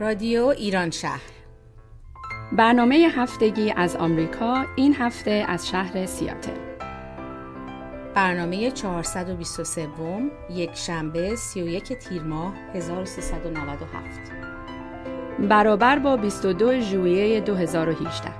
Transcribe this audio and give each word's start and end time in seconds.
رادیو 0.00 0.46
ایران 0.46 0.90
شهر. 0.90 1.20
برنامه 2.52 2.96
هفتگی 3.16 3.72
از 3.76 3.96
آمریکا 3.96 4.64
این 4.76 4.94
هفته 4.94 5.44
از 5.48 5.68
شهر 5.68 6.06
سیاتل. 6.06 6.56
برنامه 8.14 8.70
423 8.70 9.88
یک 10.50 10.74
شنبه 10.74 11.36
31 11.36 11.92
تیر 11.92 12.22
ماه 12.22 12.54
1397 12.74 14.20
برابر 15.38 15.98
با 15.98 16.16
22 16.16 16.80
ژوئیه 16.80 17.40
2018 17.40 18.32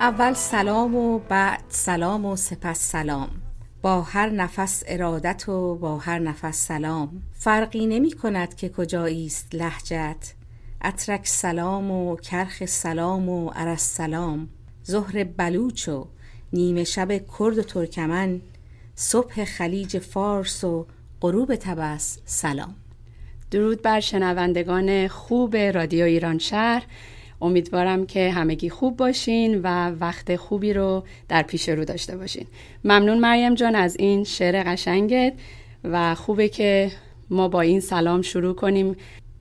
اول 0.00 0.32
سلام 0.32 0.94
و 0.94 1.18
بعد 1.18 1.64
سلام 1.68 2.24
و 2.24 2.36
سپس 2.36 2.80
سلام. 2.80 3.37
با 3.82 4.02
هر 4.02 4.30
نفس 4.30 4.82
ارادت 4.86 5.48
و 5.48 5.74
با 5.74 5.98
هر 5.98 6.18
نفس 6.18 6.66
سلام. 6.66 7.22
فرقی 7.32 7.86
نمی 7.86 8.12
کند 8.12 8.54
که 8.54 8.68
کجایی 8.68 9.26
است 9.26 9.54
لهجت. 9.54 10.34
اترک 10.84 11.26
سلام 11.26 11.90
و 11.90 12.16
کرخ 12.16 12.64
سلام 12.66 13.28
و 13.28 13.50
عرس 13.50 13.94
سلام. 13.94 14.48
ظهر 14.86 15.24
بلوچ 15.24 15.88
و 15.88 16.06
نیمه 16.52 16.84
شب 16.84 17.08
کرد 17.38 17.58
و 17.58 17.62
ترکمن. 17.62 18.40
صبح 18.94 19.44
خلیج 19.44 19.98
فارس 19.98 20.64
و 20.64 20.86
غروب 21.20 21.56
تبس 21.56 22.18
سلام. 22.24 22.74
درود 23.50 23.82
بر 23.82 24.00
شنوندگان 24.00 25.08
خوب 25.08 25.56
رادیو 25.56 26.04
ایران 26.04 26.38
شهر. 26.38 26.82
امیدوارم 27.40 28.06
که 28.06 28.30
همگی 28.30 28.70
خوب 28.70 28.96
باشین 28.96 29.60
و 29.62 29.90
وقت 29.90 30.36
خوبی 30.36 30.72
رو 30.72 31.04
در 31.28 31.42
پیش 31.42 31.68
رو 31.68 31.84
داشته 31.84 32.16
باشین. 32.16 32.46
ممنون 32.84 33.18
مریم 33.18 33.54
جان 33.54 33.74
از 33.74 33.96
این 33.98 34.24
شعر 34.24 34.62
قشنگت 34.66 35.32
و 35.84 36.14
خوبه 36.14 36.48
که 36.48 36.90
ما 37.30 37.48
با 37.48 37.60
این 37.60 37.80
سلام 37.80 38.22
شروع 38.22 38.54
کنیم. 38.54 38.96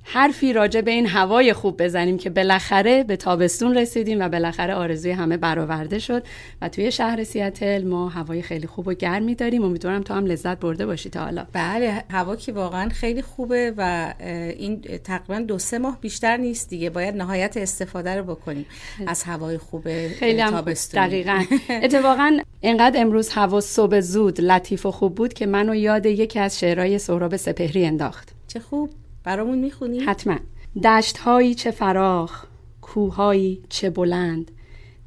حرفی 0.10 0.54
راجع 0.54 0.82
به 0.82 0.92
این 0.92 1.08
هوای 1.08 1.54
خوب 1.54 1.84
بزنیم 1.84 2.18
که 2.18 2.30
بالاخره 2.30 3.04
به 3.04 3.16
تابستون 3.16 3.78
رسیدیم 3.78 4.20
و 4.20 4.30
بالاخره 4.30 4.74
آرزوی 4.74 5.12
همه 5.12 5.38
برآورده 5.38 6.00
شد 6.00 6.24
و 6.62 6.70
توی 6.70 6.92
شهر 6.92 7.24
سیاتل 7.24 7.84
ما 7.84 8.10
هوای 8.10 8.42
خیلی 8.42 8.68
خوب 8.68 8.88
و 8.88 8.94
گرمی 8.94 9.36
داریم. 9.36 9.64
امیدوارم 9.64 10.02
تو 10.02 10.14
هم 10.14 10.26
لذت 10.26 10.60
برده 10.60 10.86
باشی 10.86 11.10
تا 11.10 11.24
حالا. 11.24 11.48
بله 11.54 12.04
هوا 12.10 12.36
که 12.36 12.52
واقعا 12.52 12.90
خیلی 12.90 13.22
خوبه 13.22 13.74
و 13.78 14.14
این 14.58 14.82
تقریبا 14.82 15.40
دو 15.40 15.60
سه 15.60 15.78
ماه 15.78 15.98
بیشتر 16.02 16.38
نیست 16.38 16.70
دیگه. 16.70 16.90
باید 16.90 17.16
نهایت 17.16 17.58
استفاده 17.58 18.16
رو 18.16 18.24
بکنیم 18.24 18.66
از 19.08 19.24
هوای 19.24 19.58
خوب 19.58 20.08
خیلی 20.08 20.44
تابستون 20.44 21.08
دقیقا. 21.08 21.44
اتفاقا 21.84 22.40
اینقدر 22.62 23.02
امروز 23.02 23.30
هوا 23.30 23.62
صبح 23.62 24.00
زود 24.00 24.42
لطیف 24.42 24.86
و 24.86 24.92
خوب 24.92 25.16
بود 25.16 25.34
که 25.34 25.46
منو 25.46 25.76
یاد 25.76 26.06
یکی 26.06 26.40
از 26.40 26.60
شعرهای 26.60 27.00
سهراب 27.00 27.36
سپهری 27.36 27.86
انداخت. 27.86 28.32
چه 28.48 28.60
خوب. 28.60 28.90
برامون 29.28 29.58
می‌خونی؟ 29.58 30.00
حتما. 30.00 30.38
دشت 30.84 31.18
هایی 31.18 31.56
چه 31.56 31.72
فراخ 31.72 32.46
کوههایی 32.82 33.64
چه 33.70 33.90
بلند. 33.90 34.52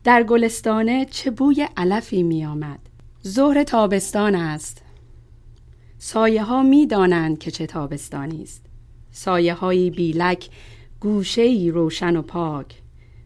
در 0.04 0.22
گلستانه 0.22 1.04
چه 1.10 1.30
بوی 1.30 1.68
علفی 1.76 2.22
می 2.22 2.44
آمد 2.44 2.78
ظهر 3.26 3.62
تابستان 3.62 4.34
است. 4.34 4.82
سایه 5.98 6.42
ها 6.42 6.62
می 6.62 6.86
دانند 6.86 7.38
که 7.38 7.50
چه 7.50 7.66
تابستانی 7.66 8.42
است. 8.42 8.66
سایه 9.10 9.54
هایی 9.54 9.90
بیلک 9.90 10.48
گوشه 11.00 11.70
روشن 11.72 12.16
و 12.16 12.22
پاک. 12.22 12.82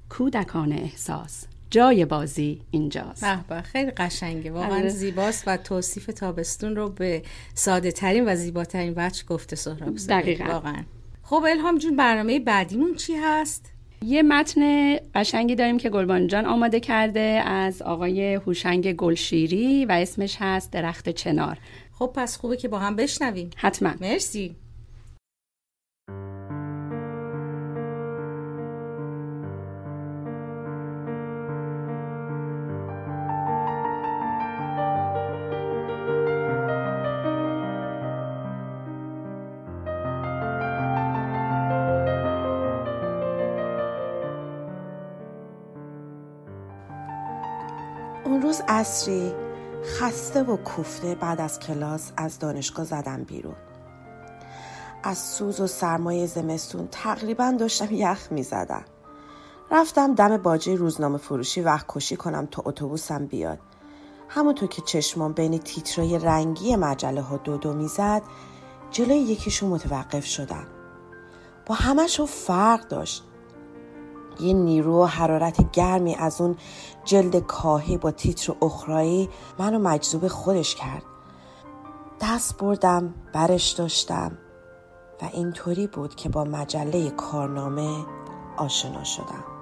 کودکان 0.09 0.73
احساس. 0.73 1.47
جای 1.71 2.05
بازی 2.05 2.61
اینجاست. 2.71 3.25
به 3.49 3.63
خیلی 3.63 3.91
قشنگه. 3.91 4.51
واقعا 4.51 4.77
آره. 4.77 4.89
زیباست 4.89 5.45
و 5.47 5.57
توصیف 5.57 6.07
تابستون 6.07 6.77
رو 6.77 6.89
به 6.89 7.23
ساده 7.55 7.93
ترین 7.93 8.29
و 8.29 8.35
زیباترین 8.37 8.95
وجه 8.97 9.25
گفته 9.25 9.57
سهراب 9.57 9.97
دقیقا. 10.09 10.45
واقعا. 10.45 10.83
خب 11.23 11.45
الهام 11.49 11.79
جون 11.79 11.97
برنامه 11.97 12.41
بعدیمون 12.41 12.95
چی 12.95 13.15
هست؟ 13.15 13.71
یه 14.03 14.23
متن 14.23 14.95
قشنگی 15.15 15.55
داریم 15.55 15.79
که 15.79 15.91
گلبان 15.91 16.27
جان 16.27 16.47
آماده 16.47 16.81
کرده 16.81 17.21
از 17.47 17.83
آقای 17.83 18.35
هوشنگ 18.35 18.93
گلشیری 18.93 19.85
و 19.85 19.93
اسمش 19.93 20.37
هست 20.41 20.71
درخت 20.73 21.09
چنار. 21.09 21.59
خب 21.93 22.13
پس 22.15 22.37
خوبه 22.37 22.57
که 22.57 22.69
با 22.69 22.79
هم 22.79 22.97
بشنویم. 22.97 23.51
حتما. 23.57 23.91
مرسی. 24.01 24.57
اصری 48.69 49.33
خسته 49.85 50.43
و 50.43 50.57
کوفته 50.57 51.15
بعد 51.15 51.41
از 51.41 51.59
کلاس 51.59 52.13
از 52.17 52.39
دانشگاه 52.39 52.85
زدم 52.85 53.25
بیرون. 53.25 53.57
از 55.03 55.19
سوز 55.19 55.61
و 55.61 55.67
سرمایه 55.67 56.27
زمستون 56.27 56.89
تقریبا 56.91 57.55
داشتم 57.59 57.89
یخ 57.91 58.29
می 58.31 58.43
زدم. 58.43 58.85
رفتم 59.71 60.15
دم 60.15 60.37
باجه 60.37 60.75
روزنامه 60.75 61.19
فروشی 61.19 61.61
وقت 61.61 61.87
کشی 61.89 62.17
کنم 62.17 62.49
تا 62.51 62.63
اتوبوسم 62.67 63.27
بیاد. 63.27 63.59
همونطور 64.29 64.69
که 64.69 64.83
چشمام 64.83 65.33
بین 65.33 65.59
تیترای 65.59 66.19
رنگی 66.19 66.77
مجله 66.77 67.21
ها 67.21 67.37
دو 67.37 67.57
دو 67.57 67.73
می‌زد 67.73 68.23
جلوی 68.91 69.19
یکیشون 69.19 69.69
متوقف 69.69 70.25
شدم. 70.25 70.67
با 71.67 71.75
همشون 71.75 72.27
فرق 72.27 72.89
داشت. 72.89 73.25
یه 74.41 74.53
نیرو 74.53 75.03
و 75.03 75.05
حرارت 75.05 75.71
گرمی 75.73 76.15
از 76.15 76.41
اون 76.41 76.57
جلد 77.05 77.37
کاهی 77.37 77.99
با 77.99 78.11
تیتر 78.11 78.53
اخرایی 78.63 79.29
منو 79.59 79.79
مجذوب 79.79 80.29
خودش 80.29 80.75
کرد. 80.75 81.03
دست 82.21 82.59
بردم 82.59 83.15
برش 83.33 83.71
داشتم 83.71 84.39
و 85.23 85.29
اینطوری 85.33 85.87
بود 85.87 86.15
که 86.15 86.29
با 86.29 86.45
مجله 86.45 87.11
کارنامه 87.11 88.05
آشنا 88.57 89.05
شدم. 89.05 89.54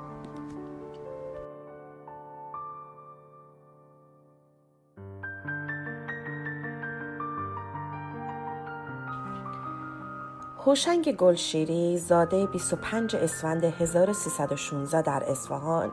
هوشنگ 10.67 11.17
گلشیری 11.17 11.99
زاده 11.99 12.47
25 12.47 13.17
اسفند 13.17 13.65
1316 13.65 15.03
در 15.03 15.23
اصفهان 15.27 15.91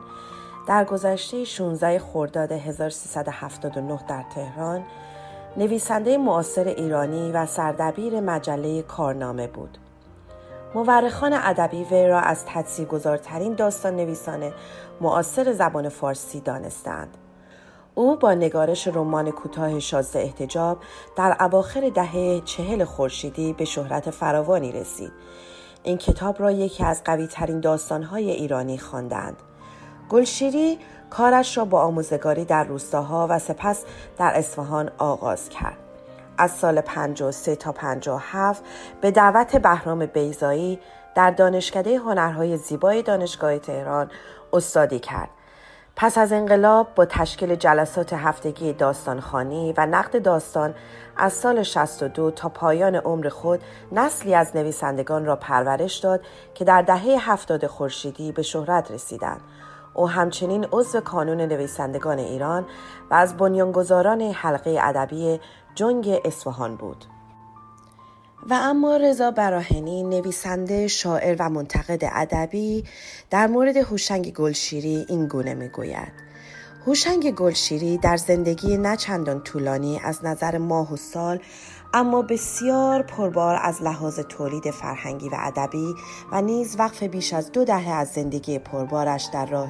در 0.67 0.85
گذشته 0.85 1.43
16 1.43 1.99
خرداد 1.99 2.51
1379 2.51 3.99
در 4.07 4.23
تهران 4.35 4.83
نویسنده 5.57 6.17
معاصر 6.17 6.67
ایرانی 6.67 7.31
و 7.31 7.45
سردبیر 7.45 8.19
مجله 8.19 8.81
کارنامه 8.81 9.47
بود. 9.47 9.77
مورخان 10.75 11.33
ادبی 11.33 11.83
وی 11.83 12.07
را 12.07 12.19
از 12.19 12.45
تاثیرگذارترین 12.45 13.53
داستان 13.53 13.95
نویسان 13.95 14.51
معاصر 15.01 15.53
زبان 15.53 15.89
فارسی 15.89 16.39
دانستند. 16.39 17.17
او 17.95 18.15
با 18.15 18.33
نگارش 18.33 18.87
رمان 18.87 19.31
کوتاه 19.31 19.79
شازده 19.79 20.19
احتجاب 20.19 20.77
در 21.15 21.37
اواخر 21.39 21.89
دهه 21.89 22.41
چهل 22.45 22.83
خورشیدی 22.83 23.53
به 23.53 23.65
شهرت 23.65 24.09
فراوانی 24.09 24.71
رسید. 24.71 25.11
این 25.83 25.97
کتاب 25.97 26.41
را 26.41 26.51
یکی 26.51 26.83
از 26.83 27.03
قوی 27.03 27.27
ترین 27.27 27.59
داستانهای 27.59 28.31
ایرانی 28.31 28.77
خواندند. 28.77 29.37
گلشیری 30.09 30.79
کارش 31.09 31.57
را 31.57 31.65
با 31.65 31.81
آموزگاری 31.81 32.45
در 32.45 32.63
روستاها 32.63 33.27
و 33.29 33.39
سپس 33.39 33.85
در 34.17 34.31
اصفهان 34.35 34.91
آغاز 34.97 35.49
کرد. 35.49 35.77
از 36.37 36.51
سال 36.51 36.81
53 36.81 37.55
تا 37.55 37.71
57 37.71 38.63
به 39.01 39.11
دعوت 39.11 39.55
بهرام 39.55 40.05
بیزایی 40.05 40.79
در 41.15 41.31
دانشکده 41.31 41.97
هنرهای 41.97 42.57
زیبای 42.57 43.01
دانشگاه 43.01 43.59
تهران 43.59 44.11
استادی 44.53 44.99
کرد 44.99 45.29
پس 46.01 46.17
از 46.17 46.33
انقلاب 46.33 46.87
با 46.95 47.05
تشکیل 47.05 47.55
جلسات 47.55 48.13
هفتگی 48.13 48.73
داستانخانی 48.73 49.73
و 49.77 49.85
نقد 49.85 50.21
داستان 50.21 50.73
از 51.17 51.33
سال 51.33 51.63
62 51.63 52.31
تا 52.31 52.49
پایان 52.49 52.95
عمر 52.95 53.29
خود 53.29 53.59
نسلی 53.91 54.35
از 54.35 54.55
نویسندگان 54.55 55.25
را 55.25 55.35
پرورش 55.35 55.97
داد 55.97 56.21
که 56.55 56.65
در 56.65 56.81
دهه 56.81 57.31
هفتاد 57.31 57.67
خورشیدی 57.67 58.31
به 58.31 58.41
شهرت 58.41 58.91
رسیدند. 58.91 59.41
او 59.93 60.09
همچنین 60.09 60.67
عضو 60.71 60.99
کانون 60.99 61.41
نویسندگان 61.41 62.19
ایران 62.19 62.65
و 63.11 63.13
از 63.13 63.37
بنیانگذاران 63.37 64.21
حلقه 64.21 64.77
ادبی 64.81 65.39
جنگ 65.75 66.21
اصفهان 66.25 66.75
بود. 66.75 67.05
و 68.49 68.53
اما 68.53 68.97
رضا 68.97 69.31
براهنی 69.31 70.03
نویسنده 70.03 70.87
شاعر 70.87 71.35
و 71.39 71.49
منتقد 71.49 72.11
ادبی 72.13 72.83
در 73.29 73.47
مورد 73.47 73.77
هوشنگ 73.77 74.33
گلشیری 74.33 75.05
این 75.09 75.27
گونه 75.27 75.53
می‌گوید. 75.53 76.29
هوشنگ 76.87 77.31
گلشیری 77.31 77.97
در 77.97 78.17
زندگی 78.17 78.77
نچندان 78.77 79.43
طولانی 79.43 79.99
از 80.03 80.25
نظر 80.25 80.57
ماه 80.57 80.93
و 80.93 80.97
سال 80.97 81.39
اما 81.93 82.21
بسیار 82.21 83.01
پربار 83.01 83.59
از 83.61 83.81
لحاظ 83.81 84.19
تولید 84.19 84.71
فرهنگی 84.71 85.29
و 85.29 85.35
ادبی 85.39 85.95
و 86.31 86.41
نیز 86.41 86.75
وقف 86.79 87.03
بیش 87.03 87.33
از 87.33 87.51
دو 87.51 87.65
دهه 87.65 87.89
از 87.89 88.07
زندگی 88.07 88.59
پربارش 88.59 89.29
در 89.33 89.45
راه 89.45 89.69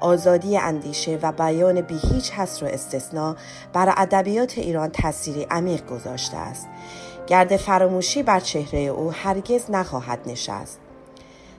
آزادی 0.00 0.58
اندیشه 0.58 1.18
و 1.22 1.32
بیان 1.32 1.80
بی 1.80 1.98
هیچ 2.12 2.32
حصر 2.32 2.64
و 2.66 2.68
استثنا 2.68 3.36
بر 3.72 3.94
ادبیات 3.96 4.58
ایران 4.58 4.90
تأثیری 4.90 5.46
عمیق 5.50 5.86
گذاشته 5.86 6.36
است. 6.36 6.66
گرد 7.26 7.56
فراموشی 7.56 8.22
بر 8.22 8.40
چهره 8.40 8.80
او 8.80 9.12
هرگز 9.12 9.70
نخواهد 9.70 10.18
نشست. 10.26 10.80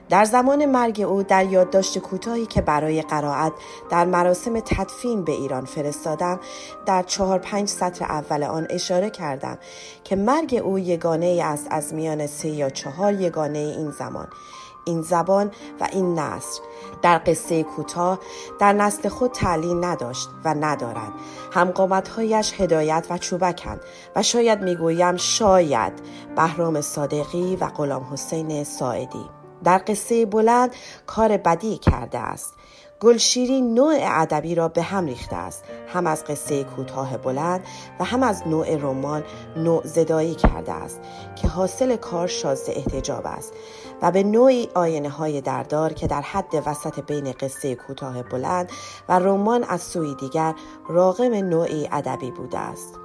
در 0.08 0.24
زمان 0.24 0.66
مرگ 0.66 1.00
او 1.00 1.22
در 1.22 1.44
یادداشت 1.44 1.98
کوتاهی 1.98 2.46
که 2.46 2.60
برای 2.60 3.02
قرائت 3.02 3.52
در 3.90 4.04
مراسم 4.04 4.60
تدفین 4.60 5.24
به 5.24 5.32
ایران 5.32 5.64
فرستادم 5.64 6.40
در 6.86 7.02
چهار 7.02 7.38
پنج 7.38 7.68
سطر 7.68 8.04
اول 8.04 8.42
آن 8.42 8.66
اشاره 8.70 9.10
کردم 9.10 9.58
که 10.04 10.16
مرگ 10.16 10.60
او 10.64 10.78
یگانه 10.78 11.26
ای 11.26 11.40
است 11.40 11.66
از 11.70 11.94
میان 11.94 12.26
سه 12.26 12.48
یا 12.48 12.70
چهار 12.70 13.12
یگانه 13.12 13.58
این 13.58 13.90
زمان. 13.90 14.28
این 14.86 15.02
زبان 15.02 15.50
و 15.80 15.88
این 15.92 16.18
نصر 16.18 16.60
در 17.02 17.20
قصه 17.26 17.62
کوتاه 17.62 18.18
در 18.58 18.72
نسل 18.72 19.08
خود 19.08 19.30
تعلیم 19.30 19.84
نداشت 19.84 20.28
و 20.44 20.54
ندارد. 20.60 21.12
همقامتهایش 21.52 22.60
هدایت 22.60 23.06
و 23.10 23.18
چوبکند 23.18 23.80
و 24.16 24.22
شاید 24.22 24.62
می‌گویم 24.62 25.16
شاید 25.16 25.92
بهرام 26.36 26.80
صادقی 26.80 27.56
و 27.56 27.66
غلام 27.66 28.06
حسین 28.12 28.64
ساعدی. 28.64 29.30
در 29.64 29.82
قصه 29.86 30.26
بلند 30.26 30.74
کار 31.06 31.36
بدی 31.36 31.78
کرده 31.78 32.18
است. 32.18 32.54
گلشیری 33.00 33.60
نوع 33.60 33.98
ادبی 34.00 34.54
را 34.54 34.68
به 34.68 34.82
هم 34.82 35.06
ریخته 35.06 35.36
است. 35.36 35.64
هم 35.88 36.06
از 36.06 36.24
قصه 36.24 36.64
کوتاه 36.64 37.16
بلند 37.16 37.64
و 38.00 38.04
هم 38.04 38.22
از 38.22 38.46
نوع 38.46 38.76
رمان 38.76 39.24
نوع 39.56 39.86
زدایی 39.86 40.34
کرده 40.34 40.72
است 40.72 41.00
که 41.36 41.48
حاصل 41.48 41.96
کار 41.96 42.26
شازده 42.26 42.72
احتجاب 42.76 43.26
است. 43.26 43.52
و 44.02 44.10
به 44.10 44.22
نوعی 44.22 44.68
آینه 44.74 45.08
های 45.08 45.40
دردار 45.40 45.92
که 45.92 46.06
در 46.06 46.20
حد 46.20 46.62
وسط 46.66 47.00
بین 47.00 47.32
قصه 47.32 47.74
کوتاه 47.74 48.22
بلند 48.22 48.70
و 49.08 49.18
رمان 49.18 49.64
از 49.64 49.82
سوی 49.82 50.14
دیگر 50.14 50.54
راغم 50.88 51.34
نوعی 51.34 51.88
ادبی 51.92 52.30
بوده 52.30 52.58
است. 52.58 52.98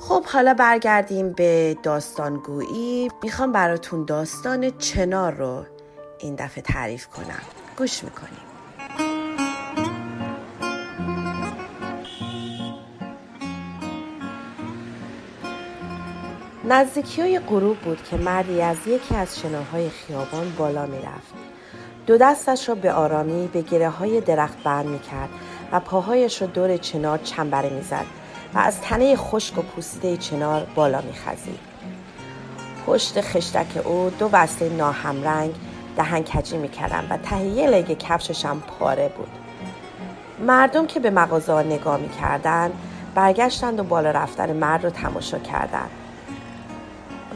خب 0.00 0.24
حالا 0.24 0.54
برگردیم 0.54 1.32
به 1.32 1.76
داستانگویی. 1.82 3.10
می‌خوام 3.22 3.52
براتون 3.52 4.04
داستان 4.04 4.70
چنار 4.78 5.32
رو 5.32 5.64
این 6.18 6.34
دفعه 6.34 6.62
تعریف 6.62 7.06
کنم. 7.06 7.42
گوش 7.78 8.04
می‌کنیم. 8.04 8.51
نزدیکی 16.72 17.22
های 17.22 17.38
غروب 17.38 17.78
بود 17.78 18.02
که 18.02 18.16
مردی 18.16 18.62
از 18.62 18.76
یکی 18.86 19.14
از 19.14 19.40
شناهای 19.40 19.90
خیابان 19.90 20.52
بالا 20.58 20.86
می‌رفت. 20.86 21.34
دو 22.06 22.18
دستش 22.18 22.68
را 22.68 22.74
به 22.74 22.92
آرامی 22.92 23.48
به 23.48 23.62
گره 23.62 23.88
های 23.88 24.20
درخت 24.20 24.62
بند 24.64 24.86
می‌کرد 24.86 25.28
و 25.72 25.80
پاهایش 25.80 26.42
را 26.42 26.48
دور 26.48 26.76
چنار 26.76 27.18
چنبره 27.18 27.70
می‌زد 27.70 28.06
و 28.54 28.58
از 28.58 28.80
تنه 28.80 29.16
خشک 29.16 29.58
و 29.58 29.62
پوسیده 29.62 30.16
چنار 30.16 30.66
بالا 30.74 31.00
میخزید. 31.00 31.58
پشت 32.86 33.20
خشتک 33.20 33.86
او 33.86 34.10
دو 34.18 34.28
بسته 34.28 34.68
ناهمرنگ 34.68 35.54
دهن 35.96 36.24
کجی 36.24 36.56
می‌کردن 36.56 37.06
و 37.10 37.16
تهیه 37.16 37.66
لگ 37.66 37.98
کفشش 37.98 38.44
هم 38.44 38.60
پاره 38.60 39.12
بود. 39.16 39.30
مردم 40.46 40.86
که 40.86 41.00
به 41.00 41.10
مغازه 41.10 41.62
نگاه 41.62 42.00
می‌کردند 42.00 42.72
برگشتند 43.14 43.80
و 43.80 43.84
بالا 43.84 44.10
رفتن 44.10 44.52
مرد 44.52 44.84
رو 44.84 44.90
تماشا 44.90 45.38
کردند. 45.38 45.90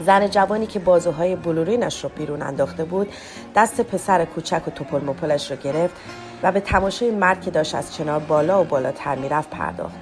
زن 0.05 0.27
جوانی 0.27 0.67
که 0.67 0.79
بازوهای 0.79 1.35
بلورینش 1.35 2.03
رو 2.03 2.09
بیرون 2.17 2.41
انداخته 2.41 2.83
بود 2.83 3.13
دست 3.55 3.81
پسر 3.81 4.25
کوچک 4.25 4.67
و 4.67 4.71
توپل 4.71 5.05
مپلش 5.05 5.51
رو 5.51 5.57
گرفت 5.57 5.95
و 6.43 6.51
به 6.51 6.59
تماشای 6.59 7.11
مرد 7.11 7.41
که 7.41 7.51
داشت 7.51 7.75
از 7.75 7.95
چنار 7.95 8.19
بالا 8.19 8.61
و 8.61 8.63
بالاتر 8.63 9.15
می‌رفت 9.15 9.49
پرداخت. 9.49 9.95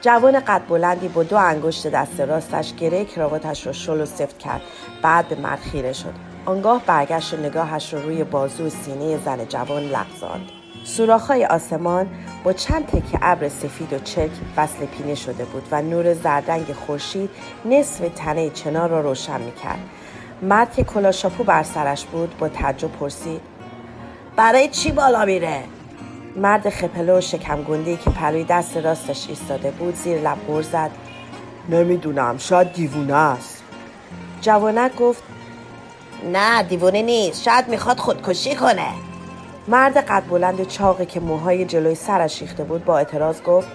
جوان 0.00 0.40
قد 0.40 0.62
بلندی 0.68 1.08
با 1.08 1.22
دو 1.22 1.36
انگشت 1.36 1.86
دست 1.86 2.20
راستش 2.20 2.74
گره 2.74 3.04
کراواتش 3.04 3.66
را 3.66 3.72
شل 3.72 4.00
و 4.00 4.06
سفت 4.06 4.38
کرد. 4.38 4.60
بعد 5.02 5.28
به 5.28 5.34
مرد 5.34 5.60
خیره 5.60 5.92
شد. 5.92 6.14
آنگاه 6.46 6.82
برگشت 6.86 7.34
نگاهش 7.34 7.94
رو 7.94 8.02
روی 8.02 8.24
بازو 8.24 8.68
سینه 8.68 9.18
زن 9.18 9.44
جوان 9.44 9.82
لغزاند. 9.82 10.61
سوراخ‌های 10.84 11.44
آسمان 11.44 12.06
با 12.44 12.52
چند 12.52 12.86
تکه 12.86 13.18
ابر 13.22 13.48
سفید 13.48 13.92
و 13.92 13.98
چک 13.98 14.30
وصل 14.56 14.86
پینه 14.86 15.14
شده 15.14 15.44
بود 15.44 15.68
و 15.70 15.82
نور 15.82 16.14
زردنگ 16.14 16.72
خورشید 16.72 17.30
نصف 17.64 18.04
تنه 18.16 18.50
چنار 18.50 18.88
را 18.88 19.00
روشن 19.00 19.40
می‌کرد. 19.40 19.78
مرد 20.42 20.74
که 20.74 20.84
کلاشاپو 20.84 21.44
بر 21.44 21.62
سرش 21.62 22.04
بود 22.04 22.38
با 22.38 22.48
تعجب 22.48 22.92
پرسید 22.92 23.40
برای 24.36 24.68
چی 24.68 24.92
بالا 24.92 25.24
میره؟ 25.24 25.62
مرد 26.36 26.70
خپله 26.70 27.18
و 27.18 27.20
شکم 27.20 27.64
که 28.04 28.10
پروی 28.10 28.44
دست 28.44 28.76
راستش 28.76 29.28
ایستاده 29.28 29.70
بود 29.70 29.94
زیر 29.94 30.18
لب 30.18 30.38
غر 30.48 30.62
زد. 30.62 30.90
نمی‌دونم 31.68 32.38
شاید 32.38 32.72
دیوونه 32.72 33.14
است. 33.14 33.62
جوانک 34.40 34.96
گفت 34.96 35.22
نه 36.32 36.62
دیوونه 36.62 37.02
نیست 37.02 37.42
شاید 37.42 37.68
می‌خواد 37.68 37.98
خودکشی 37.98 38.54
کنه. 38.54 39.11
مرد 39.68 39.96
قد 39.96 40.22
بلند 40.30 40.68
چاقی 40.68 41.06
که 41.06 41.20
موهای 41.20 41.64
جلوی 41.64 41.94
سرش 41.94 42.42
ریخته 42.42 42.64
بود 42.64 42.84
با 42.84 42.98
اعتراض 42.98 43.42
گفت 43.42 43.68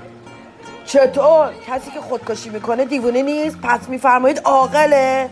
چطور؟ 0.85 1.53
کسی 1.67 1.91
که 1.91 2.01
خودکشی 2.01 2.49
می‌کنه 2.49 2.85
دیوونه 2.85 3.21
نیست؟ 3.21 3.57
پس 3.63 3.89
میفرمایید 3.89 4.39
عاقله؟ 4.39 5.29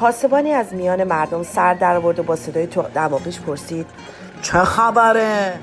پاسبانی 0.00 0.52
از 0.52 0.74
میان 0.74 1.04
مردم 1.04 1.42
سر 1.42 1.74
در 1.74 1.96
آورد 1.96 2.18
و 2.18 2.22
با 2.22 2.36
صدای 2.36 2.66
دماغیش 2.94 3.40
پرسید 3.40 3.86
چه 4.42 4.58
خبره؟ 4.58 5.58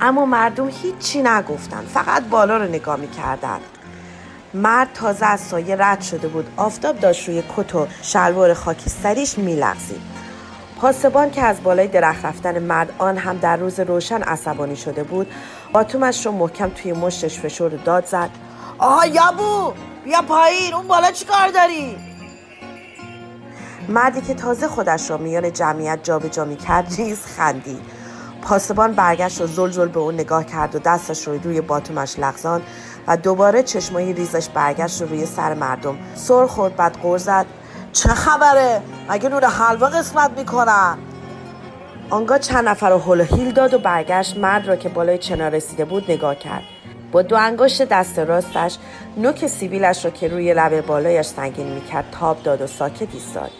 اما 0.00 0.26
مردم 0.26 0.68
هیچی 0.68 1.22
نگفتن 1.22 1.80
فقط 1.80 2.22
بالا 2.22 2.56
رو 2.56 2.64
نگاه 2.64 2.96
می‌کردن 2.96 3.58
مرد 4.54 4.88
تازه 4.94 5.26
از 5.26 5.40
سایه 5.40 5.76
رد 5.76 6.00
شده 6.00 6.28
بود 6.28 6.52
آفتاب 6.56 7.00
داشت 7.00 7.28
روی 7.28 7.42
کت 7.56 7.74
و 7.74 7.86
شلوار 8.02 8.54
خاکستریش 8.54 9.38
میلغزید. 9.38 10.11
پاسبان 10.82 11.30
که 11.30 11.42
از 11.42 11.62
بالای 11.62 11.88
درخت 11.88 12.24
رفتن 12.24 12.58
مرد 12.58 12.92
آن 12.98 13.16
هم 13.16 13.36
در 13.36 13.56
روز 13.56 13.80
روشن 13.80 14.22
عصبانی 14.22 14.76
شده 14.76 15.02
بود 15.02 15.32
باتومش 15.72 16.26
رو 16.26 16.32
محکم 16.32 16.68
توی 16.68 16.92
مشتش 16.92 17.40
فشور 17.40 17.70
داد 17.70 18.06
زد. 18.06 18.30
آها 18.78 19.06
یابو 19.06 19.72
بیا 20.04 20.22
پایین 20.22 20.74
اون 20.74 20.88
بالا 20.88 21.10
چی 21.10 21.24
کار 21.24 21.48
داری؟ 21.48 21.96
مردی 23.88 24.20
که 24.20 24.34
تازه 24.34 24.68
خودش 24.68 25.10
را 25.10 25.16
میان 25.16 25.52
جمعیت 25.52 25.98
جابجا 26.02 26.44
می‌کرد 26.44 26.94
ریز 26.96 27.26
خندید. 27.26 27.82
پاسبان 28.42 28.92
برگشت 28.92 29.40
و 29.40 29.46
زل 29.46 29.70
زل 29.70 29.88
به 29.88 30.00
اون 30.00 30.14
نگاه 30.14 30.44
کرد 30.44 30.74
و 30.74 30.78
دستش 30.78 31.26
رو 31.28 31.38
روی 31.38 31.60
باتومش 31.60 32.18
لغزان 32.18 32.62
و 33.06 33.16
دوباره 33.16 33.62
چشمایی 33.62 34.12
ریزش 34.12 34.48
برگشت 34.48 35.02
رو 35.02 35.08
روی 35.08 35.26
سر 35.26 35.54
مردم. 35.54 35.96
سر 36.14 36.46
خورد 36.46 36.76
بعد 36.76 36.96
قور 36.96 37.18
زد. 37.18 37.46
چه 37.92 38.08
خبره؟ 38.08 38.82
مگه 39.08 39.28
نور 39.28 39.44
حلوا 39.44 39.86
قسمت 39.86 40.30
می‌کنن؟ 40.38 40.98
آنگاه 42.10 42.38
چند 42.38 42.68
نفر 42.68 42.90
رو 42.90 42.98
هل 42.98 43.20
هیل 43.20 43.52
داد 43.52 43.74
و 43.74 43.78
برگشت 43.78 44.36
مرد 44.36 44.68
را 44.68 44.76
که 44.76 44.88
بالای 44.88 45.18
چنا 45.18 45.48
رسیده 45.48 45.84
بود 45.84 46.10
نگاه 46.10 46.34
کرد. 46.34 46.62
با 47.12 47.22
دو 47.22 47.36
انگشت 47.36 47.82
دست 47.82 48.18
راستش 48.18 48.78
نوک 49.16 49.46
سیبیلش 49.46 50.04
را 50.04 50.10
که 50.10 50.28
روی 50.28 50.54
لبه 50.54 50.82
بالایش 50.82 51.26
سنگین 51.26 51.66
می‌کرد 51.66 52.04
تاب 52.12 52.42
داد 52.42 52.60
و 52.62 52.66
ساکت 52.66 53.08
ایستاد. 53.14 53.50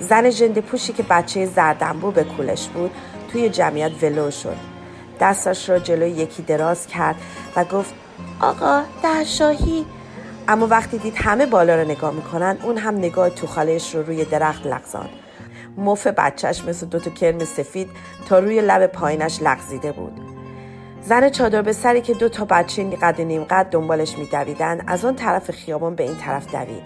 زن 0.00 0.30
جنده 0.30 0.60
پوشی 0.60 0.92
که 0.92 1.02
بچه 1.02 1.46
زردنبو 1.46 2.10
به 2.10 2.24
کولش 2.24 2.68
بود 2.68 2.90
توی 3.32 3.48
جمعیت 3.48 3.92
ولو 4.02 4.30
شد. 4.30 4.56
دستش 5.20 5.68
را 5.68 5.78
جلوی 5.78 6.10
یکی 6.10 6.42
دراز 6.42 6.86
کرد 6.86 7.16
و 7.56 7.64
گفت 7.64 7.94
آقا 8.40 8.82
ده 9.02 9.24
شاهی 9.24 9.86
اما 10.48 10.66
وقتی 10.66 10.98
دید 10.98 11.14
همه 11.16 11.46
بالا 11.46 11.76
رو 11.76 11.84
نگاه 11.84 12.12
می‌کنن 12.14 12.58
اون 12.62 12.78
هم 12.78 12.96
نگاه 12.96 13.30
توخالش 13.30 13.94
رو 13.94 14.02
روی 14.02 14.24
درخت 14.24 14.66
لغزان 14.66 15.08
مف 15.76 16.06
بچهش 16.06 16.64
مثل 16.64 16.86
دوتا 16.86 17.10
کرم 17.10 17.44
سفید 17.44 17.90
تا 18.28 18.38
روی 18.38 18.60
لب 18.60 18.86
پایینش 18.86 19.42
لغزیده 19.42 19.92
بود. 19.92 20.20
زن 21.02 21.28
چادر 21.28 21.62
به 21.62 21.72
سری 21.72 22.00
که 22.00 22.14
دو 22.14 22.28
تا 22.28 22.44
بچه 22.44 22.84
قد 22.84 23.20
نیم 23.20 23.44
قد 23.44 23.66
دنبالش 23.70 24.18
میدویدن 24.18 24.84
از 24.86 25.04
اون 25.04 25.14
طرف 25.14 25.50
خیابان 25.50 25.94
به 25.94 26.04
این 26.04 26.16
طرف 26.16 26.52
دوید. 26.52 26.82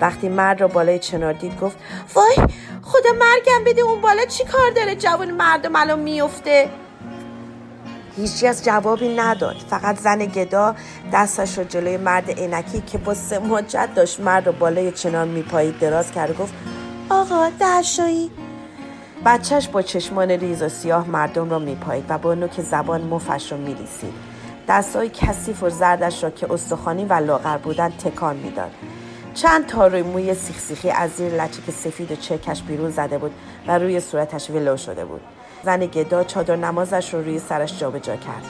وقتی 0.00 0.28
مرد 0.28 0.60
را 0.60 0.68
بالای 0.68 0.98
چنار 0.98 1.32
دید 1.32 1.60
گفت 1.60 1.76
وای 2.14 2.48
خدا 2.82 3.12
مرگم 3.12 3.64
بده 3.66 3.82
اون 3.82 4.00
بالا 4.00 4.24
چی 4.24 4.44
کار 4.44 4.70
داره؟ 4.76 4.94
جوان 4.94 5.30
مردم 5.30 5.76
الان 5.76 6.00
میفته 6.00 6.68
هیچی 8.16 8.46
از 8.46 8.64
جوابی 8.64 9.16
نداد. 9.16 9.56
فقط 9.70 9.98
زن 9.98 10.18
گدا 10.18 10.74
دستش 11.12 11.58
رو 11.58 11.64
جلوی 11.64 11.96
مرد 11.96 12.30
عینکی 12.30 12.80
که 12.80 12.98
با 12.98 13.14
مجد 13.50 13.88
داشت 13.94 14.20
مرد 14.20 14.46
رو 14.46 14.52
بالای 14.52 14.92
چنار 14.92 15.24
میپایید 15.24 15.78
دراز 15.78 16.10
کرد 16.10 16.30
و 16.30 16.34
گفت 16.34 16.54
آقا 17.10 17.50
دهشایی 17.58 18.30
بچهش 19.24 19.68
با 19.68 19.82
چشمان 19.82 20.30
ریز 20.30 20.62
و 20.62 20.68
سیاه 20.68 21.08
مردم 21.08 21.50
را 21.50 21.58
میپایید 21.58 22.04
و 22.08 22.18
با 22.18 22.34
نوک 22.34 22.60
زبان 22.60 23.00
مفش 23.00 23.52
را 23.52 23.58
میلیسید 23.58 24.14
دستای 24.68 25.10
کثیف 25.14 25.62
و 25.62 25.70
زردش 25.70 26.24
را 26.24 26.30
که 26.30 26.52
استخوانی 26.52 27.04
و 27.04 27.12
لاغر 27.12 27.58
بودن 27.58 27.88
تکان 27.88 28.36
می‌داد. 28.36 28.70
چند 29.34 29.66
تاروی 29.66 30.02
موی 30.02 30.34
سیخ 30.34 30.86
از 30.98 31.10
زیر 31.10 31.32
لچک 31.32 31.70
سفید 31.70 32.12
و 32.12 32.16
چکش 32.16 32.62
بیرون 32.62 32.90
زده 32.90 33.18
بود 33.18 33.32
و 33.68 33.78
روی 33.78 34.00
صورتش 34.00 34.50
ولو 34.50 34.76
شده 34.76 35.04
بود. 35.04 35.20
زن 35.64 35.86
گدا 35.86 36.24
چادر 36.24 36.56
نمازش 36.56 37.14
رو 37.14 37.20
روی 37.20 37.38
سرش 37.38 37.78
جابجا 37.80 38.16
کرد. 38.16 38.44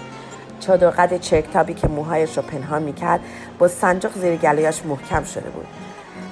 چادر 0.60 0.90
قد 0.90 1.20
چرکتابی 1.20 1.74
که 1.74 1.88
موهایش 1.88 2.36
رو 2.36 2.42
پنهان 2.42 2.82
می‌کرد 2.82 3.20
با 3.58 3.68
سنجاق 3.68 4.12
زیر 4.14 4.36
گلویش 4.36 4.86
محکم 4.86 5.24
شده 5.24 5.50
بود. 5.50 5.66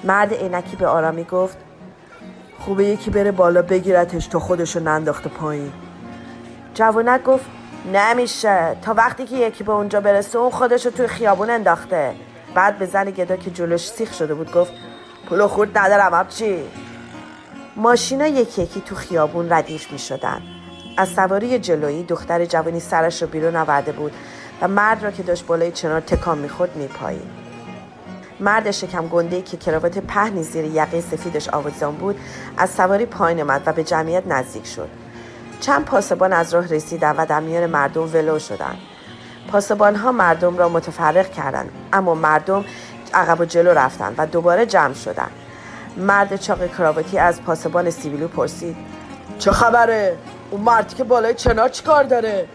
مرد 0.05 0.35
عینکی 0.35 0.77
به 0.77 0.87
آرامی 0.87 1.25
گفت 1.25 1.57
خوبه 2.59 2.85
یکی 2.85 3.11
بره 3.11 3.33
بالا 3.33 3.63
بگیرتش 3.63 4.27
تا 4.27 4.39
خودشو 4.39 4.81
ننداخته 4.81 5.29
پایین. 5.29 5.73
جوانک 6.75 7.23
گفت 7.23 7.45
نمیشه. 7.93 8.77
تا 8.83 8.95
وقتی 8.95 9.25
که 9.25 9.37
یکی 9.37 9.65
به 9.65 9.73
اونجا 9.73 10.01
برسه 10.01 10.39
اون 10.39 10.51
خودشو 10.51 10.91
توی 10.91 11.07
خیابون 11.07 11.51
انداخته. 11.51 12.15
بعد 12.55 12.79
به 12.79 12.87
زن 12.87 13.11
گدا 13.11 13.37
که 13.37 13.51
جلوش 13.51 13.89
سیخ 13.91 14.15
شده 14.15 14.35
بود 14.35 14.53
گفت 14.53 14.73
پلو 15.31 15.49
خورد 15.49 15.79
ندارم 15.79 16.27
چی 16.29 16.59
ماشینا 17.77 18.27
یکی 18.27 18.63
یکی 18.63 18.81
تو 18.81 18.95
خیابون 18.95 19.53
ردیف 19.53 19.93
می 19.93 19.99
شدن. 19.99 20.43
از 20.97 21.09
سواری 21.09 21.59
جلویی 21.59 22.03
دختر 22.03 22.45
جوانی 22.45 22.81
سرش 22.81 23.23
رو 23.23 23.29
بیرون 23.29 23.57
آورده 23.57 23.93
بود 23.93 24.13
و 24.61 24.69
مرد 24.69 25.05
را 25.05 25.11
که 25.11 25.23
داشت 25.23 25.47
بالای 25.47 25.73
چنار 25.73 26.01
تکان 26.01 26.39
می‌خورد 26.39 26.77
میپایید 26.77 27.43
مرد 28.41 28.71
شکم 28.71 29.09
گنده 29.09 29.43
که 29.43 29.57
کراوات 29.57 29.99
پهنی 29.99 30.43
زیر 30.43 30.65
یقه 30.65 31.01
سفیدش 31.01 31.49
آویزان 31.49 31.95
بود 31.95 32.19
از 32.57 32.71
سواری 32.71 33.07
پایین 33.07 33.41
آمد 33.41 33.63
و 33.67 33.73
به 33.73 33.85
جمعیت 33.85 34.27
نزدیک 34.27 34.67
شد. 34.67 34.89
چند 35.61 35.85
پاسبان 35.85 36.33
از 36.33 36.55
راه 36.55 36.67
رسیدند 36.69 37.15
و 37.19 37.27
در 37.27 37.41
میان 37.41 37.67
مردم 37.67 38.15
ولو 38.15 38.39
شدند. 38.39 38.79
پاسبان 39.49 39.97
ها 39.97 40.13
مردم 40.13 40.59
را 40.59 40.69
متفرق 40.69 41.31
کردند 41.31 41.71
اما 41.93 42.15
مردم 42.15 42.65
عقب 43.15 43.41
و 43.41 43.45
جلو 43.45 43.71
رفتند 43.71 44.15
و 44.19 44.27
دوباره 44.27 44.67
جمع 44.67 44.95
شدند. 44.95 45.31
مرد 45.97 46.37
چاق 46.37 46.67
کراواتی 46.67 47.19
از 47.19 47.43
پاسبان 47.43 47.91
سیبیلو 47.91 48.29
پرسید 48.29 48.77
چه 49.39 49.53
خبره؟ 49.53 50.17
اون 50.53 50.61
مردی 50.61 50.97
که 50.97 51.05
بالای 51.05 51.35
چنار 51.35 51.69
چیکار 51.69 52.05
داره؟ 52.05 52.49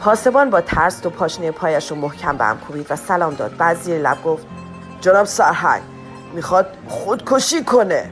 پاسبان 0.00 0.50
با 0.50 0.60
ترس 0.60 1.06
و 1.06 1.10
پاشنه 1.10 1.50
پایش 1.50 1.90
رو 1.90 1.96
محکم 1.96 2.36
به 2.36 2.44
هم 2.44 2.58
کوبید 2.58 2.86
و 2.90 2.96
سلام 2.96 3.34
داد. 3.34 3.56
بعد 3.56 3.76
زیر 3.76 3.98
لب 3.98 4.22
گفت 4.22 4.46
جناب 5.00 5.26
سرهنگ 5.26 5.82
می‌خواد 6.34 6.66
خودکشی 6.88 7.64
کنه. 7.64 8.10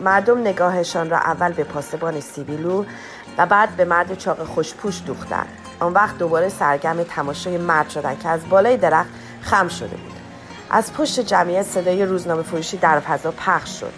مردم 0.00 0.40
نگاهشان 0.40 1.10
را 1.10 1.16
اول 1.16 1.52
به 1.52 1.64
پاسبان 1.64 2.20
سیبیلو 2.20 2.84
و 3.38 3.46
بعد 3.46 3.76
به 3.76 3.84
مرد 3.84 4.18
چاق 4.18 4.44
خوشپوش 4.44 5.02
دوختن 5.06 5.46
آن 5.80 5.92
وقت 5.92 6.18
دوباره 6.18 6.48
سرگرم 6.48 7.02
تماشای 7.02 7.58
مرد 7.58 7.88
شدن 7.88 8.16
که 8.16 8.28
از 8.28 8.48
بالای 8.48 8.76
درخت 8.76 9.10
خم 9.42 9.68
شده 9.68 9.96
بود. 9.96 10.12
از 10.70 10.92
پشت 10.92 11.20
جمعیت 11.20 11.62
صدای 11.62 12.04
روزنامه 12.04 12.42
فروشی 12.42 12.76
در 12.76 13.00
فضا 13.00 13.30
پخش 13.30 13.80
شد. 13.80 13.92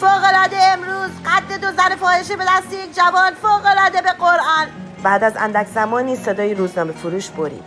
فوقلاده 0.00 0.56
امروز 0.72 1.10
قد 1.26 1.60
دو 1.60 1.66
زن 1.66 1.96
فاحشه 1.96 2.36
به 2.36 2.44
دست 2.44 2.72
یک 2.72 2.94
جوان 2.96 3.34
فوقلاده 3.34 4.02
به 4.02 4.12
قرآن. 4.18 4.66
بعد 5.02 5.24
از 5.24 5.32
اندک 5.36 5.66
زمانی 5.66 6.16
صدای 6.16 6.54
روزنامه 6.54 6.92
فروش 6.92 7.30
برید. 7.30 7.62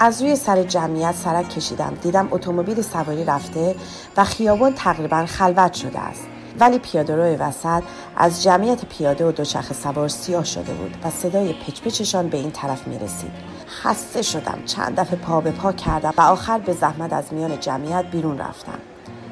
از 0.00 0.22
روی 0.22 0.36
سر 0.36 0.62
جمعیت 0.62 1.14
سرک 1.14 1.48
کشیدم. 1.48 1.94
دیدم 2.02 2.28
اتومبیل 2.30 2.82
سواری 2.82 3.24
رفته 3.24 3.74
و 4.16 4.24
خیابان 4.24 4.74
تقریبا 4.74 5.26
خلوت 5.26 5.74
شده 5.74 5.98
است. 5.98 6.26
ولی 6.60 6.78
پیاده 6.78 7.16
روی 7.16 7.36
وسط 7.36 7.82
از 8.16 8.42
جمعیت 8.42 8.84
پیاده 8.84 9.26
و 9.28 9.32
دوچرخه 9.32 9.74
سوار 9.74 10.08
سیاه 10.08 10.44
شده 10.44 10.74
بود 10.74 10.96
و 11.04 11.10
صدای 11.10 11.52
پچپچشان 11.52 12.28
به 12.28 12.36
این 12.36 12.50
طرف 12.50 12.86
می 12.86 12.98
رسید. 12.98 13.32
خسته 13.68 14.22
شدم. 14.22 14.58
چند 14.66 15.00
دفعه 15.00 15.16
پا 15.16 15.40
به 15.40 15.50
پا 15.50 15.72
کردم 15.72 16.12
و 16.16 16.20
آخر 16.20 16.58
به 16.58 16.72
زحمت 16.72 17.12
از 17.12 17.32
میان 17.32 17.60
جمعیت 17.60 18.04
بیرون 18.04 18.38
رفتم. 18.38 18.78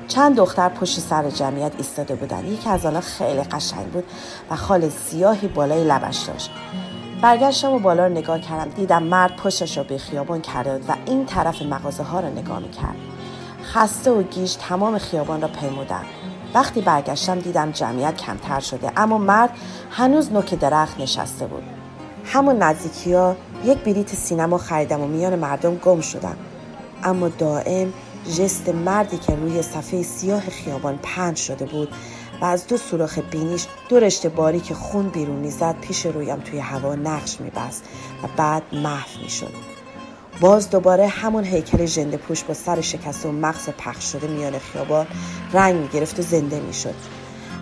چند 0.08 0.36
دختر 0.36 0.68
پشت 0.68 1.00
سر 1.00 1.30
جمعیت 1.30 1.72
ایستاده 1.76 2.14
بودند 2.14 2.44
یکی 2.44 2.68
از 2.68 2.86
آنها 2.86 3.00
خیلی 3.00 3.42
قشنگ 3.42 3.86
بود 3.86 4.04
و 4.50 4.56
خال 4.56 4.88
سیاهی 4.88 5.48
بالای 5.48 5.84
لبش 5.84 6.18
داشت. 6.18 6.50
برگشتم 7.22 7.72
و 7.72 7.78
بالا 7.78 8.06
رو 8.06 8.12
نگاه 8.12 8.40
کردم. 8.40 8.70
دیدم 8.70 9.02
مرد 9.02 9.36
پشتش 9.36 9.76
را 9.76 9.82
به 9.82 9.98
خیابان 9.98 10.40
کرده 10.40 10.80
و 10.88 10.94
این 11.06 11.26
طرف 11.26 11.62
مغازه 11.62 12.02
ها 12.02 12.20
را 12.20 12.28
نگاه 12.28 12.58
می‌کرد. 12.58 12.96
خسته 13.64 14.10
و 14.10 14.22
گیش 14.22 14.54
تمام 14.54 14.98
خیابان 14.98 15.40
را 15.40 15.48
پیمودم. 15.48 16.04
وقتی 16.54 16.80
برگشتم 16.80 17.38
دیدم 17.38 17.70
جمعیت 17.70 18.16
کمتر 18.16 18.60
شده 18.60 18.92
اما 18.96 19.18
مرد 19.18 19.50
هنوز 19.90 20.32
نوک 20.32 20.54
درخت 20.54 21.00
نشسته 21.00 21.46
بود. 21.46 21.62
همون 22.24 22.56
نزدیکی 22.56 23.12
ها 23.12 23.36
یک 23.64 23.78
بلیت 23.78 24.08
سینما 24.14 24.58
خریدم 24.58 25.00
و 25.00 25.06
میان 25.06 25.38
مردم 25.38 25.74
گم 25.74 26.00
شدم. 26.00 26.36
اما 27.02 27.28
دائم 27.28 27.92
ژست 28.28 28.68
مردی 28.68 29.18
که 29.18 29.34
روی 29.34 29.62
صفحه 29.62 30.02
سیاه 30.02 30.40
خیابان 30.40 30.98
پنج 31.02 31.36
شده 31.36 31.64
بود 31.64 31.88
و 32.40 32.44
از 32.44 32.66
دو 32.66 32.76
سوراخ 32.76 33.18
بینیش 33.18 33.66
دو 33.88 34.00
رشته 34.00 34.60
که 34.60 34.74
خون 34.74 35.08
بیرون 35.08 35.36
می‌زد 35.36 35.76
پیش 35.80 36.06
رویم 36.06 36.40
توی 36.40 36.58
هوا 36.58 36.94
نقش 36.94 37.40
میبست 37.40 37.84
و 38.22 38.26
بعد 38.36 38.62
محو 38.72 39.22
می‌شد. 39.22 39.52
باز 40.40 40.70
دوباره 40.70 41.06
همون 41.06 41.44
هیکل 41.44 41.86
ژنده 41.86 42.16
پوش 42.16 42.44
با 42.44 42.54
سر 42.54 42.80
شکسته 42.80 43.28
و 43.28 43.32
مغز 43.32 43.68
پخش 43.68 44.12
شده 44.12 44.26
میان 44.26 44.58
خیابان 44.58 45.06
رنگ 45.52 45.74
می‌گرفت 45.74 46.18
و 46.18 46.22
زنده 46.22 46.60
می‌شد. 46.60 46.94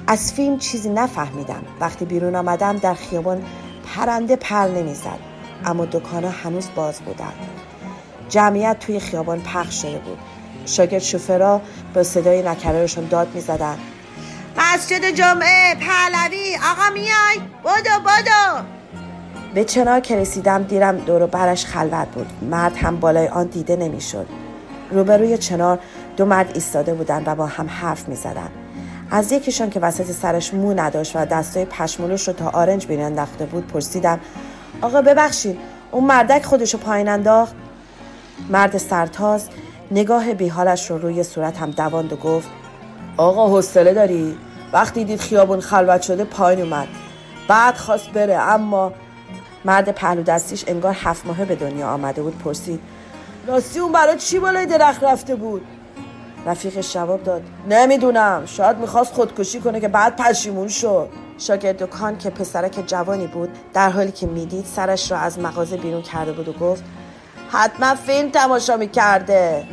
از 0.07 0.33
فیلم 0.33 0.59
چیزی 0.59 0.89
نفهمیدم. 0.89 1.63
وقتی 1.81 2.05
بیرون 2.05 2.35
آمدم 2.35 2.79
در 2.79 2.95
خیابان 2.95 3.43
پرنده 3.97 4.37
پر 4.37 4.67
نمی‌زد 4.67 5.19
اما 5.65 5.85
دکانها 5.85 6.31
هنوز 6.31 6.69
باز 6.75 7.01
بودند. 7.01 7.49
جمعیت 8.29 8.79
توی 8.79 9.01
خیابان 9.01 9.41
پخش 9.41 9.83
شده 9.83 9.99
بود. 9.99 10.19
شاگرد 10.67 11.03
شوفرا 11.03 11.61
با 11.95 12.03
صدای 12.03 12.43
نکرارشون 12.43 13.05
داد 13.05 13.35
می‌زدن. 13.35 13.77
مسجد 14.59 15.11
جمعه 15.11 15.75
پهلوی 15.75 16.57
آقا 16.57 16.95
میای؟ 16.95 17.49
بدو 17.65 18.01
بدو. 18.05 18.67
به 19.55 19.65
چنار 19.65 20.01
که 20.01 20.17
رسیدم 20.17 20.63
دیرم 20.63 20.97
دور 20.97 21.27
برش 21.27 21.67
خلوت 21.67 22.09
بود. 22.09 22.27
مرد 22.51 22.77
هم 22.77 23.01
بالای 23.01 23.29
آن 23.29 23.47
دیده 23.47 23.77
نمی‌شد. 23.77 24.27
روبروی 24.91 25.39
چنار 25.39 25.79
دو 26.17 26.25
مرد 26.25 26.51
ایستاده 26.55 26.95
بودند 26.95 27.23
و 27.27 27.35
با 27.35 27.47
هم 27.47 27.69
حرف 27.69 28.09
می 28.09 28.17
زدن. 28.17 28.49
از 29.11 29.33
یکیشان 29.33 29.71
که 29.71 29.81
وسط 29.81 30.11
سرش 30.11 30.55
مو 30.55 30.75
نداشت 30.75 31.17
و 31.17 31.25
دستای 31.25 31.65
پشمولوش 31.65 32.29
رو 32.29 32.35
تا 32.35 32.49
آرنج 32.49 32.87
بیرون 32.87 33.05
انداخته 33.05 33.47
بود 33.47 33.67
پرسیدم 33.67 34.21
آقا 34.81 35.03
ببخشید 35.03 35.59
اون 35.91 36.05
مردک 36.05 36.45
خودشو 36.45 36.79
پایین 36.79 37.09
انداخت؟ 37.09 37.55
مرد 38.51 38.79
سرتاز 38.79 39.49
نگاه 39.93 40.35
بیحالش 40.35 40.91
رو 40.91 40.99
روی 40.99 41.23
صورت 41.23 41.59
هم 41.59 41.71
دواند 41.71 42.13
و 42.13 42.17
گفت 42.17 42.49
آقا 43.17 43.49
حوصله 43.49 43.95
داری؟ 43.95 44.37
وقتی 44.73 45.05
دید 45.05 45.21
خیابون 45.21 45.61
خلوت 45.61 46.03
شده 46.03 46.25
پایین 46.25 46.63
اومد. 46.63 46.89
بعد 47.49 47.77
خواست 47.77 48.11
بره 48.11 48.35
اما 48.35 48.93
مرد 49.65 49.93
پهلو 49.93 50.23
دستیش 50.23 50.65
انگار 50.67 50.97
هفت 50.99 51.27
ماهه 51.27 51.45
به 51.45 51.57
دنیا 51.57 51.89
آمده 51.89 52.23
بود 52.23 52.39
پرسید 52.39 52.81
راستی 53.47 53.81
اون 53.81 53.93
برای 53.93 54.19
چی 54.19 54.39
بالای 54.39 54.67
درخت 54.67 55.05
رفته 55.05 55.35
بود؟ 55.35 55.63
رفیقش 56.47 56.95
جواب 56.95 57.23
داد 57.23 57.43
نمی‌دونم 57.69 58.43
شاید 58.47 58.79
می‌خواست 58.79 59.15
خودکشی 59.15 59.61
کنه 59.61 59.81
که 59.81 59.89
بعد 59.89 60.17
پشیمون 60.17 60.69
شد. 60.69 61.09
شاگرد 61.39 61.83
دکان 61.83 62.19
که 62.19 62.31
پسرک 62.31 62.85
جوانی 62.87 63.27
بود 63.27 63.49
در 63.75 63.91
حالی 63.91 64.13
که 64.13 64.27
می‌دید 64.27 64.65
سرش 64.65 65.11
را 65.11 65.19
از 65.19 65.39
مغازه 65.39 65.77
بیرون 65.77 66.03
کرده 66.03 66.33
بود 66.33 66.49
و 66.49 66.53
گفت 66.53 66.85
حتما 67.53 67.95
فیلم 67.95 68.31
تماشا 68.31 68.77
می‌کرده. 68.77 69.65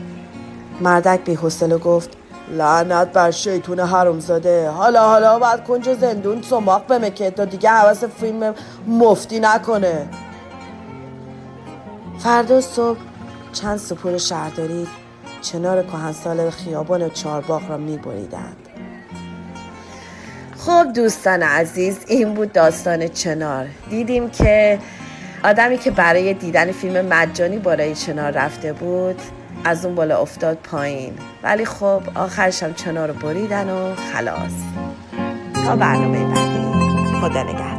مردک 0.81 1.19
بی 1.25 1.33
حوصله 1.33 1.77
گفت 1.77 2.09
لعنت 2.51 3.13
بر 3.13 3.31
شیطون 3.31 3.79
حرومزاده. 3.79 4.69
حالا 4.69 5.07
حالا 5.07 5.39
باید 5.39 5.63
کنج 5.63 5.93
زندون 5.93 6.41
سماق 6.41 6.87
بمکه 6.87 7.31
تا 7.31 7.45
دیگه 7.45 7.69
حواس 7.69 8.03
فیلم 8.03 8.53
مفتی 8.87 9.39
نکنه. 9.39 10.09
فردا 12.19 12.61
صبح 12.61 12.99
چند 13.53 13.77
سپور 13.77 14.17
شهرداری 14.17 14.87
چنار 15.41 15.83
کهنسال 15.83 16.49
خیابان 16.49 17.09
چارباغ 17.09 17.69
را 17.69 17.77
می 17.77 17.97
بریدند. 17.97 18.55
خب 20.57 20.93
دوستان 20.93 21.43
عزیز 21.43 21.97
این 22.07 22.33
بود 22.33 22.51
داستان 22.51 23.07
چنار. 23.07 23.67
دیدیم 23.89 24.29
که 24.29 24.79
آدمی 25.43 25.77
که 25.77 25.91
برای 25.91 26.33
دیدن 26.33 26.71
فیلم 26.71 27.05
مجانی 27.05 27.57
بالای 27.57 27.95
چنار 27.95 28.31
رفته 28.31 28.73
بود 28.73 29.21
از 29.63 29.85
اون 29.85 29.95
بالا 29.95 30.21
افتاد 30.21 30.57
پایین. 30.57 31.13
ولی 31.43 31.65
خب 31.65 32.01
آخرش 32.15 32.63
هم 32.63 32.73
چنار 32.73 33.07
رو 33.07 33.13
بریدن 33.13 33.69
و 33.69 33.95
خلاص. 33.95 34.53
تا 35.65 35.75
برنامه 35.75 36.25
بعدی. 36.25 37.19
خدا 37.21 37.43
نگهدار. 37.43 37.78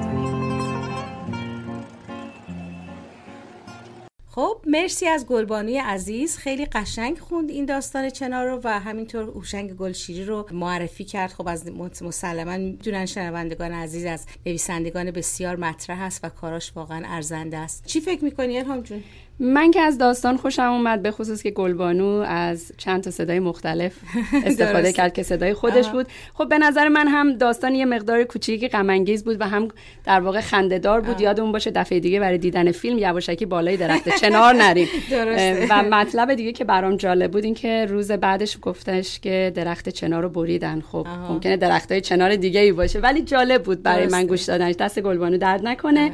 خب 4.32 4.62
مرسی 4.66 5.06
از 5.06 5.26
گلبانوی 5.26 5.78
عزیز. 5.78 6.36
خیلی 6.36 6.66
قشنگ 6.66 7.18
خوند 7.18 7.50
این 7.50 7.64
داستان 7.64 8.10
چنار 8.10 8.46
رو 8.46 8.60
و 8.64 8.80
همینطور 8.80 9.22
هوشنگ 9.22 9.76
گلشیری 9.76 10.24
رو 10.24 10.46
معرفی 10.52 11.04
کرد. 11.04 11.32
خب 11.32 11.48
از 11.48 11.66
مسلما 12.02 12.56
می‌دونن 12.56 13.06
شنوندگان 13.06 13.72
عزیز 13.72 14.04
از 14.04 14.26
نویسندگان 14.46 15.10
بسیار 15.10 15.56
مطرح 15.56 16.02
است 16.02 16.24
و 16.24 16.28
کاراش 16.28 16.72
واقعا 16.76 17.02
ارزنده 17.06 17.58
است. 17.58 17.86
چی 17.86 18.00
فکر 18.00 18.24
می‌کنی 18.24 18.58
الهام 18.58 18.80
جون؟ 18.80 19.02
من 19.40 19.70
که 19.70 19.80
از 19.80 19.98
داستان 19.98 20.36
خوشم 20.36 20.62
اومد 20.62 21.02
به 21.02 21.10
خصوص 21.10 21.42
که 21.42 21.50
گلبانو 21.50 22.24
از 22.28 22.72
چند 22.76 23.02
تا 23.02 23.10
صدای 23.10 23.40
مختلف 23.40 23.92
استفاده 24.46 24.92
کرد 24.92 25.14
که 25.14 25.22
صدای 25.22 25.54
خودش 25.54 25.88
بود. 25.88 26.06
خب 26.34 26.48
به 26.48 26.58
نظر 26.58 26.88
من 26.88 27.08
هم 27.08 27.36
داستان 27.36 27.74
یه 27.74 27.84
مقدار 27.84 28.24
کوچیکی 28.24 28.68
غم 28.68 29.04
بود 29.04 29.40
و 29.40 29.44
هم 29.44 29.68
در 30.04 30.20
واقع 30.20 30.40
خندهدار 30.40 31.00
بود. 31.00 31.20
یادمون 31.20 31.52
باشه 31.52 31.70
دفعه 31.70 32.00
دیگه 32.00 32.20
برای 32.20 32.38
دیدن 32.38 32.72
فیلم 32.72 32.98
یواشکی 32.98 33.46
بالای 33.46 33.76
درخت 33.76 34.08
چنار 34.08 34.54
نریم. 34.54 34.88
و 35.70 35.82
مطلب 35.82 36.34
دیگه 36.34 36.52
که 36.52 36.64
برام 36.64 36.96
جالب 36.96 37.30
بود 37.30 37.44
این 37.44 37.54
که 37.54 37.86
روز 37.88 38.12
بعدش 38.12 38.58
گفتش 38.62 39.20
که 39.20 39.52
درخت 39.54 39.88
چنار 39.88 40.22
رو 40.22 40.28
بریدن. 40.28 40.80
خب 40.80 41.06
ممکنه 41.28 41.56
درختای 41.56 42.00
چنار 42.00 42.36
دیگه 42.36 42.60
ای 42.60 42.72
باشه 42.72 43.00
ولی 43.00 43.22
جالب 43.22 43.62
بود 43.62 43.82
برای 43.82 44.06
من 44.06 44.26
گوش 44.26 44.42
دادنش. 44.42 44.74
دست 44.74 45.00
گلبانو 45.00 45.38
درد 45.38 45.66
نکنه. 45.66 46.12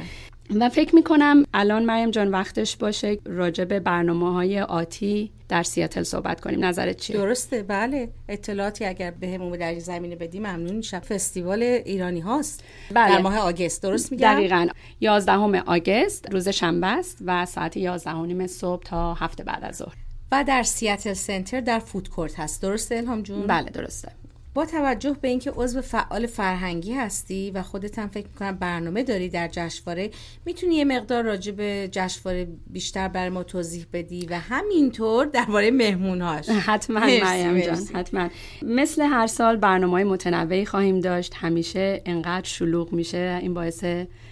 و 0.55 0.69
فکر 0.69 0.95
می‌کنم 0.95 1.43
الان 1.53 1.85
مریم 1.85 2.11
جان 2.11 2.31
وقتش 2.31 2.77
باشه 2.77 3.17
راجع 3.25 3.63
به 3.63 3.79
برنامه 3.79 4.33
های 4.33 4.61
آتی 4.61 5.31
در 5.49 5.63
سیاتل 5.63 6.03
صحبت 6.03 6.41
کنیم. 6.41 6.65
نظرت 6.65 6.97
چیه؟ 6.97 7.17
درسته 7.17 7.63
بله. 7.63 8.09
اطلاعاتی 8.29 8.85
اگر 8.85 9.11
بهمون 9.11 9.51
به 9.51 9.57
در 9.57 9.79
زمینه 9.79 10.15
بدیم 10.15 10.41
ممنون 10.41 10.75
میشم. 10.75 10.99
فستیوال 10.99 11.63
ایرانی 11.63 12.19
هاست. 12.19 12.63
بله. 12.93 13.15
در 13.15 13.21
ماه 13.21 13.37
آگست. 13.37 13.83
درست 13.83 14.11
میگم؟ 14.11 14.33
دقیقا. 14.33 14.67
11 15.01 15.61
آگست 15.61 16.31
روز 16.31 16.49
شنبه 16.49 16.87
است 16.87 17.17
و 17.25 17.45
ساعت 17.45 17.77
11 17.77 18.21
نیم 18.21 18.47
صبح 18.47 18.83
تا 18.83 19.13
هفته 19.13 19.43
بعد 19.43 19.63
از 19.63 19.75
ظهر. 19.75 19.95
و 20.31 20.43
در 20.47 20.63
سیاتل 20.63 21.13
سنتر 21.13 21.61
در 21.61 21.79
فودکورت 21.79 22.39
هست. 22.39 22.61
درسته 22.61 22.95
الهام 22.95 23.21
جون؟ 23.21 23.47
بله 23.47 23.69
درسته. 23.69 24.11
با 24.57 24.65
توجه 24.65 25.15
به 25.21 25.27
اینکه 25.27 25.51
عضو 25.51 25.81
فعال 25.81 26.25
فرهنگی 26.25 26.93
هستی 26.93 27.51
و 27.51 27.61
خودت 27.63 27.99
هم 27.99 28.07
فکر 28.07 28.27
می‌کنم 28.27 28.51
برنامه 28.51 29.03
داری 29.03 29.29
در 29.29 29.47
جشنواره 29.47 30.09
می‌تونی 30.45 30.75
یه 30.75 30.85
مقدار 30.85 31.23
راجع 31.23 31.51
به 31.51 31.89
جشنواره 31.91 32.47
بیشتر 32.67 33.07
بر 33.07 33.29
ما 33.29 33.43
توضیح 33.43 33.85
بدی 33.93 34.27
و 34.29 34.39
همینطور 34.39 35.25
درباره 35.25 35.71
مهمونهاش. 35.71 36.49
حتما 36.49 36.99
مریم 36.99 37.59
جان 37.59 37.77
حتما. 37.93 38.29
مثل 38.61 39.01
هر 39.01 39.27
سال 39.27 39.57
برنامه 39.57 39.93
های 39.93 40.03
متنوعی 40.03 40.65
خواهیم 40.65 40.99
داشت. 40.99 41.33
همیشه 41.35 42.01
انقدر 42.05 42.47
شلوغ 42.47 42.93
میشه. 42.93 43.39
این 43.41 43.53
باعث 43.53 43.85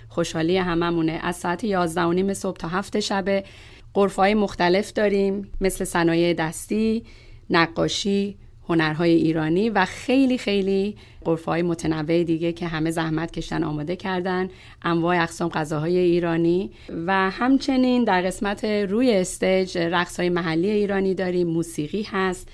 خوشحالی 0.10 0.58
هممونه. 0.58 1.20
از 1.24 1.36
ساعت 1.36 1.64
11 1.64 2.02
و 2.02 2.14
نیم 2.14 2.34
صبح 2.34 2.58
تا 2.58 2.68
هفت 2.68 3.00
شبه 3.00 3.44
قرفای 3.94 4.34
مختلف 4.34 4.94
داریم. 4.94 5.52
مثل 5.62 5.86
صنایع 5.86 6.34
دستی 6.34 7.04
نقاشی 7.50 8.38
هنرهای 8.70 9.12
ایرانی 9.12 9.70
و 9.70 9.86
خیلی 9.86 10.38
خیلی 10.38 10.96
های 11.48 11.62
متنوع 11.62 12.24
دیگه 12.24 12.52
که 12.52 12.68
همه 12.68 12.92
زحمت 12.92 13.32
کشتن 13.32 13.64
آماده 13.64 13.96
کردن 13.96 14.50
انواع 14.84 15.24
اقسام 15.24 15.50
غذاهای 15.50 15.98
ایرانی 15.98 16.72
و 17.08 17.30
همچنین 17.30 18.04
در 18.04 18.22
قسمت 18.22 18.66
روی 18.66 19.14
استیج 19.14 19.78
رقص 19.78 20.20
های 20.20 20.30
محلی 20.30 20.70
ایرانی 20.70 21.14
داریم 21.14 21.48
موسیقی 21.48 22.08
هست. 22.12 22.50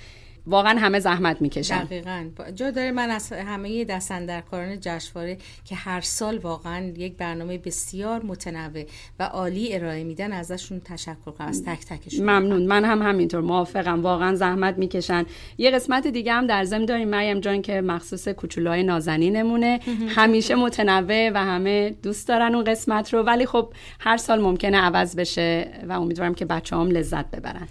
واقعا 0.47 0.79
همه 0.79 0.99
زحمت 0.99 1.41
می‌کشن. 1.41 1.83
دقیقا. 1.83 2.25
جا 2.55 2.71
داره 2.71 2.91
من 2.91 3.09
از 3.09 3.33
همه 3.33 3.85
دستندرکاران 3.85 4.77
جشنواره 4.81 5.37
که 5.65 5.75
هر 5.75 6.01
سال 6.01 6.37
واقعا 6.37 6.85
یک 6.97 7.17
برنامه 7.17 7.57
بسیار 7.57 8.23
متنوع 8.23 8.83
و 9.19 9.23
عالی 9.23 9.75
ارائه 9.75 10.03
میدن 10.03 10.31
ازشون 10.31 10.79
تشکر 10.79 11.31
کنم. 11.31 11.47
از 11.47 11.63
تک 11.63 11.85
تکشون. 11.85 12.29
ممنون. 12.29 12.65
من 12.65 12.85
هم 12.85 13.01
همینطور 13.01 13.41
موافقم. 13.41 14.01
واقعا 14.01 14.35
زحمت 14.35 14.77
می‌کشن. 14.77 15.25
یه 15.57 15.71
قسمت 15.71 16.07
دیگه 16.07 16.33
هم 16.33 16.47
در 16.47 16.63
ضمن 16.63 16.85
داریم. 16.85 17.07
مریم 17.07 17.39
جان 17.39 17.61
که 17.61 17.81
مخصوص 17.81 18.27
کوچولوهای 18.27 18.83
نازنینمونه 18.83 19.79
همیشه 20.17 20.55
متنوع 20.55 21.29
و 21.29 21.37
همه 21.37 21.89
دوست 22.03 22.27
دارن 22.27 22.55
اون 22.55 22.63
قسمت 22.63 23.13
رو. 23.13 23.23
ولی 23.23 23.45
خب 23.45 23.73
هر 23.99 24.17
سال 24.17 24.41
ممکنه 24.41 24.77
عوض 24.77 25.15
بشه 25.15 25.67
و 25.89 25.91
امیدوارم 25.91 26.33
که 26.33 26.45
بچه 26.45 26.75
هم 26.75 26.87
لذت 26.91 27.31
ببرن. 27.31 27.67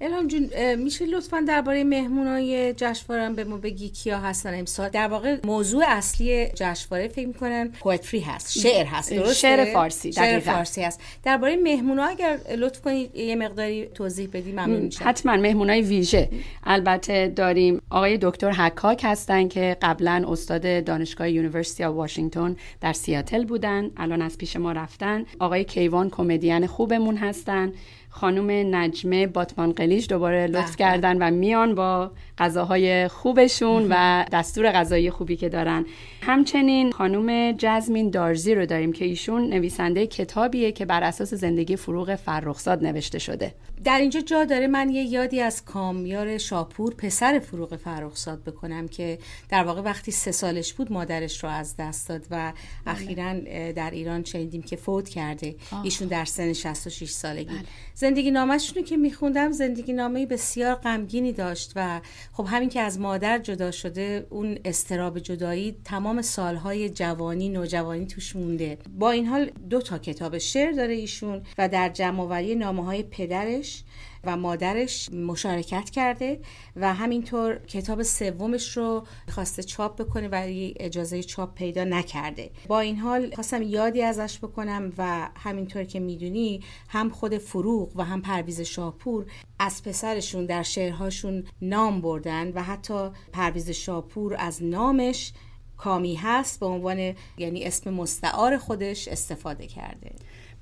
الهام 0.00 0.26
جون 0.26 0.74
میشه 0.74 1.06
لطفا 1.06 1.44
درباره 1.48 1.84
مهمونای 1.84 2.74
جشنواره 2.76 3.30
به 3.30 3.44
ما 3.44 3.56
بگی 3.56 3.88
کیا 3.88 4.18
هستن 4.18 4.58
امسال؟ 4.58 4.88
در 4.88 5.08
واقع 5.08 5.36
موضوع 5.44 5.84
اصلی 5.86 6.46
جشنواره 6.46 7.08
فکر 7.08 7.26
می‌کنن 7.26 7.68
پوئتری 7.68 8.20
هست 8.20 8.58
شعر 8.58 8.86
هست 8.86 9.12
درسته؟ 9.14 9.34
شعر 9.34 9.64
فارسی 9.64 10.12
شعر 10.12 10.40
فارسی 10.40 10.82
هست. 10.82 11.00
درباره 11.24 11.56
مهمونا 11.56 12.04
اگر 12.04 12.38
لطف 12.56 12.80
کنید 12.80 13.16
یه 13.16 13.36
مقداری 13.36 13.86
توضیح 13.86 14.28
بدی 14.32 14.52
ممنون 14.52 14.80
میشم. 14.80 15.04
حتما 15.08 15.36
مهمونای 15.36 15.80
ویژه. 15.80 16.28
البته 16.64 17.32
داریم 17.36 17.82
آقای 17.90 18.18
دکتر 18.22 18.50
حکاک 18.50 19.00
هستن 19.04 19.48
که 19.48 19.76
قبلا 19.82 20.24
استاد 20.28 20.84
دانشگاه 20.84 21.30
University 21.30 21.84
واشنگتن 21.84 22.56
در 22.80 22.92
سیاتل 22.92 23.44
بودن 23.44 23.90
الان 23.96 24.22
از 24.22 24.38
پیش 24.38 24.56
ما 24.56 24.72
رفتن. 24.72 25.24
آقای 25.38 25.64
کیوان 25.64 26.10
کمدین 26.10 26.66
خوبمون 26.66 27.16
هستن. 27.16 27.72
خانم 28.20 28.74
نجمه 28.74 29.26
باتمانقلیچ 29.26 30.08
دوباره 30.08 30.46
لطف 30.46 30.76
کردن 30.76 31.18
و 31.18 31.30
میان 31.30 31.74
با 31.74 32.10
غذاهای 32.38 33.08
خوبشون 33.08 33.86
و 33.90 34.24
دستور 34.32 34.72
غذایی 34.72 35.10
خوبی 35.10 35.36
که 35.36 35.48
دارن. 35.48 35.86
همچنین 36.22 36.92
خانم 36.92 37.52
جزمین 37.52 38.10
دارزنیک 38.10 38.54
رو 38.54 38.66
داریم 38.66 38.92
که 38.92 39.04
ایشون 39.04 39.48
نویسنده 39.48 40.06
کتابیه 40.06 40.72
که 40.72 40.84
بر 40.84 41.02
اساس 41.02 41.34
زندگی 41.34 41.76
فروغ 41.76 42.14
فرخزاد 42.14 42.84
نوشته 42.84 43.18
شده. 43.18 43.54
در 43.84 43.98
اینجا 43.98 44.20
جا 44.20 44.44
داره 44.44 44.66
من 44.66 44.90
یه 44.90 45.02
یادی 45.02 45.40
از 45.40 45.64
کامیار 45.64 46.38
شاپور 46.38 46.94
پسر 46.94 47.38
فروغ 47.38 47.76
فرخزاد 47.76 48.44
بکنم 48.44 48.88
که 48.88 49.18
در 49.48 49.64
واقع 49.64 49.80
وقتی 49.80 50.12
سه 50.12 50.32
سالش 50.32 50.72
بود 50.72 50.92
مادرش 50.92 51.44
رو 51.44 51.50
از 51.50 51.74
دست 51.78 52.08
داد 52.08 52.26
و 52.30 52.52
بله. 52.84 52.94
اخیرا 52.94 53.34
در 53.72 53.90
ایران 53.90 54.24
شنیدیم 54.24 54.62
که 54.62 54.76
فوت 54.76 55.08
کرده. 55.08 55.56
ایشون 55.82 56.08
در 56.08 56.24
سن 56.24 56.52
66 56.52 57.10
سالگی. 57.10 57.44
بله. 57.44 57.64
زندگی 57.94 58.30
نامشون 58.30 58.84
که 58.84 58.96
میخوندم 58.96 59.52
زندگی 59.52 59.92
نامه 59.92 60.26
بسیار 60.26 60.74
غمگینی 60.74 61.32
داشت 61.32 61.72
و 61.76 62.00
خب 62.36 62.46
همین 62.48 62.68
که 62.68 62.80
از 62.80 63.00
مادر 63.00 63.38
جدا 63.38 63.70
شده 63.70 64.26
اون 64.30 64.58
استراب 64.64 65.18
جدایی 65.18 65.76
تمام 65.84 66.22
سالهای 66.22 66.90
جوانی 66.90 67.48
نوجوانی 67.48 68.06
توش 68.06 68.36
مونده. 68.36 68.78
با 68.98 69.10
این 69.10 69.26
حال 69.26 69.50
دو 69.70 69.80
تا 69.80 69.98
کتاب 69.98 70.38
شعر 70.38 70.72
داره 70.72 70.94
ایشون 70.94 71.42
و 71.58 71.68
در 71.68 71.88
جمعآوری 71.88 72.54
نامه 72.54 72.84
های 72.84 73.02
پدرش 73.02 73.84
و 74.26 74.36
مادرش 74.36 75.12
مشارکت 75.12 75.90
کرده 75.90 76.40
و 76.76 76.94
همینطور 76.94 77.58
کتاب 77.66 78.02
سومش 78.02 78.76
رو 78.76 79.06
خواسته 79.28 79.62
چاپ 79.62 80.02
بکنه 80.02 80.28
ولی 80.28 80.74
اجازه 80.80 81.22
چاپ 81.22 81.54
پیدا 81.54 81.84
نکرده. 81.84 82.50
با 82.68 82.80
این 82.80 82.96
حال 82.96 83.34
خواستم 83.34 83.62
یادی 83.62 84.02
ازش 84.02 84.38
بکنم 84.38 84.92
و 84.98 85.28
همینطور 85.36 85.84
که 85.84 86.00
می‌دونی 86.00 86.60
هم 86.88 87.10
خود 87.10 87.38
فروغ 87.38 87.96
و 87.96 88.04
هم 88.04 88.22
پرویز 88.22 88.60
شاپور 88.60 89.26
از 89.58 89.82
پسرشون 89.82 90.46
در 90.46 90.62
شعرهاشون 90.62 91.44
نام 91.62 92.00
بردن 92.00 92.52
و 92.52 92.62
حتی 92.62 93.08
پرویز 93.32 93.70
شاپور 93.70 94.36
از 94.38 94.62
نامش 94.62 95.32
کامی 95.76 96.14
هست 96.14 96.60
به 96.60 96.66
عنوان 96.66 97.14
یعنی 97.38 97.64
اسم 97.64 97.90
مستعار 97.94 98.58
خودش 98.58 99.08
استفاده 99.08 99.66
کرده. 99.66 100.12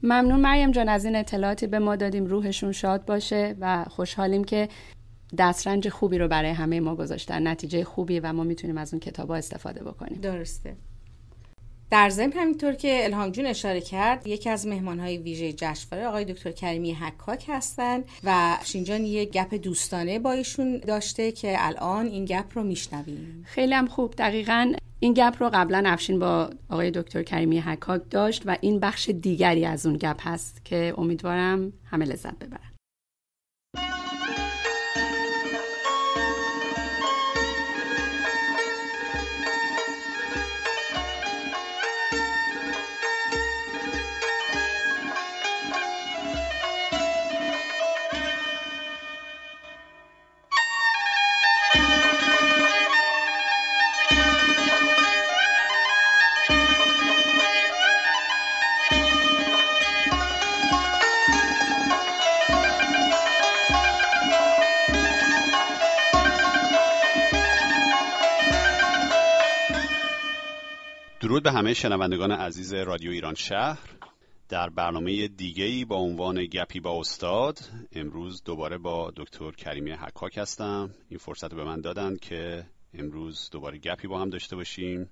ممنون 0.05 0.41
مریم 0.41 0.71
جان 0.71 0.89
از 0.89 1.05
این 1.05 1.17
اطلاعاتی 1.17 1.67
به 1.67 1.79
ما 1.79 1.97
دادیم. 1.97 2.27
روحشون 2.27 2.73
شاد 2.73 3.05
باشه 3.05 3.57
و 3.61 3.85
خوشحالیم 3.85 4.45
که 4.45 4.69
دسترنج 5.39 5.89
خوبی 5.89 6.19
رو 6.19 6.29
برای 6.29 6.51
همه 6.51 6.81
ما 6.81 6.97
گذاشتن 6.97 7.49
نتیجه 7.49 7.85
خوبی 7.85 8.21
و 8.21 8.33
ما 8.33 8.45
می‌تونیم 8.45 8.79
از 8.79 8.95
اون 8.95 9.01
کتاب 9.01 9.31
استفاده 9.31 9.85
بکنیم. 9.85 10.21
درسته. 10.21 10.77
در 11.91 12.09
ضمن 12.09 12.33
همینطور 12.33 12.73
که 12.73 13.05
الهام 13.05 13.31
جون 13.31 13.47
اشاره 13.47 13.81
کرد 13.81 14.27
یکی 14.27 14.51
از 14.51 14.67
مهمان 14.67 15.01
های 15.01 15.19
ویژه 15.19 15.53
جشنواره 15.53 16.07
آقای 16.07 16.25
دکتر 16.25 16.51
کریمی 16.51 16.93
حکاک 16.93 17.45
هستند 17.49 18.05
و 18.25 18.59
شینجان 18.65 19.05
یه 19.05 19.25
گپ 19.25 19.55
دوستانه 19.55 20.19
با 20.19 20.33
ایشون 20.33 20.79
داشته 20.79 21.33
که 21.33 21.55
الان 21.59 22.07
این 22.07 22.25
گپ 22.25 22.45
رو 22.55 22.63
میشنویم. 22.63 23.45
خیلی 23.47 23.75
هم 23.75 23.87
خوب. 23.87 24.15
دقیقا 24.19 24.73
این 25.05 25.15
گپ 25.17 25.37
رو 25.41 25.51
قبلا 25.53 25.83
افشین 25.87 26.19
با 26.19 26.51
آقای 26.69 26.91
دکتر 26.91 27.23
کریمی 27.23 27.61
حکاک 27.61 28.03
داشت 28.11 28.43
و 28.47 28.57
این 28.61 28.81
بخش 28.81 29.11
دیگری 29.11 29.67
از 29.67 29.87
اون 29.87 29.97
گپ 29.97 30.29
هست 30.29 30.65
که 30.65 30.95
امیدوارم 30.99 31.73
همه 31.85 32.05
لذت 32.05 32.39
ببرن. 32.39 32.74
به 71.45 71.53
همه 71.53 71.75
شنوندگان 71.75 72.33
عزیز 72.33 72.75
رادیو 72.75 73.11
ایران 73.11 73.35
شهر 73.35 73.79
در 74.49 74.69
برنامه 74.71 75.29
دیگه 75.29 75.85
با 75.85 75.97
عنوان 75.97 76.45
گپی 76.45 76.81
با 76.81 77.01
استاد 77.01 77.59
امروز 77.93 78.43
دوباره 78.45 78.79
با 78.79 79.13
دکتر 79.17 79.51
کریمی 79.51 79.91
حکاک 79.91 80.39
هستم. 80.39 80.91
این 81.09 81.19
فرصت 81.19 81.53
رو 81.53 81.57
به 81.57 81.65
من 81.65 81.81
دادن 81.81 82.17
که 82.17 82.67
امروز 82.95 83.51
دوباره 83.53 83.79
گپی 83.79 84.09
با 84.09 84.21
هم 84.21 84.31
داشته 84.31 84.57
باشیم. 84.57 85.09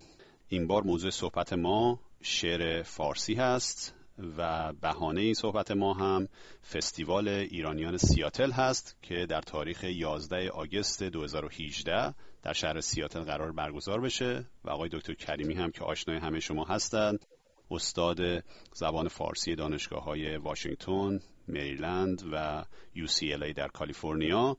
این 0.49 0.66
بار 0.66 0.83
موضوع 0.83 1.11
صحبت 1.11 1.53
ما 1.53 2.01
شعر 2.23 2.83
فارسی 2.83 3.35
هست 3.35 3.95
و 4.38 4.73
بهانه 4.73 5.21
این 5.21 5.35
صحبت 5.35 5.71
ما 5.71 5.95
هم 5.95 6.29
فستیوال 6.73 7.29
ایرانیان 7.29 7.97
سیاتل 7.97 8.51
هست 8.51 8.97
که 9.03 9.27
در 9.27 9.40
تاریخ 9.40 9.85
11 9.85 10.51
آگست 10.51 11.03
2018 11.03 12.14
در 12.42 12.52
شهر 12.52 12.81
سیاتل 12.81 13.20
قرار 13.20 13.52
برگزار 13.52 14.00
بشه 14.00 14.44
و 14.64 14.70
آقای 14.70 14.88
دکتر 14.92 15.14
کریمی 15.14 15.55
هم 15.55 15.70
که 15.70 15.85
آشنای 15.85 16.18
همه 16.18 16.40
شما 16.40 16.64
هستند 16.64 17.26
استاد 17.70 18.44
زبان 18.72 19.09
فارسی 19.09 19.55
دانشگاه 19.55 20.05
های 20.05 20.37
واشنگتن، 20.37 21.20
مریلند 21.48 22.22
و 22.33 22.64
UCLA 22.96 23.55
در 23.57 23.68
کالیفرنیا 23.68 24.57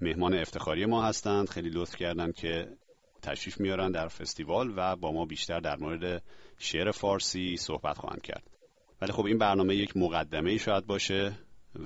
مهمان 0.00 0.34
افتخاری 0.34 0.86
ما 0.86 1.02
هستند. 1.04 1.48
خیلی 1.48 1.70
لطف 1.70 1.96
کردن 1.96 2.32
که 2.32 2.68
تشریف 3.22 3.60
میارن 3.60 3.90
در 3.90 4.08
فستیوال 4.08 4.72
و 4.76 4.96
با 4.96 5.12
ما 5.12 5.24
بیشتر 5.24 5.60
در 5.60 5.76
مورد 5.76 6.22
شعر 6.58 6.90
فارسی 6.90 7.56
صحبت 7.56 7.98
خواهند 7.98 8.22
کرد. 8.22 8.50
ولی 9.00 9.12
خب 9.12 9.24
این 9.26 9.38
برنامه 9.38 9.76
یک 9.76 9.96
مقدمه 9.96 10.50
ای 10.50 10.58
شاید 10.58 10.86
باشه 10.86 11.38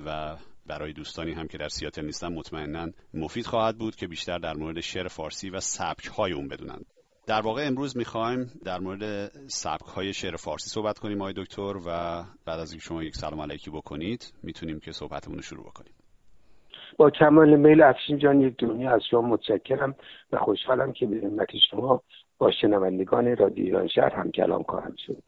و 0.05 0.37
برای 0.67 0.93
دوستانی 0.93 1.31
هم 1.31 1.47
که 1.47 1.57
در 1.57 1.67
سیاتل 1.67 2.05
نیستن 2.05 2.33
مطمئنا 2.33 2.87
مفید 3.13 3.45
خواهد 3.45 3.77
بود 3.77 3.95
که 3.95 4.07
بیشتر 4.07 4.37
در 4.37 4.53
مورد 4.53 4.79
شعر 4.79 5.07
فارسی 5.07 5.49
و 5.49 5.59
سبک 5.59 6.05
های 6.05 6.33
اون 6.33 6.47
بدونند 6.47 6.85
در 7.27 7.41
واقع 7.41 7.67
امروز 7.67 7.97
می‌خوایم 7.97 8.51
در 8.65 8.79
مورد 8.79 9.31
سبک 9.47 9.85
های 9.85 10.13
شعر 10.13 10.35
فارسی 10.35 10.69
صحبت 10.69 10.99
کنیم 10.99 11.21
آقای 11.21 11.33
دکتر 11.37 11.77
و 11.77 12.23
بعد 12.45 12.59
از 12.59 12.71
اینکه 12.71 12.85
شما 12.85 13.03
یک 13.03 13.15
سلام 13.15 13.41
علیکی 13.41 13.71
بکنید 13.71 14.33
می‌تونیم 14.43 14.79
که 14.79 14.91
صحبتمون 14.91 15.37
رو 15.37 15.41
شروع 15.41 15.65
بکنیم. 15.65 15.93
با 16.97 17.09
کمال 17.09 17.55
میل 17.55 17.81
افشین 17.81 18.17
جان 18.17 18.41
یک 18.41 18.55
دنیا 18.57 18.91
از 18.91 19.01
شما 19.09 19.21
متشکرم 19.21 19.95
و 20.31 20.37
خوشحالم 20.37 20.93
که 20.93 21.05
به 21.05 21.21
همت 21.23 21.49
شما 21.71 22.01
با 22.37 22.51
شنوندگان 22.61 23.35
رادیو 23.35 23.65
ایران 23.65 23.87
شهر 23.87 24.15
هم 24.15 24.31
کلام 24.31 24.63
خواهم 24.63 24.95
شد. 25.05 25.23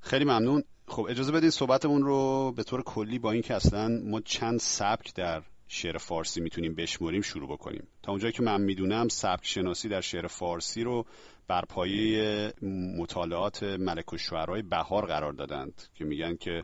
خیلی 0.00 0.24
ممنون. 0.24 0.62
خب 0.90 1.06
اجازه 1.10 1.32
بدید 1.32 1.50
صحبتمون 1.50 2.02
رو 2.02 2.52
به 2.56 2.62
طور 2.62 2.82
کلی 2.82 3.18
با 3.18 3.32
اینکه 3.32 3.54
اصلا 3.54 3.88
ما 4.04 4.20
چند 4.20 4.58
سبک 4.58 5.14
در 5.14 5.42
شعر 5.68 5.98
فارسی 5.98 6.40
می‌تونیم 6.40 6.74
بشمریم 6.74 7.20
شروع 7.20 7.48
بکنیم. 7.48 7.88
تا 8.02 8.12
اونجایی 8.12 8.32
که 8.32 8.42
من 8.42 8.60
می‌دونم 8.60 9.08
سبک 9.08 9.46
شناسی 9.46 9.88
در 9.88 10.00
شعر 10.00 10.26
فارسی 10.26 10.82
رو 10.82 11.04
بر 11.48 11.64
پایه 11.68 12.52
مطالعات 12.98 13.62
ملک 13.62 14.12
و 14.12 14.16
شعرهای 14.16 14.62
بهار 14.62 15.06
قرار 15.06 15.32
دادند 15.32 15.82
که 15.94 16.04
میگن 16.04 16.36
که 16.36 16.62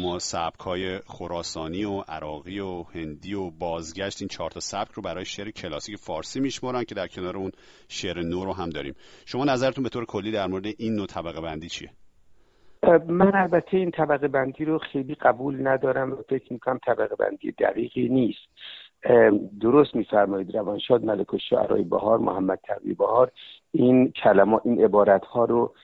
ما 0.00 0.18
سبک 0.18 0.60
های 0.60 0.98
خراسانی 0.98 1.84
و 1.84 2.00
عراقی 2.00 2.60
و 2.60 2.82
هندی 2.82 3.34
و 3.34 3.50
بازگشت 3.50 4.22
این 4.22 4.28
چهار 4.28 4.50
تا 4.50 4.60
سبک 4.60 4.92
رو 4.92 5.02
برای 5.02 5.24
شعر 5.24 5.50
کلاسیک 5.50 5.96
فارسی 5.96 6.40
میشمرن 6.40 6.84
که 6.84 6.94
در 6.94 7.06
کنار 7.06 7.36
اون 7.36 7.52
شعر 7.88 8.22
نو 8.22 8.44
رو 8.44 8.52
هم 8.52 8.70
داریم. 8.70 8.94
شما 9.26 9.44
نظرتون 9.44 9.84
به 9.84 9.90
طور 9.90 10.04
کلی 10.04 10.32
در 10.32 10.46
مورد 10.46 10.66
این 10.78 10.94
نوع 10.94 11.06
طبقه 11.06 11.40
بندی 11.40 11.68
چیه؟ 11.68 11.90
من 13.08 13.34
البته 13.34 13.76
این 13.76 13.90
طبقه 13.90 14.28
بندی 14.28 14.64
رو 14.64 14.78
خیلی 14.78 15.14
قبول 15.14 15.66
ندارم 15.66 16.12
و 16.12 16.16
فکر 16.28 16.52
می‌کنم 16.52 16.80
طبقه 16.86 17.16
بندی 17.16 17.52
دقیقی 17.52 18.08
نیست. 18.08 18.48
درست 19.60 19.94
میفرمایید 19.94 20.56
روانشاد 20.56 21.04
ملک 21.04 21.34
و 21.34 21.38
شعرهای 21.38 21.82
بهار 21.82 22.18
محمد 22.18 22.60
تقوی 22.64 22.94
بهار 22.94 23.30
این 23.72 24.12
کلمات 24.12 24.66
این 24.66 24.84
عبارت 24.84 25.24
ها 25.24 25.44
رو 25.44 25.74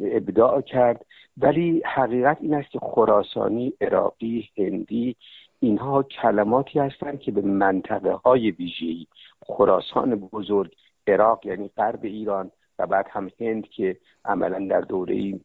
ابداع 0.00 0.60
کرد. 0.60 1.04
ولی 1.36 1.82
حقیقت 1.84 2.38
این 2.40 2.54
است 2.54 2.70
که 2.70 2.78
خراسانی 2.78 3.72
عراقی 3.80 4.48
هندی 4.56 5.16
اینها 5.60 6.02
کلماتی 6.02 6.78
هستند 6.78 7.20
که 7.20 7.32
به 7.32 7.42
منطقه 7.42 8.12
های 8.12 8.50
ویژه‌ای 8.50 9.06
خراسان 9.46 10.14
بزرگ 10.14 10.74
عراق 11.06 11.46
یعنی 11.46 11.70
غرب 11.76 12.04
ایران 12.04 12.50
و 12.78 12.86
بعد 12.86 13.06
هم 13.10 13.30
هند 13.40 13.68
که 13.68 13.96
عملا 14.24 14.66
در 14.70 14.80
دوره 14.80 15.40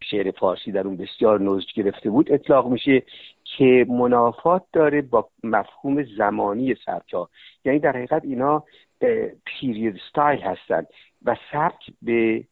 شعر 0.00 0.30
فارسی 0.30 0.72
در 0.72 0.86
اون 0.86 0.96
بسیار 0.96 1.40
نوزج 1.40 1.72
گرفته 1.74 2.10
بود 2.10 2.32
اطلاق 2.32 2.68
میشه 2.68 3.02
که 3.44 3.86
منافات 3.88 4.64
داره 4.72 5.02
با 5.02 5.28
مفهوم 5.44 6.04
زمانی 6.18 6.74
سبک 6.86 7.12
ها 7.12 7.28
یعنی 7.64 7.78
در 7.78 7.92
حقیقت 7.96 8.24
اینا 8.24 8.64
پیرید 9.44 10.00
ستایل 10.10 10.40
هستند 10.40 10.86
و 11.24 11.36
سبک 11.52 11.90
به 12.02 12.44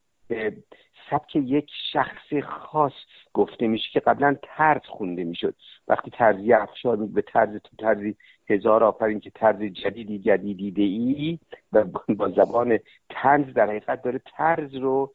سبک 1.10 1.36
یک 1.36 1.70
شخص 1.92 2.34
خاص 2.42 2.92
گفته 3.32 3.66
میشه 3.66 3.90
که 3.92 4.00
قبلا 4.00 4.36
طرز 4.42 4.80
خونده 4.88 5.24
می‌شد. 5.24 5.54
وقتی 5.88 6.10
ترزی 6.10 6.52
افشار 6.52 6.96
به 6.96 7.22
طرز 7.22 7.56
تو 7.56 7.76
طرزی 7.78 8.16
هزار 8.48 8.84
آفرین 8.84 9.20
که 9.20 9.30
طرز 9.30 9.62
جدیدی 9.62 10.18
جدیدی 10.18 10.82
ای 10.82 11.38
و 11.72 11.84
با 12.08 12.28
زبان 12.28 12.78
تنز 13.10 13.54
در 13.54 13.66
حقیقت 13.66 14.02
داره 14.02 14.20
طرز 14.36 14.74
رو 14.74 15.12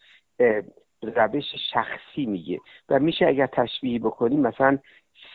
روش 1.04 1.46
شخصی 1.74 2.26
میگه. 2.26 2.60
و 2.90 3.00
میشه 3.00 3.28
اگر 3.28 3.48
تشبیه 3.48 4.00
بکنیم 4.00 4.40
مثلا 4.40 4.78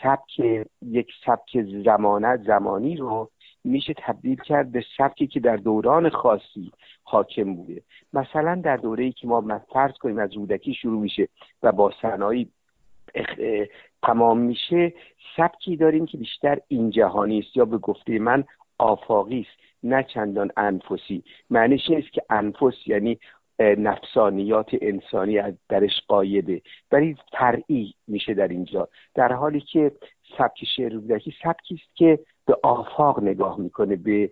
سبک 0.02 0.40
یک 0.83 1.12
سبک 1.26 1.62
زمانت 1.85 2.40
زمانی 2.42 2.96
رو 2.96 3.31
میشه 3.64 3.94
تبدیل 3.98 4.37
کرد 4.37 4.72
به 4.72 4.85
سبکی 4.98 5.26
که 5.26 5.40
در 5.40 5.57
دوران 5.57 6.09
خاصی 6.09 6.72
حاکم 7.02 7.55
بوده. 7.55 7.83
مثلا 8.12 8.61
در 8.64 8.76
دوره 8.76 9.05
ای 9.05 9.12
که 9.12 9.26
ما 9.26 9.61
فرض 9.72 9.92
کنیم 9.92 10.18
از 10.18 10.33
رودکی 10.33 10.74
شروع 10.74 11.00
میشه 11.00 11.29
و 11.62 11.72
با 11.72 11.92
صنایع 12.02 12.46
تمام 14.02 14.38
میشه 14.38 14.92
سبکی 15.37 15.76
داریم 15.76 16.07
که 16.07 16.18
بیشتر 16.18 16.59
این 16.68 16.90
جهانی 16.90 17.38
است 17.38 17.57
یا 17.57 17.64
به 17.64 17.79
گفته 17.79 18.18
من 18.18 18.44
آفاقی 18.79 19.40
است 19.40 19.61
نه 19.83 20.02
چندان 20.02 20.50
انفسی. 20.57 21.24
معنیش 21.50 21.90
نیست 21.90 22.12
که 22.12 22.22
انفس 22.31 22.74
یعنی 22.87 23.18
نفسانیات 23.60 24.70
انسانی 24.80 25.38
از 25.38 25.54
درش 25.68 26.00
قایده. 26.08 26.62
ولی 26.92 27.16
فرعی 27.38 27.94
میشه 28.08 28.34
در 28.34 28.48
اینجا. 28.48 28.88
در 29.14 29.32
حالی 29.32 29.60
که 29.60 29.92
سبک 30.38 30.64
شعر 30.76 30.92
رودکی 30.92 31.34
سبکی 31.42 31.74
است 31.74 31.96
که 31.96 32.18
به 32.46 32.58
آفاق 32.62 33.22
نگاه 33.22 33.60
می‌کنه 33.60 33.96
به 33.96 34.30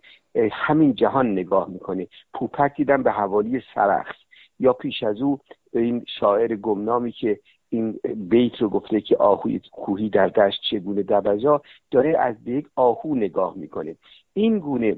همین 0.53 0.95
جهان 0.95 1.33
نگاه 1.33 1.69
می‌کنه. 1.69 2.07
پوپک 2.35 2.77
دیدم 2.77 3.03
به 3.03 3.11
حوالی 3.11 3.63
سرخس. 3.75 4.17
یا 4.61 4.73
پیش 4.73 5.03
از 5.03 5.23
او 5.23 5.39
این 5.73 6.05
شاعر 6.21 6.57
گمنامی 6.57 7.13
که 7.13 7.41
این 7.69 8.01
بیت 8.17 8.63
رو 8.63 8.69
گفته 8.69 9.01
که 9.01 9.17
آهوی 9.17 9.61
کوهی 9.73 10.09
در 10.09 10.29
دشت 10.29 10.63
چگونه 10.71 11.03
دبجا 11.03 11.63
داره 11.91 12.19
از 12.19 12.45
به 12.45 12.53
یک 12.53 12.67
آهو 12.77 13.15
نگاه 13.15 13.57
می‌کنه. 13.57 13.97
این 14.35 14.59
گونه 14.59 14.97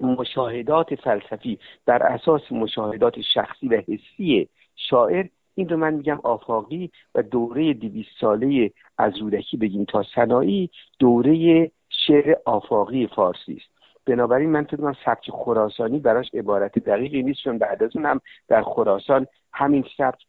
مشاهدات 0.00 0.94
فلسفی 0.94 1.58
بر 1.86 2.02
اساس 2.02 2.52
مشاهدات 2.52 3.20
شخصی 3.20 3.68
و 3.68 3.82
حسی 3.88 4.48
شاعر 4.76 5.26
این 5.54 5.68
رو 5.68 5.76
من 5.76 5.94
میگم 5.94 6.20
آفاقی 6.22 6.90
و 7.14 7.22
دوره 7.22 7.74
دیویست 7.74 8.10
ساله 8.20 8.70
از 8.98 9.18
رودکی 9.18 9.56
بگیم 9.56 9.84
تا 9.84 10.02
سنایی 10.14 10.70
دوره 10.98 11.70
شعر 11.88 12.36
آفاقی 12.44 13.06
فارسی 13.06 13.52
است. 13.52 13.80
بنابراین 14.06 14.50
من 14.50 14.64
فکر 14.64 14.96
سبک 15.04 15.30
خراسانی 15.30 15.98
براش 15.98 16.30
عبارت 16.34 16.78
دقیقی 16.78 17.22
نیست 17.22 17.40
چون 17.44 17.58
بعد 17.58 17.82
از 17.82 17.96
اون 17.96 18.06
هم 18.06 18.20
در 18.48 18.62
خراسان 18.62 19.26
همین 19.52 19.84
سبک 19.96 20.26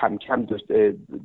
کم 0.00 0.16
کم 0.16 0.46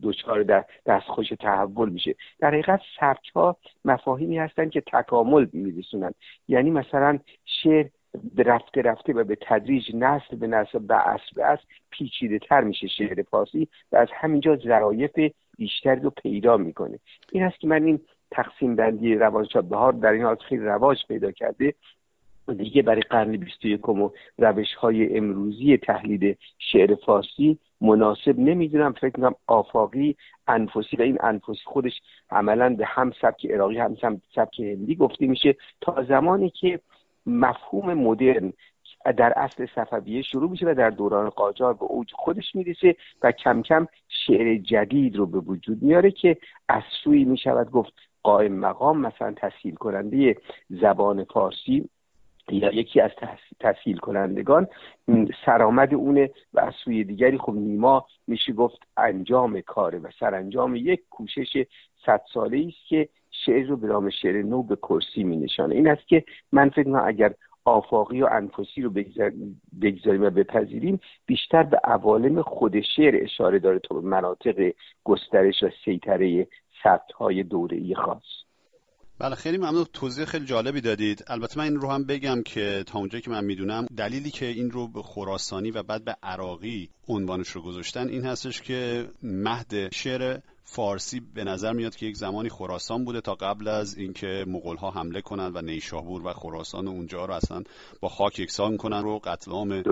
دچار 0.04 0.44
در 0.44 0.66
دستخوش 0.86 1.30
تحول 1.40 1.90
میشه. 1.90 2.16
در 2.40 2.48
حقیقت 2.48 2.82
سبک 3.00 3.32
ها 3.36 3.58
مفاهیمی 3.86 4.38
هستند 4.38 4.72
که 4.72 4.82
تکامل 4.82 5.48
میرسونن. 5.54 6.14
یعنی 6.48 6.72
مثلا 6.72 7.20
شعر 7.46 7.86
رفته 8.38 8.82
رفته 8.82 9.14
و 9.14 9.24
به 9.24 9.38
تدریج 9.42 9.96
نسل 9.96 10.36
به 10.36 10.48
نسل 10.48 10.80
به 10.80 11.08
اصل 11.10 11.36
به 11.36 11.46
اصل 11.46 11.64
پیچیده 11.90 12.40
تر 12.40 12.62
میشه 12.62 12.88
شعر 12.88 13.24
فارسی 13.24 13.68
و 13.92 13.96
از 13.96 14.08
همینجا 14.14 14.56
ظرایف 14.56 15.12
بیشتری 15.58 16.00
رو 16.02 16.10
پیدا 16.10 16.58
می‌کنه. 16.58 17.00
این 17.32 17.44
است 17.44 17.60
که 17.60 17.68
من 17.68 17.84
این 17.84 18.00
تقسیم 18.32 18.76
بندی 18.76 19.16
روانشاد 19.16 19.70
بهار 19.70 19.94
در 19.94 20.12
این 20.12 20.24
حال 20.24 20.36
خیلی 20.36 20.66
رواج 20.66 20.98
پیدا 21.08 21.32
کرده. 21.32 21.74
دیگه 22.54 22.82
برای 22.82 23.02
قرن 23.02 23.38
21 23.38 23.90
و 23.90 24.10
روش 24.38 24.74
های 24.74 25.18
امروزی 25.18 25.78
تحلیل 25.78 26.36
شعر 26.58 26.96
فارسی 26.96 27.60
مناسب 27.82 28.40
نمی‌دونم 28.40 28.94
فکر 28.94 29.10
کنم 29.10 29.36
آفاقی 29.48 30.16
انفسی 30.48 30.98
و 30.98 31.02
این 31.02 31.18
انفسی 31.22 31.62
خودش 31.66 32.02
عملا 32.30 32.76
به 32.76 32.86
هم 32.86 33.12
سبک 33.22 33.46
عراقی 33.46 33.78
هم 33.78 33.96
سبک 34.36 34.60
هندی 34.60 34.96
گفته 34.96 35.28
میشه. 35.28 35.56
تا 35.82 36.04
زمانی 36.04 36.50
که 36.50 36.80
مفهوم 37.26 37.94
مدرن 37.94 38.54
در 39.18 39.34
اصل 39.36 39.68
صفویه 39.76 40.22
شروع 40.22 40.50
میشه 40.50 40.66
و 40.66 40.74
در 40.74 40.90
دوران 40.90 41.30
قاجار 41.30 41.74
به 41.74 41.84
اوج 41.84 42.08
خودش 42.14 42.56
می‌رسه 42.56 42.96
و 43.24 43.32
کم 43.32 43.62
کم 43.62 43.88
شعر 44.08 44.58
جدید 44.58 45.16
رو 45.16 45.26
به 45.26 45.40
وجود 45.40 45.84
میاره 45.84 46.12
که 46.12 46.38
از 46.70 46.84
سوی 47.04 47.24
می‌شود 47.24 47.72
گفت 47.72 47.94
قائم 48.24 48.52
مقام 48.52 49.02
مثلا 49.02 49.34
تسهیل 49.38 49.76
کننده 49.76 50.36
زبان 50.70 51.24
فارسی. 51.24 51.90
یا 52.56 52.72
یکی 52.72 53.02
از 53.02 53.12
تسهیل 53.60 53.98
کنندگان 53.98 54.68
سرآمد 55.46 55.94
اونه 55.94 56.30
و 56.54 56.60
از 56.60 56.74
سوی 56.84 57.04
دیگری 57.04 57.38
خب 57.38 57.54
نیما 57.54 58.06
میشه 58.28 58.54
گفت 58.54 58.80
انجام 58.98 59.62
کاره 59.62 60.00
و 60.00 60.08
سرانجام 60.20 60.76
یک 60.76 61.02
کوشش 61.10 61.66
صد 62.06 62.22
ساله 62.34 62.66
است 62.68 62.88
که 62.90 63.10
شعر 63.46 63.68
رو 63.68 63.78
به 63.78 63.88
نام 63.88 64.10
شعر 64.10 64.42
نو 64.42 64.64
به 64.64 64.76
کرسی 64.76 65.24
می 65.24 65.38
نشانه 65.38 65.76
این 65.76 65.88
است 65.88 66.08
که 66.08 66.24
من 66.52 66.70
فکر 66.70 67.02
اگر 67.06 67.34
آفاقی 67.66 68.22
و 68.22 68.28
انفسی 68.32 68.82
رو 68.82 68.90
بگذاریم 69.82 70.24
و 70.24 70.30
بپذیریم 70.30 71.00
بیشتر 71.26 71.64
به 71.64 71.80
عوالم 71.84 72.42
خود 72.42 72.82
شعر 72.82 73.24
اشاره 73.24 73.60
داره 73.60 73.80
تا 73.80 73.96
به 73.96 74.08
مناطق 74.08 74.72
گسترش 75.04 75.64
و 75.64 75.70
سیطره 75.86 76.48
سبت 76.84 77.12
های 77.12 77.44
دوره 77.44 77.78
ای 77.78 77.96
خاص. 77.96 78.49
بله 79.20 79.36
خیلی 79.36 79.58
ممنون. 79.58 79.86
توضیح 79.94 80.26
خیلی 80.26 80.46
جالبی 80.46 80.82
دادید. 80.82 81.24
البته 81.28 81.58
من 81.58 81.64
این 81.64 81.76
رو 81.76 81.90
هم 81.90 82.04
بگم 82.04 82.44
که 82.44 82.84
تا 82.88 83.00
اونجایی 83.00 83.22
که 83.22 83.30
من 83.30 83.46
می‌دونم 83.46 83.86
دلیلی 83.98 84.32
که 84.32 84.46
این 84.46 84.72
رو 84.72 84.88
به 84.88 85.04
خراسانی 85.04 85.72
و 85.72 85.84
بعد 85.84 86.06
به 86.06 86.16
عراقی 86.24 86.90
عنوانش 87.08 87.50
رو 87.50 87.62
گذاشتن 87.62 88.10
این 88.10 88.26
هستش 88.26 88.62
که 88.62 89.10
مهد 89.24 89.94
شعر 89.94 90.40
فارسی 90.72 91.22
به 91.36 91.44
نظر 91.44 91.74
میاد 91.74 91.96
که 91.96 92.06
یک 92.06 92.16
زمانی 92.16 92.50
خراسان 92.50 93.06
بوده 93.06 93.22
تا 93.22 93.36
قبل 93.36 93.68
از 93.68 93.98
اینکه 93.98 94.46
مغول 94.48 94.78
ها 94.78 94.92
حمله 94.92 95.22
کنند 95.22 95.56
و 95.56 95.62
نیشابور 95.62 96.28
و 96.28 96.34
خراسان 96.34 96.88
و 96.88 96.90
اونجا 96.90 97.26
رو 97.26 97.34
اصلا 97.34 97.64
با 98.00 98.10
خاک 98.10 98.40
یکسان 98.40 98.78
کنن 98.78 99.04
رو 99.04 99.20
قتل 99.20 99.52
عام 99.52 99.84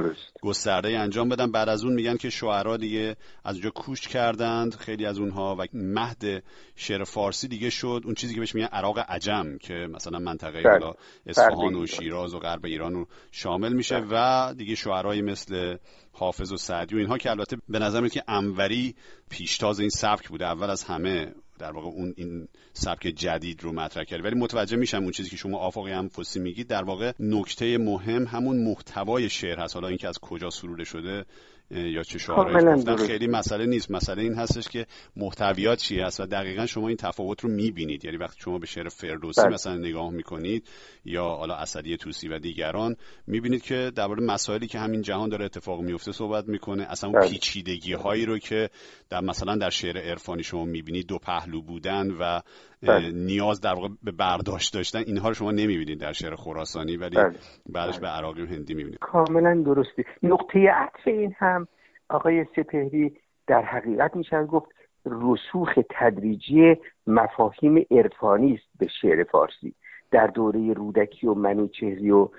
گسترده 0.42 1.00
انجام 1.00 1.30
بدن 1.30 1.52
بعد 1.52 1.70
از 1.70 1.84
اون 1.84 1.94
میگن 1.94 2.18
که 2.18 2.30
شعرا 2.30 2.78
دیگه 2.78 3.16
از 3.46 3.56
اونجا 3.56 3.70
کوچ 3.70 4.08
کردند 4.08 4.76
خیلی 4.76 5.06
از 5.06 5.20
اونها 5.20 5.56
و 5.60 5.66
مهد 5.74 6.44
شعر 6.76 7.04
فارسی 7.04 7.48
دیگه 7.48 7.70
شد 7.70 8.02
اون 8.06 8.14
چیزی 8.14 8.34
که 8.34 8.40
بهش 8.40 8.56
میگن 8.56 8.68
عراق 8.68 9.00
عجم 9.00 9.58
که 9.58 9.74
مثلا 9.74 10.20
منطقه 10.20 10.62
بله. 10.62 10.72
حالا 10.72 10.94
اصفهان 11.26 11.76
و 11.76 11.86
شیراز 11.86 12.34
و 12.34 12.40
غرب 12.40 12.66
ایران 12.66 12.94
رو 12.94 13.08
شامل 13.32 13.74
میشه 13.74 14.00
بله. 14.00 14.08
و 14.12 14.54
دیگه 14.54 14.76
شعرهایی 14.76 15.22
مثل 15.22 15.78
حافظ 16.18 16.52
و 16.52 16.58
سعدی 16.58 16.96
و 16.96 16.98
اینها 16.98 17.18
که 17.18 17.32
البته 17.32 17.58
به 17.70 17.80
نظر 17.80 18.00
میاد 18.00 18.12
که 18.12 18.24
انوری 18.28 18.96
پیشتاز 19.30 19.80
این 19.80 19.90
سبک 19.90 20.30
بوده. 20.30 20.46
اول 20.46 20.70
از 20.70 20.84
همه 20.84 21.34
در 21.60 21.72
واقع 21.72 21.88
اون 21.88 22.14
این 22.18 22.48
سبک 22.74 23.02
جدید 23.08 23.64
رو 23.64 23.74
مطرح 23.74 24.04
کرد 24.04 24.26
ولی 24.26 24.36
متوجه 24.36 24.78
میشم 24.78 25.04
اون 25.04 25.12
چیزی 25.12 25.30
که 25.30 25.36
شما 25.36 25.58
آفاقی 25.58 25.92
هم 25.92 26.08
فسی 26.08 26.40
میگید 26.40 26.68
در 26.68 26.84
واقع 26.84 27.12
نکته 27.20 27.78
مهم 27.78 28.26
همون 28.26 28.64
محتوای 28.64 29.30
شعر 29.30 29.60
هست. 29.60 29.76
حالا 29.76 29.88
اینکه 29.88 30.08
از 30.08 30.20
کجا 30.20 30.50
سروده 30.50 30.84
شده. 30.84 31.26
یا 31.72 32.04
چه 32.04 32.20
شعارهایی 32.20 32.76
گفتن. 32.76 32.96
خیلی 32.96 33.28
مسئله 33.28 33.66
نیست. 33.66 33.92
مسئله 33.92 34.24
این 34.24 34.34
هستش 34.34 34.68
که 34.68 34.86
محتویات 35.16 35.80
چی 35.80 36.00
هست 36.00 36.20
و 36.20 36.26
دقیقا 36.26 36.66
شما 36.66 36.88
این 36.88 36.98
تفاوت 36.98 37.42
رو 37.42 37.50
می‌بینید. 37.50 38.06
یعنی 38.06 38.18
وقتی 38.18 38.42
شما 38.42 38.58
به 38.58 38.68
شعر 38.68 38.90
فردوسی 38.90 39.42
بله. 39.42 39.54
مثلا 39.54 39.76
نگاه 39.76 40.10
می‌کنید 40.10 40.68
یا 41.06 41.24
حالا 41.24 41.56
اسدی 41.56 41.98
توسی 41.98 42.28
و 42.28 42.40
دیگران 42.40 42.96
می‌بینید 43.28 43.62
که 43.62 43.92
درباره 43.96 44.24
مسائلی 44.24 44.68
که 44.68 44.80
همین 44.80 45.02
جهان 45.02 45.30
داره 45.30 45.46
اتفاق 45.46 45.82
میفته 45.82 46.12
صحبت 46.12 46.48
می‌کنه. 46.48 46.84
اصلا 46.90 47.10
اون 47.10 47.20
بله. 47.20 47.30
پیچیدگی 47.30 47.94
هایی 47.94 48.26
رو 48.26 48.40
که 48.40 48.70
در 49.10 49.22
مثلا 49.22 49.56
در 49.56 49.70
شعر 49.70 49.98
عرفانی 49.98 50.44
شما 50.44 50.66
می‌بینید 50.66 51.08
دو 51.08 51.18
پهلو 51.18 51.62
بودن 51.62 52.12
و 52.12 52.42
بله. 52.84 53.12
نیاز 53.12 53.62
در 53.62 53.74
واقع 53.74 53.88
به 54.04 54.12
برداشت 54.12 54.74
داشتن 54.74 55.00
اینها 55.00 55.28
رو 55.28 55.34
شما 55.34 55.52
نمی‌بینید 55.52 56.00
در 56.00 56.12
شعر 56.12 56.36
خراسانی 56.36 56.98
ولی 56.98 57.16
بله. 57.16 57.36
بعدش 57.70 58.00
به 58.00 58.08
عراقی 58.08 58.42
و 58.42 58.46
هندی 58.46 58.74
می‌بینید 58.74 59.00
کاملا 59.00 59.64
درستی 59.66 60.04
نقطه 60.24 60.60
عطف 60.60 61.08
این 61.08 61.36
هم 61.38 61.68
آقای 62.10 62.46
سپهری 62.56 63.18
در 63.48 63.62
حقیقت 63.62 64.16
میشه 64.16 64.44
گفت 64.44 64.72
رسوخ 65.06 65.80
تدریجی 65.90 66.76
مفاهیم 67.08 67.86
عرفانی 67.92 68.54
است 68.54 68.80
به 68.80 68.88
شعر 69.02 69.24
فارسی 69.24 69.74
در 70.12 70.28
دوره 70.28 70.74
رودکی 70.74 71.28
و 71.28 71.34
منوچهری 71.34 72.12
و 72.12 72.30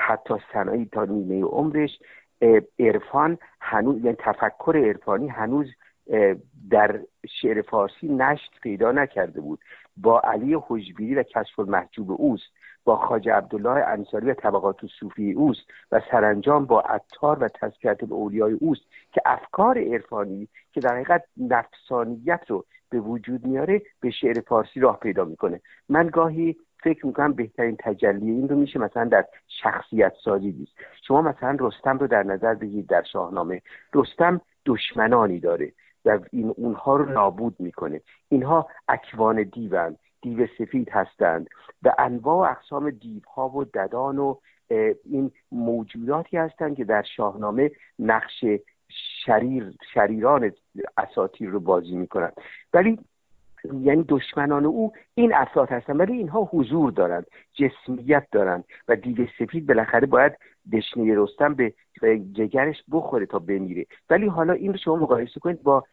حتی 0.00 0.34
سنایی 0.52 0.84
تا 0.92 1.04
نیمه 1.04 1.44
عمرش 1.44 1.90
عرفان 2.78 3.38
هنوز 3.60 4.04
یعنی 4.04 4.16
تفکر 4.18 4.76
عرفانی 4.76 5.28
هنوز 5.28 5.66
در 6.70 7.00
شعر 7.40 7.62
فارسی 7.62 8.08
نشت 8.08 8.50
پیدا 8.62 8.92
نکرده 8.92 9.40
بود. 9.40 9.60
با 9.96 10.20
علی 10.20 10.56
حجبیری 10.66 11.14
و 11.14 11.22
کشف 11.22 11.58
المحجوب 11.58 12.10
اوست 12.10 12.52
با 12.84 12.96
خاج 12.96 13.28
عبدالله 13.28 13.70
انصاری 13.70 14.30
و 14.30 14.34
طبقات 14.34 14.86
صوفی 15.00 15.32
اوست 15.32 15.60
و 15.92 16.00
سرانجام 16.10 16.64
با 16.66 16.80
عطار 16.80 17.38
و 17.38 17.48
تذکرت 17.48 18.02
اولیای 18.02 18.52
اوست 18.52 18.82
که 19.12 19.20
افکار 19.26 19.78
عرفانی 19.78 20.48
که 20.72 20.80
در 20.80 20.94
حقیقت 20.94 21.24
نفسانیت 21.36 22.40
رو 22.48 22.64
به 22.90 23.00
وجود 23.00 23.46
میاره 23.46 23.82
به 24.00 24.10
شعر 24.10 24.40
فارسی 24.40 24.80
راه 24.80 24.98
پیدا 25.00 25.24
می‌کنه. 25.24 25.60
من 25.88 26.06
گاهی 26.06 26.56
فکر 26.82 27.06
می‌کنم 27.06 27.32
بهترین 27.32 27.76
تجلی 27.78 28.30
این 28.30 28.48
رو 28.48 28.56
میشه 28.56 28.78
مثلا 28.78 29.04
در 29.04 29.24
شخصیت 29.62 30.12
سازی 30.24 30.52
دید 30.52 30.68
شما 31.08 31.22
مثلا 31.22 31.56
رستم 31.60 31.98
رو 31.98 32.06
در 32.06 32.22
نظر 32.22 32.54
بگیرید 32.54 32.86
در 32.86 33.02
شاهنامه. 33.02 33.62
رستم 33.94 34.40
دشمنانی 34.66 35.40
داره. 35.40 35.72
و 36.04 36.18
این 36.32 36.54
اونها 36.56 36.96
رو 36.96 37.12
نابود 37.12 37.56
می‌کنه. 37.58 38.00
اینها 38.28 38.68
اکوان 38.88 39.42
دیون 39.42 39.96
دیو 40.22 40.46
سفید 40.58 40.88
هستند 40.90 41.48
و 41.82 41.94
انواع 41.98 42.36
و 42.36 42.50
اقسام 42.50 42.90
دیوها 42.90 43.48
و 43.48 43.64
ددان 43.64 44.18
و 44.18 44.36
این 45.04 45.30
موجوداتی 45.52 46.36
هستند 46.36 46.76
که 46.76 46.84
در 46.84 47.02
شاهنامه 47.16 47.70
نقش 47.98 48.44
شریر 49.26 49.74
شریران 49.94 50.52
اساتیر 50.96 51.50
رو 51.50 51.60
بازی 51.60 51.96
می‌کنند. 51.96 52.32
ولی 52.72 52.98
یعنی 53.80 54.04
دشمنان 54.08 54.66
او 54.66 54.92
این 55.14 55.34
افراد 55.34 55.68
هستند 55.68 56.00
ولی 56.00 56.12
اینها 56.12 56.48
حضور 56.52 56.90
دارند 56.90 57.26
جسمیت 57.52 58.26
دارند 58.32 58.64
و 58.88 58.96
دیو 58.96 59.26
سفید 59.38 59.66
بالاخره 59.66 60.06
باید 60.06 60.32
دشنه 60.72 61.14
رستم 61.16 61.54
به 61.54 61.74
جگرش 62.32 62.76
بخوره 62.92 63.26
تا 63.26 63.38
بمیره. 63.38 63.86
ولی 64.10 64.26
حالا 64.26 64.52
این 64.52 64.72
رو 64.72 64.78
شما 64.78 64.96
مقایسه 64.96 65.40
کنید 65.40 65.62
با 65.62 65.84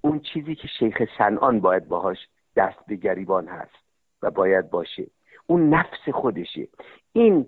اون 0.00 0.20
چیزی 0.20 0.54
که 0.54 0.68
شیخ 0.78 1.02
سنان 1.18 1.60
باید 1.60 1.88
باهاش 1.88 2.18
دست 2.56 2.86
به 2.86 2.96
گریبان 2.96 3.48
هست 3.48 3.74
و 4.22 4.30
باید 4.30 4.70
باشه. 4.70 5.06
اون 5.46 5.74
نفس 5.74 6.08
خودشه. 6.12 6.68
این 7.12 7.46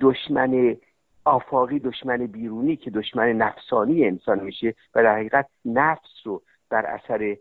دشمن 0.00 0.76
آفاقی 1.24 1.78
دشمن 1.78 2.26
بیرونی 2.26 2.76
که 2.76 2.90
دشمن 2.90 3.32
نفسانی 3.32 4.04
انسان 4.04 4.40
میشه 4.40 4.74
و 4.94 5.02
در 5.02 5.14
حقیقت 5.14 5.46
نفس 5.64 6.10
رو 6.24 6.42
بر 6.70 6.86
اثر 6.86 7.36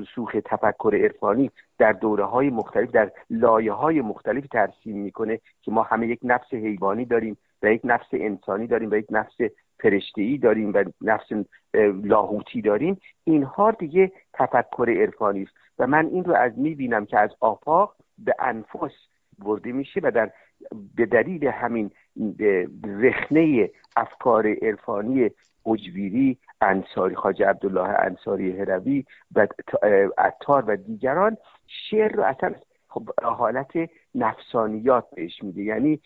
رسوخ 0.00 0.36
تفکر 0.44 1.00
عرفانی 1.02 1.50
در 1.78 1.92
دوره 1.92 2.24
های 2.24 2.50
مختلف 2.50 2.90
در 2.90 3.10
لایه 3.30 3.72
های 3.72 4.00
مختلف 4.00 4.46
ترسیم 4.46 4.96
می‌کنه 4.96 5.40
که 5.62 5.70
ما 5.70 5.82
همه 5.82 6.06
یک 6.06 6.20
نفس 6.22 6.54
حیوانی 6.54 7.04
داریم 7.04 7.36
و 7.62 7.72
یک 7.72 7.80
نفس 7.84 8.06
انسانی 8.12 8.66
داریم 8.66 8.90
و 8.90 8.94
یک 8.94 9.06
نفس 9.10 9.36
فرشته 9.80 10.36
داریم 10.36 10.72
و 10.74 10.84
نفس 11.00 11.26
لاهوتی 12.04 12.62
داریم. 12.62 13.00
اینها 13.24 13.70
دیگه 13.70 14.12
تفکر 14.32 14.94
عرفانی 15.00 15.42
است. 15.42 15.52
و 15.78 15.86
من 15.86 16.06
این 16.06 16.24
رو 16.24 16.34
از 16.34 16.58
می‌بینم 16.58 17.06
که 17.06 17.18
از 17.18 17.30
آفاق 17.40 17.94
به 18.18 18.34
انفس 18.38 18.92
برده 19.38 19.72
میشه 19.72 20.00
و 20.02 20.10
در 20.10 20.30
به 20.96 21.06
دلیل 21.06 21.46
همین 21.46 21.90
رخنه 22.84 23.70
افکار 23.96 24.46
عرفانی 24.46 25.30
اجویری 25.66 26.38
انصاری 26.60 27.14
خاج 27.14 27.42
عبدالله 27.42 27.88
انصاری 27.98 28.60
هروی 28.60 29.04
و 29.34 29.46
عطار 30.18 30.64
و 30.66 30.76
دیگران 30.76 31.36
شعر 31.66 32.12
رو 32.12 32.22
اصلا 32.22 32.54
خب 32.88 33.10
حالت 33.22 33.72
نفسانیات 34.14 35.04
بهش 35.16 35.42
میده. 35.42 35.62
یعنی 35.62 36.00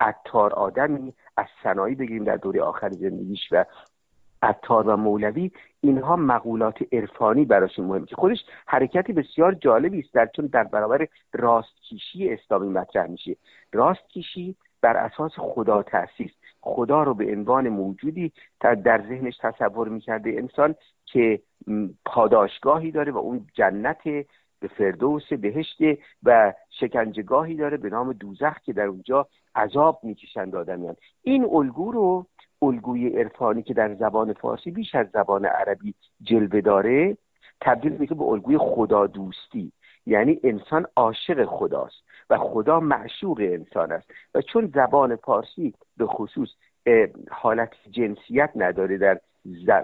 عطار 0.00 0.52
آدمی 0.52 1.14
از 1.36 1.46
سنایی 1.62 1.94
بگیریم 1.94 2.24
در 2.24 2.36
دوره 2.36 2.62
آخر 2.62 2.90
زندگیش 2.90 3.40
و 3.52 3.64
عطار 4.42 4.88
و 4.88 4.96
مولوی 4.96 5.50
اینها 5.80 6.16
مقولات 6.16 6.78
عرفانی 6.92 7.44
براشون 7.44 7.86
مهم 7.86 8.04
که 8.04 8.16
خودش 8.16 8.38
حرکتی 8.66 9.12
بسیار 9.12 9.54
جالبی 9.54 10.00
است 10.00 10.14
در 10.14 10.28
چون 10.36 10.46
در 10.46 10.64
برابر 10.64 11.06
راستکیشی 11.32 12.30
اسلامی 12.32 12.68
مطرح 12.68 13.06
میشه. 13.06 13.36
راستکیشی 13.72 14.56
بر 14.80 14.96
اساس 14.96 15.32
خدا 15.36 15.82
تاسیس 15.82 16.30
خدا 16.62 17.02
رو 17.02 17.14
به 17.14 17.32
عنوان 17.32 17.68
موجودی 17.68 18.32
در 18.60 19.02
ذهنش 19.08 19.36
تصور 19.40 19.88
می‌کرده 19.88 20.30
انسان 20.30 20.74
که 21.06 21.40
پاداشگاهی 22.04 22.90
داره 22.90 23.12
و 23.12 23.18
اون 23.18 23.46
جنت 23.54 24.02
به 24.60 24.68
فردوس 24.68 25.32
بهشت 25.32 25.78
و 26.22 26.52
شکنجگاهی 26.70 27.56
داره 27.56 27.76
به 27.76 27.90
نام 27.90 28.12
دوزخ 28.12 28.60
که 28.64 28.72
در 28.72 28.86
اونجا 28.86 29.28
عذاب 29.54 30.00
می‌کشند 30.02 30.56
آدمیان. 30.56 30.96
این 31.22 31.44
الگو 31.44 31.92
رو 31.92 32.26
الگوی 32.62 33.08
عرفانی 33.08 33.62
که 33.62 33.74
در 33.74 33.94
زبان 33.94 34.32
فارسی 34.32 34.70
بیش 34.70 34.94
از 34.94 35.06
زبان 35.12 35.44
عربی 35.44 35.94
جلوه 36.22 36.60
داره 36.60 37.16
تبدیل 37.60 37.92
میشه 37.92 38.14
به 38.14 38.22
الگوی 38.24 38.58
خدا 38.58 39.06
دوستی 39.06 39.72
یعنی 40.06 40.40
انسان 40.44 40.86
عاشق 40.96 41.44
خداست. 41.44 42.09
و 42.30 42.38
خدا 42.38 42.80
معشوق 42.80 43.38
انسان 43.40 43.92
است. 43.92 44.10
و 44.34 44.42
چون 44.42 44.72
زبان 44.74 45.16
فارسی 45.16 45.74
به 45.96 46.06
خصوص 46.06 46.48
حالت 47.30 47.70
جنسیت 47.90 48.50
نداره 48.56 48.98
در 48.98 49.20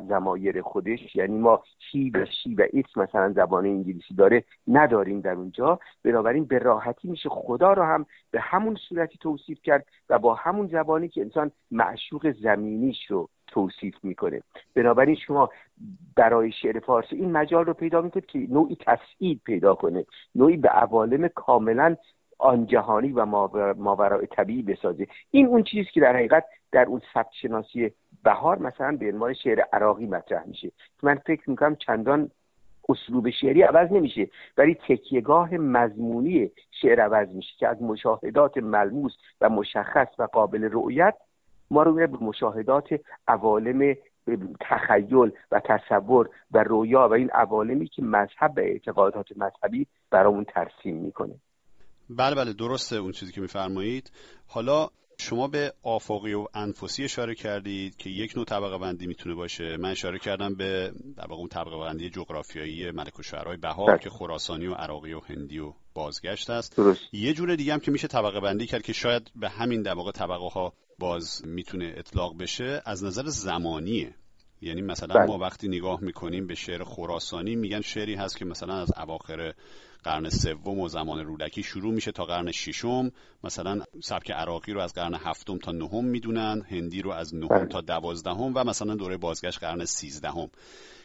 زمایر 0.08 0.62
خودش 0.62 1.16
یعنی 1.16 1.38
ما 1.38 1.62
هی 1.90 2.10
و 2.10 2.26
شی 2.26 2.54
و 2.54 2.66
ایت 2.72 2.98
مثلا 2.98 3.32
زبان 3.32 3.66
انگلیسی 3.66 4.14
داره 4.14 4.44
نداریم 4.68 5.20
در 5.20 5.32
اونجا 5.32 5.78
بنابراین 6.04 6.44
به 6.44 6.58
راحتی 6.58 7.08
میشه 7.08 7.28
خدا 7.28 7.72
رو 7.72 7.82
هم 7.82 8.06
به 8.30 8.40
همون 8.40 8.76
صورتی 8.88 9.18
توصیف 9.18 9.62
کرد 9.62 9.86
و 10.08 10.18
با 10.18 10.34
همون 10.34 10.66
زبانی 10.66 11.08
که 11.08 11.20
انسان 11.20 11.50
معشوق 11.70 12.32
زمینیش 12.32 13.06
رو 13.10 13.28
توصیف 13.46 13.94
می‌کنه. 14.02 14.42
بنابراین 14.74 15.16
شما 15.16 15.50
برای 16.16 16.52
شعر 16.52 16.80
فارسی 16.80 17.16
این 17.16 17.32
مجال 17.32 17.64
رو 17.64 17.74
پیدا 17.74 18.00
می‌کنید 18.00 18.26
که 18.26 18.38
نوعی 18.38 18.76
تفسید 18.80 19.40
پیدا 19.44 19.74
کنه 19.74 20.06
نوعی 20.34 20.56
به 20.56 20.68
عوالم 20.68 21.28
کاملا 21.28 21.96
آن 22.38 22.66
جهانی 22.66 23.12
و 23.12 23.24
ماورای 23.74 24.26
طبیعی 24.26 24.62
بسازه. 24.62 25.06
این 25.30 25.46
اون 25.46 25.62
چیزی 25.62 25.90
که 25.92 26.00
در 26.00 26.16
حقیقت 26.16 26.44
در 26.72 26.84
اون 26.84 27.00
سبک 27.14 27.34
شناسی 27.42 27.90
بهار 28.24 28.58
مثلا 28.58 28.96
به 28.96 29.12
عنوان 29.12 29.34
شعر 29.34 29.60
عراقی 29.72 30.06
مطرح 30.06 30.46
میشه. 30.46 30.72
من 31.02 31.14
فکر 31.14 31.50
می‌کنم 31.50 31.76
چندان 31.76 32.30
اسلوب 32.88 33.30
شعری 33.30 33.62
عوض 33.62 33.92
نمیشه 33.92 34.28
ولی 34.56 34.74
تکیهگاه 34.74 35.54
مضمونی 35.54 36.50
شعر 36.70 37.00
عوض 37.00 37.28
میشه 37.28 37.54
که 37.58 37.68
از 37.68 37.82
مشاهدات 37.82 38.58
ملموس 38.58 39.12
و 39.40 39.48
مشخص 39.48 40.08
و 40.18 40.22
قابل 40.22 40.68
رؤیت 40.72 41.14
ما 41.70 41.82
رو 41.82 41.94
به 41.94 42.06
مشاهدات 42.06 42.88
عوالم 43.28 43.96
تخیل 44.60 45.32
و 45.50 45.60
تصور 45.60 46.30
و 46.50 46.62
رویا 46.62 47.08
و 47.08 47.12
این 47.12 47.30
عوالمی 47.30 47.86
که 47.86 48.02
مذهب 48.02 48.52
و 48.56 48.60
اعتقادات 48.60 49.26
مذهبی 49.36 49.86
برامون 50.10 50.44
ترسیم 50.44 50.96
می‌کنه. 50.96 51.34
بله 52.10 52.34
بله 52.34 52.52
درسته 52.52 52.96
اون 52.96 53.12
چیزی 53.12 53.32
که 53.32 53.40
میفرمایید 53.40 54.12
حالا 54.46 54.88
شما 55.18 55.48
به 55.48 55.72
آفاقی 55.82 56.34
و 56.34 56.46
انفسی 56.54 57.04
اشاره 57.04 57.34
کردید 57.34 57.96
که 57.96 58.10
یک 58.10 58.36
نوع 58.36 58.44
طبقه 58.44 58.78
بندی 58.78 59.06
می‌تونه 59.06 59.34
باشه 59.34 59.76
من 59.76 59.90
اشاره 59.90 60.18
کردم 60.18 60.54
به 60.54 60.92
در 61.16 61.26
واقع 61.26 61.40
اون 61.40 61.48
طبقه 61.48 61.78
بندی 61.78 62.10
جغرافیایی 62.10 62.90
ملک 62.90 63.18
و 63.18 63.22
شهرهای 63.22 63.56
بهار 63.56 63.90
بله. 63.90 63.98
که 63.98 64.10
خراسانی 64.10 64.66
و 64.66 64.74
عراقی 64.74 65.12
و 65.12 65.20
هندی 65.20 65.58
و 65.58 65.72
بازگشت 65.94 66.50
است 66.50 66.76
درست. 66.76 67.00
یه 67.12 67.32
جور 67.32 67.56
دیگه 67.56 67.72
هم 67.72 67.80
که 67.80 67.90
میشه 67.90 68.08
طبقه 68.08 68.40
بندی 68.40 68.66
کرد 68.66 68.82
که 68.82 68.92
شاید 68.92 69.30
به 69.36 69.48
همین 69.48 69.82
در 69.82 69.94
واقع 69.94 70.12
طبقه 70.12 70.48
ها 70.48 70.72
باز 70.98 71.42
می‌تونه 71.46 71.94
اطلاق 71.96 72.38
بشه 72.38 72.82
از 72.84 73.04
نظر 73.04 73.26
زمانیه 73.26 74.14
یعنی 74.60 74.82
مثلا 74.82 75.14
بله. 75.14 75.26
ما 75.26 75.38
وقتی 75.38 75.68
نگاه 75.68 76.00
می‌کنیم 76.00 76.46
به 76.46 76.54
شعر 76.54 76.84
خراسانی 76.84 77.56
میگن 77.56 77.80
شعری 77.80 78.14
هست 78.14 78.36
که 78.36 78.44
مثلا 78.44 78.74
از 78.74 78.92
اواخر 78.96 79.52
قرن 80.06 80.28
سوم 80.28 80.80
و 80.80 80.88
زمان 80.88 81.24
رودکی 81.24 81.62
شروع 81.62 81.94
میشه 81.94 82.12
تا 82.12 82.24
قرن 82.24 82.52
ششم 82.52 83.10
مثلا 83.44 83.82
سبک 84.02 84.30
عراقی 84.30 84.72
رو 84.72 84.80
از 84.80 84.94
قرن 84.94 85.14
هفتم 85.14 85.58
تا 85.58 85.72
نهم 85.72 86.04
می‌دونن 86.04 86.62
هندی 86.70 87.02
رو 87.02 87.10
از 87.10 87.34
نهم 87.34 87.48
بله. 87.48 87.66
تا 87.66 87.80
دوازدهم 87.80 88.52
و 88.54 88.64
مثلا 88.64 88.94
دوره 88.94 89.16
بازگشت 89.16 89.58
قرن 89.58 89.84
سیزدهم 89.84 90.50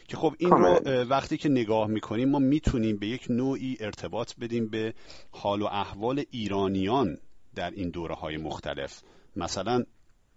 که 0.08 0.16
خب 0.16 0.34
این 0.38 0.50
رو 0.50 0.80
وقتی 1.10 1.36
که 1.36 1.48
نگاه 1.48 1.86
می‌کنیم 1.86 2.28
ما 2.28 2.38
می‌تونیم 2.38 2.96
به 2.96 3.06
یک 3.06 3.26
نوعی 3.30 3.76
ارتباط 3.80 4.32
بدیم 4.40 4.68
به 4.68 4.94
حال 5.30 5.62
و 5.62 5.66
احوال 5.66 6.24
ایرانیان 6.30 7.18
در 7.54 7.70
این 7.70 7.90
دوره 7.90 8.14
های 8.14 8.36
مختلف 8.36 9.02
مثلا 9.36 9.84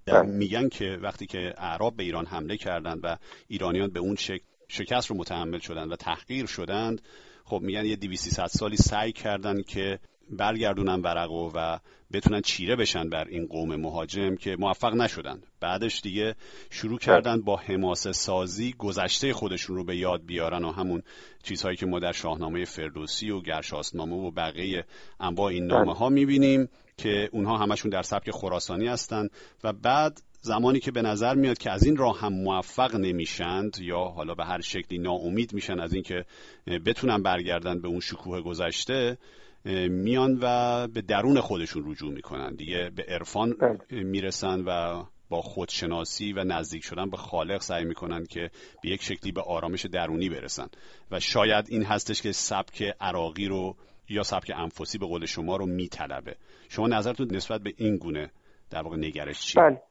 بله. 0.05 0.21
میگن 0.21 0.69
که 0.69 0.97
وقتی 1.01 1.25
که 1.25 1.53
اعراب 1.57 1.95
به 1.95 2.03
ایران 2.03 2.25
حمله 2.25 2.57
کردند 2.57 2.99
و 3.03 3.17
ایرانیان 3.47 3.89
به 3.89 3.99
اون 3.99 4.15
شکل 4.15 4.43
شکست 4.67 5.09
رو 5.09 5.15
متحمل 5.17 5.59
شدند 5.59 5.91
و 5.91 5.95
تحقیر 5.95 6.45
شدند 6.45 7.01
خب 7.45 7.59
میگن 7.61 7.85
یه 7.85 7.95
200 7.95 8.47
سالی 8.47 8.77
سعی 8.77 9.11
کردن 9.11 9.61
که 9.61 9.99
برگردونن 10.29 11.01
ورقو 11.01 11.51
و 11.55 11.79
بتونن 12.13 12.41
چیره 12.41 12.75
بشن 12.75 13.09
بر 13.09 13.27
این 13.27 13.45
قوم 13.47 13.75
مهاجم 13.75 14.35
که 14.35 14.55
موفق 14.59 14.93
نشدن. 14.93 15.41
بعدش 15.59 16.01
دیگه 16.01 16.35
شروع 16.69 16.99
کردن 16.99 17.41
با 17.41 17.55
حماسه 17.57 18.11
سازی 18.11 18.75
گذشته 18.77 19.33
خودشون 19.33 19.75
رو 19.75 19.83
به 19.83 19.97
یاد 19.97 20.25
بیارن 20.25 20.65
و 20.65 20.71
همون 20.71 21.03
چیزهایی 21.43 21.77
که 21.77 21.85
ما 21.85 21.99
در 21.99 22.11
شاهنامه 22.11 22.65
فردوسی 22.65 23.29
و 23.29 23.41
گرشاسنامه 23.41 24.15
و 24.15 24.31
بقیه 24.31 24.85
انواع 25.19 25.45
این 25.45 25.65
نامه 25.65 25.93
ها 25.93 26.09
می‌بینیم 26.09 26.69
که 26.97 27.29
اونها 27.31 27.57
همشون 27.57 27.91
در 27.91 28.01
سبک 28.01 28.31
خراسانی 28.31 28.87
هستن 28.87 29.27
و 29.63 29.73
بعد 29.73 30.21
زمانی 30.45 30.79
که 30.79 30.91
به 30.91 31.01
نظر 31.01 31.35
میاد 31.35 31.57
که 31.57 31.71
از 31.71 31.83
این 31.83 31.97
راه 31.97 32.19
هم 32.19 32.33
موفق 32.33 32.95
نمیشند 32.95 33.77
یا 33.81 33.99
حالا 33.99 34.33
به 34.33 34.45
هر 34.45 34.61
شکلی 34.61 34.97
ناامید 34.97 35.53
میشن 35.53 35.79
از 35.79 35.93
اینکه 35.93 36.25
بتونن 36.85 37.23
برگردن 37.23 37.81
به 37.81 37.87
اون 37.87 37.99
شکوه 37.99 38.41
گذشته 38.41 39.17
میان 39.89 40.39
و 40.41 40.87
به 40.87 41.01
درون 41.01 41.39
خودشون 41.39 41.83
رجوع 41.91 42.13
می‌کنن 42.13 42.55
دیگه 42.55 42.91
به 42.95 43.03
عرفان 43.03 43.53
بله. 43.53 44.03
می‌رسن 44.03 44.63
و 44.67 45.03
با 45.29 45.41
خودشناسی 45.41 46.33
و 46.33 46.43
نزدیک 46.43 46.83
شدن 46.83 47.09
به 47.09 47.17
خالق 47.17 47.61
سعی 47.61 47.85
می‌کنن 47.85 48.25
که 48.25 48.49
به 48.83 48.89
یک 48.89 49.03
شکلی 49.03 49.31
به 49.31 49.41
آرامش 49.41 49.85
درونی 49.85 50.29
برسن 50.29 50.67
و 51.11 51.19
شاید 51.19 51.65
این 51.69 51.83
هستش 51.83 52.21
که 52.21 52.31
سبک 52.31 52.95
عراقی 53.01 53.47
رو 53.47 53.75
یا 54.09 54.23
سبک 54.23 54.51
انفسی 54.55 54.97
به 54.97 55.05
قول 55.05 55.25
شما 55.25 55.57
رو 55.57 55.65
میطلبه 55.65 56.35
شما 56.69 56.87
نظرتون 56.87 57.35
نسبت 57.35 57.61
به 57.61 57.73
این 57.77 57.97
گونه 57.97 58.31
در 58.69 58.81
واقع 58.81 58.97
نگرش 58.97 59.39
چیه؟ 59.41 59.63
بله. 59.63 59.81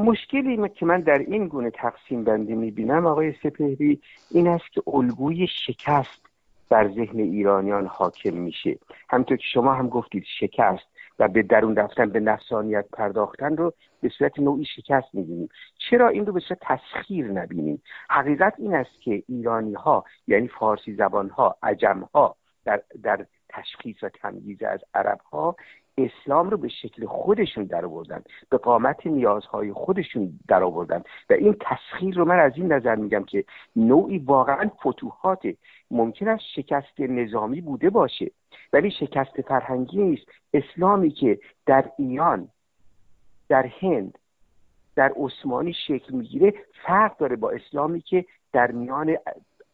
مشکلی 0.00 0.68
که 0.68 0.86
من 0.86 1.00
در 1.00 1.18
این 1.18 1.48
گونه 1.48 1.70
تقسیم 1.70 2.24
بندی 2.24 2.54
می‌بینم 2.54 3.06
آقای 3.06 3.32
سپهری 3.42 4.00
این 4.30 4.48
است 4.48 4.72
که 4.72 4.82
الگوی 4.86 5.46
شکست 5.46 6.20
بر 6.68 6.88
ذهن 6.88 7.18
ایرانیان 7.18 7.86
حاکم 7.86 8.34
میشه. 8.34 8.78
همطور 9.08 9.36
که 9.36 9.44
شما 9.54 9.74
هم 9.74 9.88
گفتید 9.88 10.24
شکست 10.40 10.84
و 11.18 11.28
به 11.28 11.42
درون 11.42 11.76
رفتن 11.76 12.10
به 12.10 12.20
نفسانیت 12.20 12.84
پرداختن 12.92 13.56
رو 13.56 13.72
به 14.02 14.08
صورت 14.18 14.38
نوعی 14.38 14.64
شکست 14.64 15.14
می‌بینیم. 15.14 15.48
چرا 15.78 16.08
این 16.08 16.26
رو 16.26 16.32
به 16.32 16.40
صورت 16.40 16.60
تسخیر 16.60 17.26
نبینیم؟ 17.26 17.82
حقیقت 18.10 18.54
این 18.58 18.74
است 18.74 19.00
که 19.00 19.22
ایرانی 19.28 19.74
ها 19.74 20.04
یعنی 20.26 20.48
فارسی 20.48 20.94
زبان 20.94 21.28
ها 21.28 21.56
عجم 21.62 22.08
ها 22.14 22.36
در, 22.64 22.82
در 23.02 23.26
تشخیص 23.48 24.02
و 24.02 24.08
تمییز 24.08 24.62
از 24.62 24.80
عرب 24.94 25.20
ها 25.20 25.56
اسلام 25.98 26.50
رو 26.50 26.56
به 26.56 26.68
شکل 26.68 27.06
خودشون 27.06 27.64
در 27.64 27.84
آوردن 27.84 28.22
به 28.50 28.58
قامت 28.58 29.06
نیازهای 29.06 29.72
خودشون 29.72 30.40
در 30.48 30.62
آوردن. 30.62 31.02
و 31.30 31.32
این 31.32 31.56
تسخیر 31.60 32.14
رو 32.14 32.24
من 32.24 32.38
از 32.38 32.52
این 32.56 32.72
نظر 32.72 32.94
میگم 32.94 33.24
که 33.24 33.44
نوعی 33.76 34.18
واقعا 34.18 34.70
فتوحات 34.86 35.42
ممکن 35.90 36.28
است 36.28 36.44
شکست 36.54 37.00
نظامی 37.00 37.60
بوده 37.60 37.90
باشه. 37.90 38.30
ولی 38.72 38.90
شکست 38.90 39.40
فرهنگی 39.40 40.02
نیست. 40.02 40.26
اسلامی 40.54 41.10
که 41.10 41.38
در 41.66 41.90
ایران 41.98 42.48
در 43.48 43.66
هند 43.80 44.18
در 44.96 45.12
عثمانی 45.16 45.72
شکل 45.86 46.14
می‌گیره 46.14 46.54
فرق 46.86 47.16
داره 47.16 47.36
با 47.36 47.50
اسلامی 47.50 48.00
که 48.00 48.24
در 48.52 48.70
میان 48.70 49.16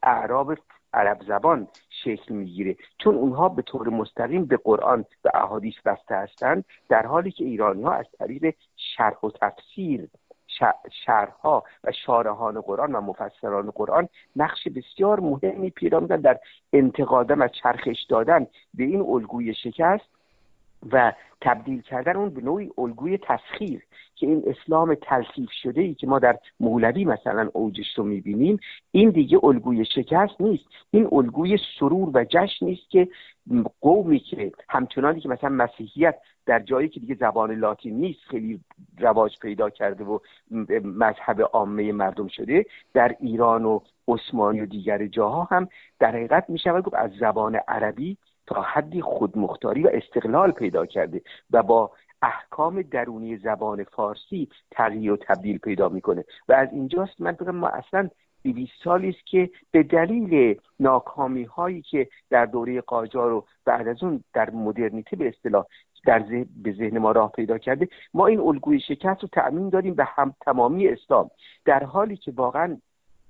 اعراب 0.02 0.54
عرب 0.92 1.22
زبان 1.28 1.68
شکل 2.06 2.34
می‌گیره. 2.34 2.76
چون 2.98 3.14
اونها 3.14 3.48
به 3.48 3.62
طور 3.62 3.88
مستقیم 3.88 4.44
به 4.44 4.56
قرآن 4.56 5.04
و 5.24 5.30
احادیث 5.34 5.74
بسته 5.84 6.14
هستند 6.14 6.64
در 6.88 7.06
حالی 7.06 7.30
که 7.30 7.44
ایرانی 7.44 7.82
ها 7.82 7.92
از 7.92 8.06
طریق 8.18 8.54
شرح 8.76 9.18
و 9.22 9.30
تفسیر 9.30 10.08
شرحها 11.04 11.64
و 11.84 11.92
شارحان 11.92 12.60
قرآن 12.60 12.94
و 12.94 13.00
مفسران 13.00 13.70
قرآن 13.70 14.08
نقش 14.36 14.68
بسیار 14.68 15.20
مهمی 15.20 15.70
پیدا 15.70 16.00
میدن 16.00 16.20
در 16.20 16.38
انتقادم 16.72 17.40
و 17.40 17.48
چرخش 17.48 18.02
دادن 18.08 18.46
به 18.74 18.84
این 18.84 19.00
الگوی 19.00 19.54
شکست. 19.54 20.15
و 20.92 21.12
تبدیل 21.40 21.80
کردن 21.80 22.16
اون 22.16 22.30
به 22.30 22.40
نوعی 22.40 22.70
الگوی 22.78 23.18
تسخیر 23.18 23.82
که 24.14 24.26
این 24.26 24.42
اسلام 24.46 24.94
تلخیف 24.94 25.50
شده 25.62 25.80
ای 25.80 25.94
که 25.94 26.06
ما 26.06 26.18
در 26.18 26.38
مولوی 26.60 27.04
مثلا 27.04 27.50
اوجش 27.52 27.98
رو 27.98 28.04
می‌بینیم 28.04 28.60
این 28.90 29.10
دیگه 29.10 29.44
الگوی 29.44 29.84
شکست 29.84 30.40
نیست. 30.40 30.64
این 30.90 31.08
الگوی 31.12 31.58
سرور 31.78 32.10
و 32.14 32.24
جشن 32.24 32.66
نیست 32.66 32.90
که 32.90 33.08
قومی 33.80 34.18
که 34.18 34.52
همچنانی 34.68 35.20
که 35.20 35.28
مثلا 35.28 35.50
مسیحیت 35.50 36.14
در 36.46 36.60
جایی 36.60 36.88
که 36.88 37.00
دیگه 37.00 37.14
زبان 37.14 37.52
لاتین 37.52 37.96
نیست 37.96 38.20
خیلی 38.30 38.60
رواج 38.98 39.38
پیدا 39.38 39.70
کرده 39.70 40.04
و 40.04 40.18
مذهب 40.84 41.42
عامه 41.52 41.92
مردم 41.92 42.28
شده 42.28 42.66
در 42.94 43.16
ایران 43.20 43.64
و 43.64 43.80
عثمانی 44.08 44.60
و 44.60 44.66
دیگر 44.66 45.06
جاها 45.06 45.44
هم 45.44 45.68
در 45.98 46.10
حقیقت 46.10 46.50
می 46.50 46.58
گفت 46.66 46.94
از 46.94 47.10
زبان 47.20 47.56
عربی 47.68 48.16
تا 48.46 48.62
حدی 48.62 49.02
خودمختاری 49.02 49.82
و 49.82 49.90
استقلال 49.92 50.50
پیدا 50.50 50.86
کرده 50.86 51.22
و 51.50 51.62
با 51.62 51.90
احکام 52.22 52.82
درونی 52.82 53.36
زبان 53.36 53.84
فارسی 53.84 54.48
تغییر 54.70 55.12
و 55.12 55.16
تبدیل 55.16 55.58
پیدا 55.58 55.88
می‌کنه. 55.88 56.24
و 56.48 56.52
از 56.52 56.68
اینجاست 56.72 57.20
من 57.20 57.32
فکر 57.32 57.50
ما 57.50 57.68
اصلا 57.68 58.10
دویست 58.44 58.72
سالی 58.84 59.08
است 59.08 59.26
که 59.26 59.50
به 59.70 59.82
دلیل 59.82 60.60
ناکامی 60.80 61.44
هایی 61.44 61.82
که 61.82 62.08
در 62.30 62.46
دوره 62.46 62.80
قاجار 62.80 63.32
و 63.32 63.46
بعد 63.64 63.88
از 63.88 64.02
اون 64.02 64.24
در 64.32 64.50
مدرنیته 64.50 65.16
به 65.16 65.28
اصطلاح 65.28 65.66
در 66.06 66.18
به 66.62 66.72
ذهن 66.72 66.98
ما 66.98 67.12
راه 67.12 67.32
پیدا 67.32 67.58
کرده 67.58 67.88
ما 68.14 68.26
این 68.26 68.40
الگوی 68.40 68.80
شکست 68.80 69.22
رو 69.22 69.28
تأمین 69.32 69.68
داریم 69.68 69.94
به 69.94 70.04
هم 70.04 70.34
تمامی 70.40 70.88
اسلام. 70.88 71.30
در 71.64 71.84
حالی 71.84 72.16
که 72.16 72.32
واقعا 72.36 72.76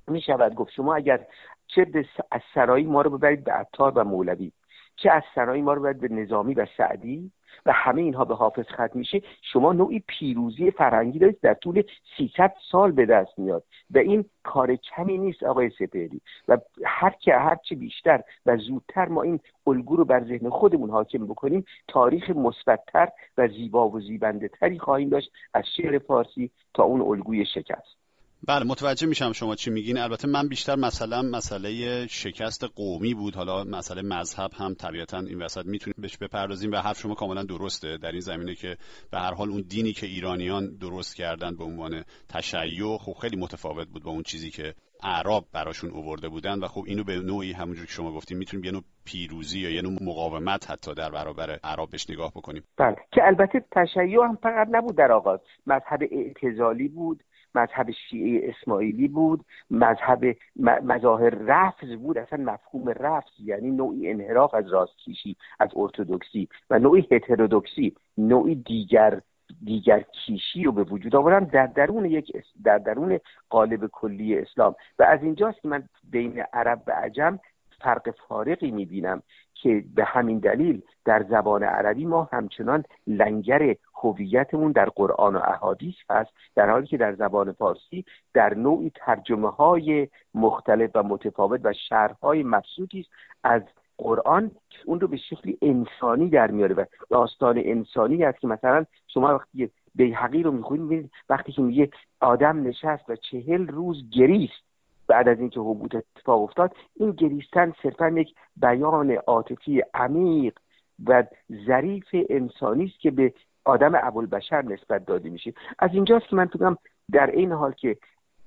می 0.09 0.21
شود 0.21 0.55
گفت 0.55 0.73
شما 0.73 0.95
اگر 0.95 1.27
چه 1.67 1.87
از 2.31 2.41
سرایی 2.55 2.85
ما 2.85 3.03
رو 3.03 3.19
ببرید 3.19 3.45
به 3.45 3.53
عطار 3.53 3.93
و 3.97 4.05
مولوی. 4.05 4.53
چه 4.97 5.11
از 5.11 5.23
سرایی 5.35 5.63
ما 5.63 5.73
رو 5.73 5.83
باید 5.83 6.01
به 6.01 6.09
نظامی 6.09 6.55
و 6.55 6.67
سعدی 6.77 7.33
و 7.67 7.73
همه 7.73 8.03
اینها 8.03 8.25
به 8.25 8.35
حافظ 8.35 8.65
ختم 8.65 8.99
میشه 8.99 9.23
شما 9.43 9.73
نوعی 9.73 10.03
پیروزی 10.07 10.71
فرهنگی 10.71 11.19
دارید 11.19 11.41
در 11.41 11.55
طول 11.55 11.83
300 12.17 12.55
سال 12.71 12.93
به 12.93 13.07
دست 13.07 13.39
میاد 13.39 13.65
و 13.91 13.99
این 13.99 14.25
کار 14.43 14.77
کمی 14.77 15.19
نیست 15.19 15.43
آقای 15.43 15.71
سپهری 15.71 16.21
و 16.49 16.59
هر 16.85 17.11
که 17.11 17.35
هر 17.35 17.55
چی 17.55 17.75
بیشتر 17.75 18.23
و 18.47 18.57
زودتر 18.57 19.09
ما 19.09 19.23
این 19.23 19.41
الگو 19.67 19.97
رو 19.97 20.05
بر 20.05 20.25
ذهن 20.25 20.49
خودمون 20.49 20.91
حاکم 20.91 21.27
بکنیم 21.27 21.65
تاریخ 21.89 22.31
مثبتتر 22.31 23.09
و 23.39 23.49
زیبا 23.49 23.89
و 23.89 24.01
زیبنده 24.01 24.49
تری 24.49 24.79
خواهیم 24.79 25.09
داشت 25.09 25.33
از 25.55 25.65
شعر 25.77 25.99
فارسی 25.99 26.51
تا 26.75 26.83
اون 26.83 27.01
الگوی 27.01 27.45
شکست. 27.45 28.06
بله 28.49 28.65
متوجه 28.65 29.07
میشم 29.07 29.33
شما 29.33 29.55
چی 29.55 29.71
میگین. 29.71 29.99
البته 29.99 30.29
من 30.29 30.49
بیشتر 30.49 30.77
مثلا 30.77 31.23
مسئله 31.23 32.07
شکست 32.07 32.65
قومی 32.65 33.15
بود. 33.15 33.35
حالا 33.35 33.65
مسئله 33.65 34.03
مذهب 34.03 34.51
هم 34.55 34.75
طبیعتا 34.75 35.19
این 35.19 35.43
وسط 35.43 35.67
می‌تونیم 35.67 35.95
بهش 35.99 36.17
بپردازیم 36.17 36.73
و 36.73 36.77
حرف 36.77 36.99
شما 36.99 37.15
کاملا 37.15 37.43
درسته. 37.43 37.97
در 37.97 38.11
این 38.11 38.21
زمینه 38.21 38.55
که 38.55 38.77
به 39.11 39.19
هر 39.19 39.35
حال 39.35 39.51
اون 39.51 39.65
دینی 39.69 39.93
که 39.93 40.07
ایرانیان 40.07 40.77
درست 40.81 41.17
کردن 41.17 41.57
به 41.57 41.65
عنوان 41.65 42.05
تشیع 42.29 42.99
خب 42.99 43.13
خیلی 43.13 43.37
متفاوت 43.37 43.89
بود 43.89 44.05
با 44.05 44.11
اون 44.11 44.23
چیزی 44.23 44.51
که 44.51 44.75
اعراب 45.03 45.45
براشون 45.53 45.91
اوورده 45.91 46.29
بودن. 46.29 46.59
و 46.59 46.67
خب 46.67 46.85
اینو 46.87 47.05
به 47.05 47.17
نوعی 47.17 47.53
همونجور 47.53 47.87
که 47.87 47.93
شما 47.93 48.13
گفتیم 48.13 48.39
می‌تونیم 48.39 48.65
یه 48.65 48.73
نوع 48.73 48.83
پیروزی 49.05 49.61
یا 49.61 49.71
یه 49.71 49.83
نوع 49.83 50.03
مقاومت 50.03 50.71
حتی 50.71 50.95
در 50.95 51.11
برابر 51.11 51.59
اعراب 51.65 51.91
بهش 51.91 52.11
نگاه 52.11 52.31
بکنیم. 52.31 52.63
بله. 52.77 52.97
که 53.13 53.21
البته 53.25 53.65
تشیع 53.73 54.25
هم 54.25 54.39
فقط 54.43 54.69
نبود 54.71 54.97
در 54.97 55.13
آغاز. 55.13 55.41
مذهب 55.67 56.01
اعتزالی 56.11 56.89
بود. 56.89 57.23
مذهب 57.57 57.91
شیعه 57.91 58.55
اسماعیلی 58.55 59.09
بود 59.09 59.45
مذهب 59.71 60.37
مظاهر 60.83 61.31
رفض 61.31 61.97
بود 61.97 62.19
اصلا 62.19 62.53
مفهوم 62.53 62.89
رفض 62.89 63.41
یعنی 63.45 63.71
نوعی 63.71 64.11
انحراف 64.11 64.55
از 64.55 64.73
راستکیشی 64.73 65.37
از 65.61 65.69
ارتودکسی 65.77 66.49
و 66.71 66.79
نوعی 66.79 67.09
هترودکسی 67.11 67.95
نوعی 68.19 68.55
دیگر 68.55 69.21
دیگر 69.65 70.01
کیشی 70.01 70.65
رو 70.65 70.73
به 70.73 70.83
وجود 70.83 71.17
آورن 71.17 71.45
در 71.45 71.67
درون 71.67 72.05
یک 72.05 72.33
در 72.65 72.79
درون 72.79 73.21
قالب 73.51 73.87
کلی 73.87 74.39
اسلام. 74.39 74.75
و 74.99 75.03
از 75.03 75.23
اینجاست 75.23 75.63
که 75.63 75.69
من 75.69 75.89
بین 76.11 76.43
عرب 76.53 76.83
و 76.87 76.91
عجم 76.91 77.39
فرق 77.81 78.15
فارقی 78.29 78.71
می‌بینم. 78.71 79.23
که 79.63 79.85
به 79.95 80.05
همین 80.05 80.39
دلیل 80.39 80.83
در 81.05 81.23
زبان 81.23 81.63
عربی 81.63 82.07
ما 82.07 82.29
همچنان 82.33 82.85
لنگر 83.07 83.77
هویتمون 83.95 84.73
در 84.73 84.89
قرآن 84.89 85.37
و 85.37 85.41
احادیث 85.45 85.95
هست 86.11 86.31
در 86.55 86.71
حالی 86.71 86.87
که 86.87 86.97
در 86.97 87.15
زبان 87.15 87.53
فارسی 87.53 88.05
در 88.35 88.55
نوعی 88.55 88.93
ترجمه 88.95 89.51
های 89.51 90.09
مختلف 90.35 90.91
و 90.95 91.03
متفاوت 91.03 91.61
و 91.65 91.73
شرحهای 91.89 92.43
مبسوطی 92.43 93.01
است 93.01 93.11
از 93.45 93.63
قرآن 93.99 94.51
اون 94.87 95.01
رو 95.01 95.09
به 95.09 95.17
شکلی 95.17 95.59
انسانی 95.63 96.31
در 96.31 96.51
میاره 96.51 96.75
و 96.75 96.85
داستان 97.11 97.59
انسانی 97.59 98.25
است 98.25 98.41
که 98.41 98.47
مثلا 98.47 98.85
شما 99.09 99.35
وقتی 99.35 99.71
بیحقی 99.95 100.43
رو 100.43 100.53
می‌خونید 100.53 101.11
وقتی 101.29 101.53
که 101.53 101.63
میگه 101.63 101.91
آدم 102.21 102.63
نشست 102.63 103.11
و 103.11 103.17
چهل 103.17 103.67
روز 103.67 104.11
گریست 104.11 104.66
بعد 105.09 105.29
از 105.29 105.41
اینکه 105.41 105.61
حبوط 105.61 105.95
اتفاق 105.95 106.43
افتاد 106.43 106.77
این 106.97 107.13
گریستن 107.13 107.73
صرفا 107.83 108.09
یک 108.09 108.35
بیان 108.57 109.11
عاطفی 109.11 109.83
عمیق 109.95 110.59
و 111.07 111.25
ظریف 111.67 112.07
انسانی 112.31 112.85
است 112.85 113.01
که 113.01 113.11
به 113.11 113.33
آدم 113.65 113.93
ابوالبشر 113.95 114.63
نسبت 114.63 115.07
داده 115.07 115.29
میشه. 115.29 115.55
از 115.79 115.91
اینجاست 115.93 116.27
که 116.27 116.37
من 116.37 116.45
بگم 116.45 116.77
در 117.13 117.27
این 117.27 117.53
حال 117.53 117.73
که 117.73 117.97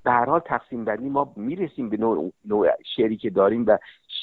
به 0.04 0.10
هر 0.10 0.24
حال 0.24 0.40
تقسیم 0.40 0.84
بندی 0.84 1.08
ما 1.08 1.32
می‌رسیم 1.36 1.88
به 1.88 1.96
نوع, 1.96 2.32
نوع 2.44 2.68
شعری 2.96 3.16
که 3.16 3.30
داریم 3.30 3.64
و 3.66 3.78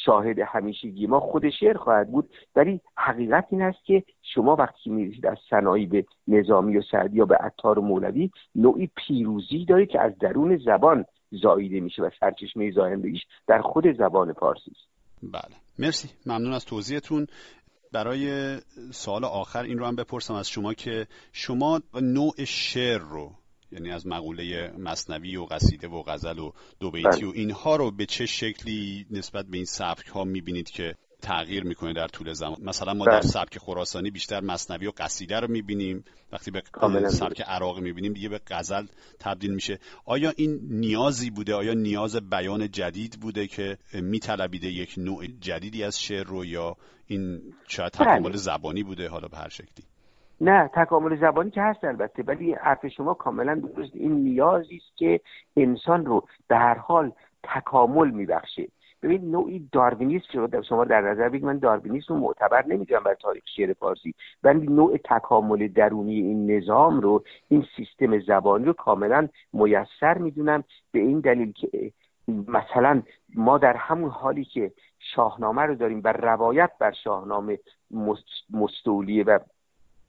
شاهد 0.05 0.39
همیشگی 0.39 1.07
ما 1.07 1.19
خود 1.19 1.49
شعر 1.49 1.77
خواهد 1.77 2.11
بود. 2.11 2.29
ولی 2.55 2.81
حقیقت 2.97 3.47
این 3.49 3.61
است 3.61 3.85
که 3.85 4.03
شما 4.21 4.55
وقتی 4.55 4.89
می‌رسید 4.89 5.25
از 5.25 5.37
صنایع 5.49 5.87
به 5.87 6.05
نظامی 6.27 6.77
و 6.77 6.81
سعدی 6.81 7.17
یا 7.17 7.25
به 7.25 7.35
عطار 7.35 7.79
و 7.79 7.81
مولوی 7.81 8.29
نوعی 8.55 8.89
پیروزی 8.95 9.65
دارید 9.65 9.89
که 9.89 10.01
از 10.01 10.17
درون 10.17 10.57
زبان 10.57 11.05
زاییده 11.31 11.79
میشه 11.79 12.01
و 12.01 12.09
سرچشمه 12.19 12.71
زایندگیش 12.71 13.21
در 13.47 13.61
خود 13.61 13.83
زبان 13.97 14.33
فارسی 14.33 14.71
است. 14.71 14.87
بله. 15.23 15.55
مرسی. 15.79 16.09
ممنون 16.25 16.53
از 16.53 16.65
توضیحتون. 16.65 17.27
برای 17.91 18.57
سال 18.91 19.25
آخر 19.25 19.63
این 19.63 19.77
رو 19.77 19.85
هم 19.85 19.95
بپرسم 19.95 20.33
از 20.33 20.49
شما 20.49 20.73
که 20.73 21.07
شما 21.31 21.81
نوع 22.01 22.43
شعر 22.45 22.97
رو 22.97 23.31
یعنی 23.71 23.91
از 23.91 24.07
مقوله 24.07 24.71
مصنوی 24.77 25.37
و 25.37 25.45
قصیده 25.45 25.87
و 25.87 26.03
غزل 26.03 26.39
و 26.39 26.51
دو 26.79 26.91
بیتی 26.91 27.25
و 27.25 27.31
بله. 27.31 27.39
اینها 27.39 27.75
رو 27.75 27.91
به 27.91 28.05
چه 28.05 28.25
شکلی 28.25 29.05
نسبت 29.11 29.45
به 29.45 29.57
این 29.57 29.65
سبک 29.65 30.07
ها 30.07 30.23
می‌بینید 30.23 30.69
که 30.69 30.95
تغییر 31.21 31.63
می‌کنه 31.63 31.93
در 31.93 32.07
طول 32.07 32.33
زمان. 32.33 32.57
مثلا 32.61 32.93
ما 32.93 33.05
در 33.05 33.11
بله. 33.11 33.21
سبک 33.21 33.57
خراسانی 33.57 34.11
بیشتر 34.11 34.41
مصنوی 34.41 34.87
و 34.87 34.91
قصیده 34.97 35.39
رو 35.39 35.47
می‌بینیم. 35.51 36.03
وقتی 36.31 36.51
به 36.51 36.61
سبک 37.09 37.41
عراقی 37.41 37.81
می‌بینیم 37.81 38.13
دیگه 38.13 38.29
به 38.29 38.39
غزل 38.47 38.85
تبدیل 39.19 39.53
میشه. 39.53 39.79
آیا 40.05 40.33
این 40.37 40.59
نیازی 40.63 41.29
بوده؟ 41.29 41.55
آیا 41.55 41.73
نیاز 41.73 42.29
بیان 42.29 42.71
جدید 42.71 43.17
بوده 43.21 43.47
که 43.47 43.77
میطلبیده 43.93 44.67
یک 44.67 44.93
نوع 44.97 45.25
جدیدی 45.41 45.83
از 45.83 46.01
شعر 46.01 46.23
رو 46.23 46.45
یا 46.45 46.75
این 47.07 47.41
شاید 47.67 47.91
بله. 47.99 48.05
تکامل 48.05 48.35
زبانی 48.35 48.83
بوده 48.83 49.09
حالا 49.09 49.27
به 49.27 49.37
هر 49.37 49.49
شکلی؟ 49.49 49.85
نه 50.41 50.69
تکامل 50.75 51.21
زبانی 51.21 51.51
که 51.51 51.61
هست 51.61 51.83
البته 51.83 52.23
ولی 52.23 52.53
حرف 52.53 52.87
شما 52.87 53.13
کاملا 53.13 53.55
درست. 53.55 53.95
این 53.95 54.11
نیازی 54.11 54.75
است 54.75 54.97
که 54.97 55.19
انسان 55.55 56.05
رو 56.05 56.27
به 56.47 56.57
هر 56.57 56.77
حال 56.77 57.11
تکامل 57.43 58.09
میبخشه. 58.11 58.67
ببین 59.07 59.31
نوعی 59.31 59.69
داروینیسم 59.71 60.47
که 60.47 60.61
شما 60.61 60.85
در 60.85 61.01
نظر 61.01 61.29
بگید 61.29 61.45
من 61.45 61.57
داروینیسم 61.57 62.13
رو 62.13 62.19
معتبر 62.19 62.65
نمی‌دونم 62.65 63.03
بر 63.03 63.13
تاریخ 63.13 63.43
شعر 63.55 63.73
فارسی 63.73 64.13
ولی 64.43 64.67
نوع 64.67 64.97
تکامل 64.97 65.67
درونی 65.67 66.15
این 66.15 66.51
نظام 66.51 66.99
رو 66.99 67.23
این 67.47 67.65
سیستم 67.75 68.19
زبانی 68.19 68.65
رو 68.65 68.73
کاملا 68.73 69.27
میسر 69.53 70.17
می‌دونم 70.17 70.63
به 70.91 70.99
این 70.99 71.19
دلیل 71.19 71.51
که 71.51 71.91
مثلا 72.47 73.01
ما 73.35 73.57
در 73.57 73.75
همون 73.75 74.09
حالی 74.09 74.45
که 74.45 74.71
شاهنامه 75.15 75.61
رو 75.61 75.75
داریم 75.75 76.01
و 76.03 76.13
روایت 76.13 76.71
بر 76.79 76.91
شاهنامه 77.03 77.59
مستولیه 78.49 79.23
و 79.23 79.39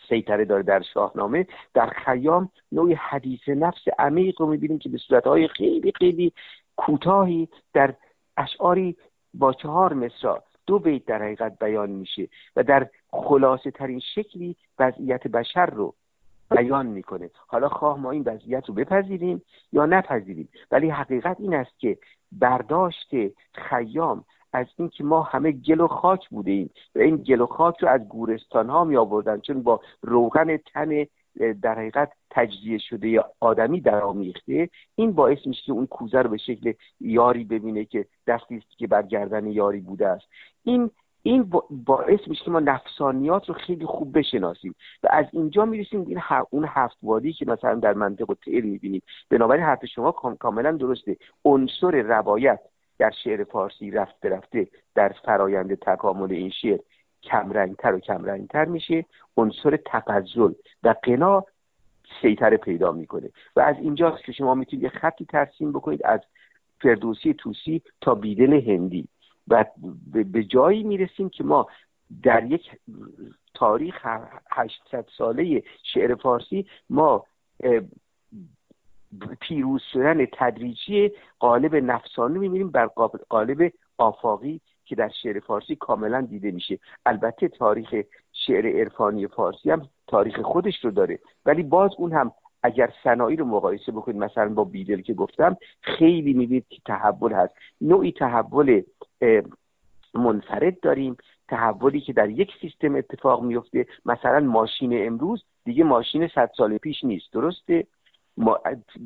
سیطره 0.08 0.44
داره 0.44 0.62
در 0.62 0.82
شاهنامه 0.94 1.46
در 1.74 1.86
خیام 1.86 2.50
نوعی 2.72 2.94
حدیث 2.94 3.48
نفس 3.48 3.82
عمیق 3.98 4.40
رو 4.40 4.46
می‌بینیم 4.46 4.78
که 4.78 4.88
به 4.88 4.98
صورتهای 4.98 5.48
خیلی 5.48 5.92
خیلی 5.98 6.32
کوتاهی 6.76 7.48
در 7.74 7.94
اشعاری 8.38 8.96
با 9.34 9.52
چهار 9.52 9.94
مصرا 9.94 10.42
دو 10.66 10.78
بیت 10.78 11.04
در 11.04 11.22
حقیقت 11.22 11.58
بیان 11.58 11.90
میشه 11.90 12.28
و 12.56 12.62
در 12.62 12.88
خلاصه 13.10 13.70
ترین 13.70 14.00
شکلی 14.14 14.56
وضعیت 14.78 15.26
بشر 15.26 15.66
رو 15.66 15.94
بیان 16.50 16.86
می‌کنه. 16.86 17.30
حالا 17.46 17.68
خواه 17.68 17.98
ما 17.98 18.10
این 18.10 18.22
وضعیت 18.26 18.68
رو 18.68 18.74
بپذیریم 18.74 19.42
یا 19.72 19.86
نپذیریم 19.86 20.48
ولی 20.70 20.90
حقیقت 20.90 21.36
این 21.40 21.54
است 21.54 21.78
که 21.78 21.98
برداشت 22.32 23.10
خیام 23.52 24.24
از 24.52 24.66
اینکه 24.76 25.04
ما 25.04 25.22
همه 25.22 25.52
گل 25.52 25.80
و 25.80 25.88
خاک 25.88 26.28
بوده 26.28 26.50
ایم 26.50 26.70
و 26.94 26.98
این 26.98 27.16
گل 27.16 27.40
و 27.40 27.46
خاک 27.46 27.78
رو 27.78 27.88
از 27.88 28.08
گورستان 28.08 28.70
ها 28.70 28.84
می 28.84 28.96
آوردن 28.96 29.40
چون 29.40 29.62
با 29.62 29.80
روغن 30.02 30.56
تن 30.56 31.06
در 31.62 31.74
حقیقت 31.78 32.12
تجزیه 32.30 32.78
شده 32.78 33.24
آدمی 33.40 33.80
در 33.80 34.00
آمیخته 34.00 34.68
این 34.94 35.12
باعث 35.12 35.38
میشه 35.46 35.62
که 35.62 35.72
اون 35.72 35.86
کوزه 35.86 36.18
رو 36.18 36.30
به 36.30 36.36
شکل 36.36 36.72
یاری 37.00 37.44
ببینه 37.44 37.84
که 37.84 38.06
دستی 38.26 38.56
است 38.56 38.78
که 38.78 38.86
بر 38.86 39.02
گردن 39.02 39.46
یاری 39.46 39.80
بوده 39.80 40.08
است. 40.08 40.26
این 40.64 40.90
این 41.22 41.52
باعث 41.70 42.20
میشه 42.26 42.44
که 42.44 42.50
ما 42.50 42.60
نفسانیات 42.60 43.48
رو 43.48 43.54
خیلی 43.54 43.86
خوب 43.86 44.18
بشناسیم 44.18 44.74
و 45.02 45.08
از 45.10 45.26
اینجا 45.32 45.64
می‌رسیم 45.64 46.00
این 46.00 46.20
اون 46.50 46.64
هفت 46.68 46.96
وادی 47.02 47.32
که 47.32 47.46
مثلا 47.46 47.74
در 47.74 47.92
منطق 47.92 48.36
تیر 48.44 48.64
می‌بینیم. 48.64 49.02
بنابراین 49.30 49.64
حرف 49.64 49.86
شما 49.86 50.12
کاملا 50.12 50.72
درسته. 50.72 51.16
عنصر 51.44 52.02
روایت 52.02 52.60
در 52.98 53.10
شعر 53.24 53.44
فارسی 53.44 53.90
رفته 53.90 54.28
رفته 54.28 54.68
در 54.94 55.08
فرایند 55.24 55.74
تکامل 55.74 56.32
این 56.32 56.50
شعر. 56.50 56.78
کمرنگتر 57.22 57.94
و 57.94 57.98
کمرنگتر 57.98 58.64
میشه. 58.64 59.04
عنصر 59.36 59.76
تقزل. 59.76 60.52
و 60.82 60.94
قنا 61.02 61.44
سیطره 62.22 62.56
پیدا 62.56 62.92
می‌کنه. 62.92 63.30
و 63.56 63.60
از 63.60 63.76
اینجاست 63.76 64.24
که 64.24 64.32
شما 64.32 64.54
می‌تونید 64.54 64.82
یه 64.82 64.88
خطی 64.88 65.24
ترسیم 65.24 65.72
بکنید 65.72 66.00
از 66.04 66.20
فردوسی 66.80 67.34
توسی 67.34 67.82
تا 68.00 68.14
بیدل 68.14 68.52
هندی. 68.52 69.08
و 69.48 69.64
به 70.12 70.44
جایی 70.44 70.82
می‌رسیم 70.82 71.28
که 71.28 71.44
ما 71.44 71.66
در 72.22 72.44
یک 72.44 72.70
تاریخ 73.54 74.06
800 74.50 75.06
ساله 75.18 75.62
شعر 75.82 76.14
فارسی 76.14 76.66
ما 76.90 77.26
پیروز 79.40 79.82
شدن 79.92 80.26
تدریجی 80.32 81.12
قالب 81.38 81.74
نفسانی 81.74 82.38
می‌بینیم 82.38 82.70
بر 82.70 82.86
قالب 83.28 83.72
آفاقی 83.98 84.60
که 84.88 84.96
در 84.96 85.08
شعر 85.22 85.40
فارسی 85.40 85.76
کاملا 85.76 86.20
دیده 86.20 86.50
میشه. 86.50 86.78
البته 87.06 87.48
تاریخ 87.48 87.94
شعر 88.32 88.66
عرفانی 88.66 89.26
فارسی 89.26 89.70
هم 89.70 89.88
تاریخ 90.06 90.40
خودش 90.40 90.84
رو 90.84 90.90
داره. 90.90 91.18
ولی 91.46 91.62
باز 91.62 91.90
اون 91.98 92.12
هم 92.12 92.32
اگر 92.62 92.92
صنایع 93.04 93.38
رو 93.38 93.44
مقایسه 93.44 93.92
بکنید 93.92 94.16
مثلا 94.16 94.48
با 94.48 94.64
بیدل 94.64 95.00
که 95.00 95.14
گفتم 95.14 95.56
خیلی 95.80 96.32
می‌بینید 96.32 96.66
که 96.68 96.82
تحول 96.86 97.32
هست. 97.32 97.54
نوعی 97.80 98.12
تحول 98.12 98.82
منفرد 100.14 100.80
داریم. 100.80 101.16
تحولی 101.48 102.00
که 102.00 102.12
در 102.12 102.28
یک 102.28 102.50
سیستم 102.60 102.94
اتفاق 102.94 103.42
میفته 103.42 103.86
مثلا 104.04 104.40
ماشین 104.40 105.06
امروز 105.06 105.44
دیگه 105.64 105.84
ماشین 105.84 106.28
صد 106.28 106.50
سال 106.56 106.78
پیش 106.78 107.04
نیست. 107.04 107.32
درسته؟ 107.32 107.86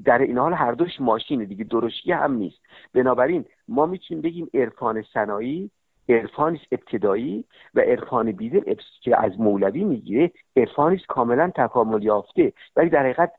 در 0.04 0.18
این 0.18 0.38
حال 0.38 0.52
هر 0.54 0.72
دوش 0.72 1.00
ماشینه 1.00 1.44
دیگه 1.44 1.64
درشتی 1.64 2.12
هم 2.12 2.32
نیست. 2.34 2.58
بنابراین 2.94 3.44
ما 3.68 3.86
می‌تونیم 3.86 4.22
بگیم 4.22 4.50
عرفان 4.54 5.02
صنایی 5.14 5.70
عرفان 6.08 6.58
ابتدایی 6.72 7.44
و 7.74 7.80
عرفان 7.80 8.32
بیدل 8.32 8.74
که 9.02 9.24
از 9.24 9.40
مولوی 9.40 9.84
می‌گیره 9.84 10.32
عرفانی 10.56 10.98
کاملا 11.08 11.52
تکامل 11.56 12.02
یافته. 12.02 12.52
ولی 12.76 12.90
در 12.90 13.02
حقیقت 13.02 13.32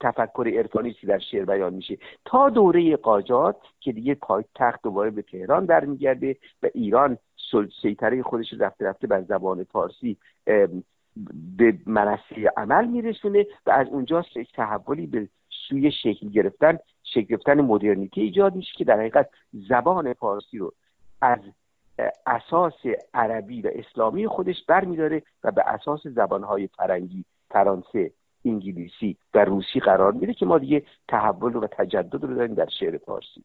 تفکر 0.00 0.52
عرفانی 0.56 0.96
در 1.08 1.18
شعر 1.18 1.44
بیان 1.44 1.74
میشه. 1.74 1.98
تا 2.24 2.50
دوره 2.50 2.96
قاجات 2.96 3.56
که 3.80 3.92
دیگه 3.92 4.14
پایتخت 4.14 4.82
دوباره 4.82 5.10
به 5.10 5.22
تهران 5.22 5.66
برمیگرده 5.66 6.36
و 6.62 6.68
ایران 6.74 7.18
سیطره 7.82 8.22
خودش 8.22 8.54
رفته 8.58 8.84
رفته 8.86 9.06
بر 9.06 9.22
زبان 9.22 9.64
فارسی 9.64 10.16
به 11.56 11.78
منصه 11.86 12.52
عمل 12.56 12.86
میرسونه 12.86 13.46
و 13.66 13.70
از 13.70 13.86
اونجاست 13.88 14.28
که 14.28 14.40
یک 14.40 14.52
تحولی 14.52 15.06
به 15.06 15.28
سوی 15.68 15.92
شکل 15.92 16.28
گرفتن 16.28 16.78
شکل 17.02 17.26
گرفتن 17.26 17.60
مدرنیتی 17.60 18.20
ایجاد 18.20 18.54
میشه 18.54 18.72
که 18.76 18.84
در 18.84 18.98
حقیقت 18.98 19.28
زبان 19.52 20.12
فارسی 20.12 20.58
رو 20.58 20.72
از 21.20 21.38
اساس 22.26 22.86
عربی 23.14 23.62
و 23.62 23.70
اسلامی 23.74 24.26
خودش 24.26 24.64
برمیداره 24.68 25.22
و 25.44 25.50
به 25.50 25.62
اساس 25.66 26.06
زبانهای 26.06 26.66
فرنگی 26.66 27.24
فرانسه 27.50 28.12
انگلیسی 28.44 29.16
و 29.34 29.44
روسی 29.44 29.80
قرار 29.80 30.12
میده 30.12 30.34
که 30.34 30.46
ما 30.46 30.58
دیگه 30.58 30.82
تحول 31.08 31.56
و 31.56 31.66
تجدد 31.66 32.24
رو 32.24 32.34
داریم 32.34 32.54
در 32.54 32.68
شعر 32.80 32.98
فارسی. 32.98 33.44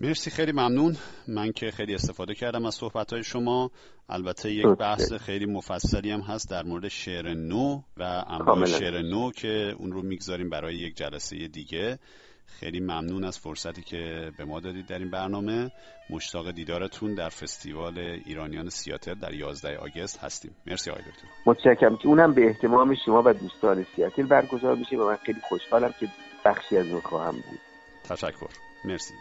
مرسی 0.00 0.30
خیلی 0.30 0.52
ممنون. 0.52 0.96
من 1.28 1.52
که 1.52 1.70
خیلی 1.70 1.94
استفاده 1.94 2.34
کردم 2.34 2.66
از 2.66 2.74
صحبت 2.74 3.12
های 3.12 3.24
شما. 3.24 3.70
البته 4.08 4.52
یک 4.52 4.66
بحث 4.66 5.12
خیلی 5.12 5.46
مفصلی 5.46 6.10
هم 6.10 6.20
هست 6.20 6.50
در 6.50 6.62
مورد 6.62 6.88
شعر 6.88 7.34
نو 7.34 7.80
و 7.96 8.24
انواع 8.28 8.64
شعر 8.64 9.02
نو 9.02 9.30
که 9.30 9.74
اون 9.78 9.92
رو 9.92 10.02
می‌گذاریم 10.02 10.50
برای 10.50 10.74
یک 10.74 10.96
جلسه 10.96 11.48
دیگه. 11.48 11.98
خیلی 12.46 12.80
ممنون 12.80 13.24
از 13.24 13.38
فرصتی 13.38 13.82
که 13.82 14.30
به 14.38 14.44
ما 14.44 14.60
دادید 14.60 14.86
در 14.86 14.98
این 14.98 15.10
برنامه. 15.10 15.70
مشتاق 16.10 16.50
دیدارتون 16.50 17.14
در 17.14 17.28
فستیوال 17.28 17.98
ایرانیان 17.98 18.68
سیاتل 18.68 19.14
در 19.14 19.34
11 19.34 19.76
آگست 19.76 20.18
هستیم. 20.18 20.56
مرسی 20.66 20.90
آقای 20.90 21.02
دکتر. 21.02 21.28
متشکرم. 21.46 21.96
که 21.96 22.08
اونم 22.08 22.34
به 22.34 22.46
احتمام 22.46 22.94
شما 23.06 23.22
و 23.26 23.32
دوستان 23.32 23.86
سیاتل 23.96 24.22
برگزار 24.22 24.76
میشه 24.76 24.96
و 24.96 25.08
من 25.08 25.16
خیلی 25.16 25.40
خوشحالم 25.48 25.94
که 26.00 26.08
بخشی 26.44 26.76
از 26.76 26.86
اون 26.86 27.00
خواهم 27.00 27.32
بود. 27.32 27.60
تشکر. 28.04 28.50
مرسی. 28.84 29.14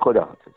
خدا 0.00 0.24
حافظ 0.24 0.52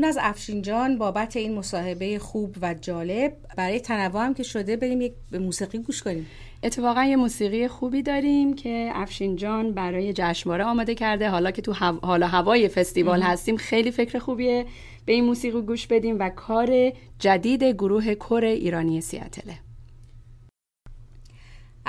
ممنون 0.00 0.08
از 0.08 0.18
افشین 0.20 0.62
جان 0.62 0.98
بابت 0.98 1.36
این 1.36 1.54
مصاحبه 1.54 2.18
خوب 2.18 2.56
و 2.62 2.74
جالب. 2.74 3.36
برای 3.56 3.80
تنوع 3.80 4.24
هم 4.24 4.34
که 4.34 4.42
شده 4.42 4.76
بریم 4.76 5.00
یک 5.00 5.12
به 5.30 5.38
موسیقی 5.38 5.78
گوش 5.78 6.02
کنیم. 6.02 6.26
اتفاقا 6.62 7.04
یه 7.04 7.16
موسیقی 7.16 7.68
خوبی 7.68 8.02
داریم 8.02 8.54
که 8.54 8.90
افشین 8.94 9.36
جان 9.36 9.72
برای 9.72 10.12
جشنواره 10.12 10.64
آماده 10.64 10.94
کرده. 10.94 11.28
حالا 11.28 11.50
که 11.50 11.62
تو 11.62 11.72
حالا 12.02 12.26
هوای 12.26 12.68
فستیوال 12.68 13.22
هستیم 13.22 13.56
خیلی 13.56 13.90
فکر 13.90 14.18
خوبیه 14.18 14.66
به 15.06 15.12
این 15.12 15.24
موسیقی 15.24 15.62
گوش 15.62 15.86
بدیم 15.86 16.16
و 16.18 16.28
کار 16.28 16.92
جدید 17.18 17.64
گروه 17.64 18.14
کور 18.14 18.44
ایرانی 18.44 19.00
سیاتله. 19.00 19.69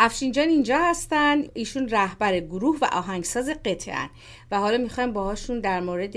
افشینجان 0.03 0.47
اینجا 0.47 0.77
هستن. 0.79 1.37
ایشون 1.53 1.89
رهبر 1.89 2.39
گروه 2.39 2.77
و 2.81 2.85
آهنگساز 2.91 3.49
قطعه 3.49 4.09
و 4.51 4.59
حالا 4.59 4.77
می‌خوایم 4.77 5.13
باهاشون 5.13 5.59
در 5.59 5.79
مورد 5.79 6.15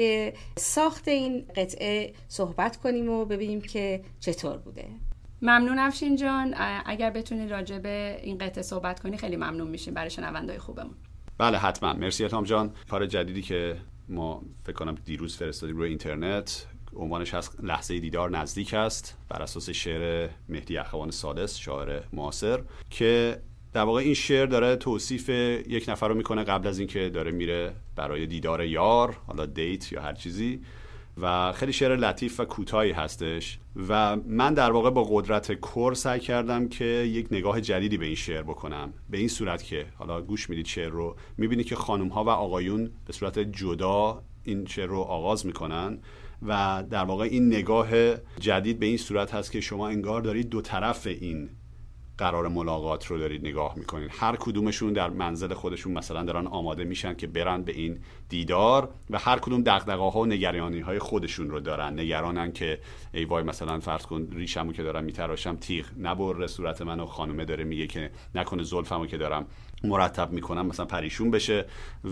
ساخت 0.58 1.08
این 1.08 1.46
قطعه 1.56 2.12
صحبت 2.28 2.76
کنیم 2.76 3.08
و 3.08 3.24
ببینیم 3.24 3.60
که 3.60 4.02
چطور 4.20 4.56
بوده. 4.56 4.88
ممنون 5.42 5.78
افشین 5.78 6.16
جان. 6.16 6.54
اگر 6.86 7.10
بتونی 7.10 7.48
راجع 7.48 7.78
به 7.78 8.20
این 8.22 8.38
قطعه 8.38 8.62
صحبت 8.62 9.00
کنی 9.00 9.16
خیلی 9.16 9.36
ممنون 9.36 9.68
میشیم 9.68 9.94
برای 9.94 10.10
شنوندای 10.10 10.58
خوبمون. 10.58 10.94
بله 11.38 11.58
حتما. 11.58 11.92
مرسی 11.92 12.24
اتام 12.24 12.44
جان. 12.44 12.72
کار 12.90 13.06
جدیدی 13.06 13.42
که 13.42 13.76
ما 14.08 14.42
فکر 14.62 14.72
کنم 14.72 14.94
دیروز 15.04 15.36
فرستادیم 15.36 15.76
روی 15.76 15.88
اینترنت 15.88 16.66
عنوانش 16.96 17.34
هست 17.34 17.56
لحظه 17.62 18.00
دیدار 18.00 18.30
نزدیک 18.30 18.74
است 18.74 19.18
بر 19.28 19.42
اساس 19.42 19.70
شعر 19.70 20.28
مهدی 20.48 20.78
اخوان 20.78 21.10
سادس 21.10 21.56
شاعر 21.56 22.02
معاصر 22.12 22.62
که 22.90 23.40
در 23.74 23.82
واقع 23.82 24.00
این 24.00 24.14
شعر 24.14 24.46
داره 24.46 24.76
توصیف 24.76 25.28
یک 25.68 25.88
نفر 25.88 26.08
رو 26.08 26.14
می‌کنه 26.14 26.44
قبل 26.44 26.68
از 26.68 26.78
اینکه 26.78 27.08
داره 27.08 27.30
میره 27.30 27.72
برای 27.96 28.26
دیدار 28.26 28.64
یار 28.64 29.16
حالا 29.26 29.46
دیت 29.46 29.92
یا 29.92 30.02
هر 30.02 30.12
چیزی. 30.12 30.60
و 31.20 31.52
خیلی 31.52 31.72
شعر 31.72 31.96
لطیف 31.96 32.40
و 32.40 32.44
کوتاهی 32.44 32.92
هستش. 32.92 33.58
و 33.88 34.16
من 34.16 34.54
در 34.54 34.70
واقع 34.70 34.90
با 34.90 35.04
قدرت 35.04 35.52
کور 35.52 35.94
سعی 35.94 36.20
کردم 36.20 36.68
که 36.68 36.84
یک 36.84 37.26
نگاه 37.30 37.60
جدیدی 37.60 37.96
به 37.96 38.06
این 38.06 38.14
شعر 38.14 38.42
بکنم. 38.42 38.92
به 39.10 39.18
این 39.18 39.28
صورت 39.28 39.64
که 39.64 39.86
حالا 39.94 40.22
گوش 40.22 40.50
می‌دید 40.50 40.66
شعر 40.66 40.90
رو 40.90 41.16
می‌بینید 41.38 41.66
که 41.66 41.76
خانم 41.76 42.08
ها 42.08 42.24
و 42.24 42.28
آقایون 42.28 42.90
به 43.06 43.12
صورت 43.12 43.38
جدا 43.38 44.22
این 44.44 44.66
شعر 44.66 44.86
رو 44.86 44.98
آغاز 44.98 45.46
می‌کنن. 45.46 45.98
و 46.42 46.84
در 46.90 47.04
واقع 47.04 47.24
این 47.24 47.46
نگاه 47.46 47.88
جدید 48.40 48.78
به 48.78 48.86
این 48.86 48.96
صورت 48.96 49.34
هست 49.34 49.52
که 49.52 49.60
شما 49.60 49.88
انگار 49.88 50.20
دارید 50.20 50.48
دو 50.48 50.60
طرف 50.60 51.06
این 51.06 51.50
قرار 52.18 52.48
ملاقات 52.48 53.06
رو 53.06 53.18
دارید 53.18 53.46
نگاه 53.46 53.74
می‌کنید. 53.76 54.10
هر 54.12 54.36
کدومشون 54.36 54.92
در 54.92 55.10
منزل 55.10 55.54
خودشون 55.54 55.92
مثلا 55.92 56.22
دارن 56.22 56.46
آماده 56.46 56.84
میشن 56.84 57.14
که 57.14 57.26
برن 57.26 57.62
به 57.62 57.72
این 57.72 57.98
دیدار 58.28 58.88
و 59.10 59.18
هر 59.18 59.38
کدوم 59.38 59.62
دغدغه 59.62 60.02
ها 60.02 60.20
و 60.20 60.26
نگرانی 60.26 60.80
های 60.80 60.98
خودشون 60.98 61.50
رو 61.50 61.60
دارن. 61.60 62.00
نگرانن 62.00 62.52
که 62.52 62.78
ای 63.14 63.24
وای 63.24 63.44
مثلا 63.44 63.80
فرض 63.80 64.06
کن 64.06 64.28
ریشمو 64.32 64.72
که 64.72 64.82
دارم 64.82 65.04
میتراشم 65.04 65.56
تیغ 65.56 65.86
نبر 65.98 66.46
صورت 66.46 66.82
منو 66.82 67.06
خانومه 67.06 67.44
داره 67.44 67.64
میگه 67.64 67.86
که 67.86 68.10
نکنه 68.34 68.62
زلفمو 68.62 69.06
که 69.06 69.16
دارم 69.16 69.46
مرتب 69.84 70.32
می‌کنم 70.32 70.66
مثلا 70.66 70.86
پریشون 70.86 71.30
بشه. 71.30 71.64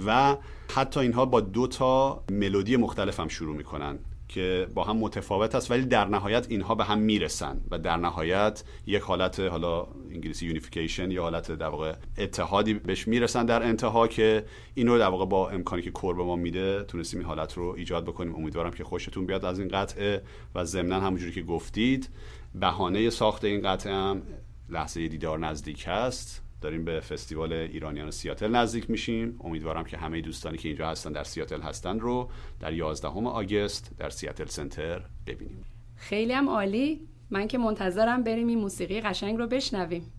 و 0.06 0.36
حتی 0.74 1.00
اینها 1.00 1.26
با 1.26 1.40
دو 1.40 1.66
تا 1.66 2.22
ملودی 2.30 2.76
مختلف 2.76 3.20
هم 3.20 3.28
شروع 3.28 3.56
می‌کنن. 3.56 3.98
که 4.32 4.68
با 4.74 4.84
هم 4.84 4.96
متفاوت 4.96 5.54
است 5.54 5.70
ولی 5.70 5.86
در 5.86 6.04
نهایت 6.04 6.46
اینها 6.50 6.74
به 6.74 6.84
هم 6.84 6.98
می‌رسن 6.98 7.60
و 7.70 7.78
در 7.78 7.96
نهایت 7.96 8.64
یک 8.86 9.02
حالت 9.02 9.40
حالا 9.40 9.86
انگلیسی 10.10 10.46
یونیفیکیشن 10.46 11.10
یا 11.10 11.22
حالت 11.22 11.52
در 11.52 11.68
واقع 11.68 11.94
اتحادی 12.18 12.74
بهش 12.74 13.08
می‌رسن 13.08 13.46
در 13.46 13.62
انتها 13.62 14.08
که 14.08 14.44
اینو 14.74 14.98
در 14.98 15.08
واقع 15.08 15.26
با 15.26 15.50
امکانی 15.50 15.82
که 15.82 15.90
کور 15.90 16.14
به 16.14 16.22
ما 16.22 16.36
میده 16.36 16.84
تونستیم 16.84 17.20
این 17.20 17.28
حالت 17.28 17.54
رو 17.54 17.74
ایجاد 17.76 18.04
بکنیم. 18.04 18.34
امیدوارم 18.34 18.70
که 18.70 18.84
خوشتون 18.84 19.26
بیاد 19.26 19.44
از 19.44 19.58
این 19.58 19.68
قطعه 19.68 20.22
و 20.54 20.64
ضمنا 20.64 21.00
همونجوری 21.00 21.32
که 21.32 21.42
گفتید 21.42 22.08
بهانه 22.54 23.10
ساخت 23.10 23.44
این 23.44 23.62
قطعه 23.62 23.92
هم 23.92 24.22
لحظه 24.68 25.08
دیدار 25.08 25.38
نزدیک 25.38 25.84
هست 25.86 26.42
داریم 26.62 26.84
به 26.84 27.00
فستیوال 27.00 27.52
ایرانیان 27.52 28.10
سیاتل 28.10 28.50
نزدیک 28.50 28.90
میشیم. 28.90 29.40
امیدوارم 29.44 29.84
که 29.84 29.96
همه 29.96 30.20
دوستانی 30.20 30.58
که 30.58 30.68
اینجا 30.68 30.88
هستن 30.88 31.12
در 31.12 31.24
سیاتل 31.24 31.60
هستن 31.60 32.00
رو 32.00 32.30
در 32.60 32.72
11 32.72 33.08
آگست 33.08 33.90
در 33.98 34.10
سیاتل 34.10 34.46
سنتر 34.46 35.02
ببینیم. 35.26 35.64
خیلی 35.96 36.32
هم 36.32 36.48
عالی. 36.48 37.08
من 37.30 37.48
که 37.48 37.58
منتظرم 37.58 38.22
بریم 38.22 38.46
این 38.46 38.58
موسیقی 38.58 39.00
قشنگ 39.00 39.38
رو 39.38 39.46
بشنویم. 39.46 40.12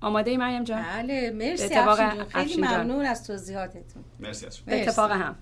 آماده 0.00 0.30
ای 0.30 0.36
مریم 0.36 0.64
جان؟ 0.64 0.82
بله 0.82 1.30
مرسی 1.30 1.74
خیلی 2.28 2.56
ممنون 2.56 3.06
از 3.06 3.26
توضیحاتتون. 3.26 4.04
مرسی 4.20 4.46
از 4.46 4.60
به 4.60 4.82
اتفاق 4.82 5.10
هم. 5.10 5.36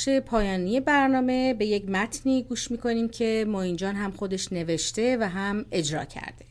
بخش 0.00 0.08
پایانی 0.08 0.80
برنامه 0.80 1.54
به 1.54 1.66
یک 1.66 1.88
متنی 1.88 2.42
گوش 2.42 2.70
می‌کنیم 2.70 3.08
که 3.08 3.44
موینجان 3.48 3.94
هم 3.94 4.10
خودش 4.10 4.52
نوشته 4.52 5.16
و 5.20 5.28
هم 5.28 5.64
اجرا 5.72 6.04
کرده. 6.04 6.44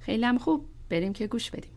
خیلی 0.00 0.24
هم 0.24 0.38
خوب. 0.38 0.64
بریم 0.88 1.12
که 1.12 1.26
گوش 1.26 1.50
بدیم. 1.50 1.70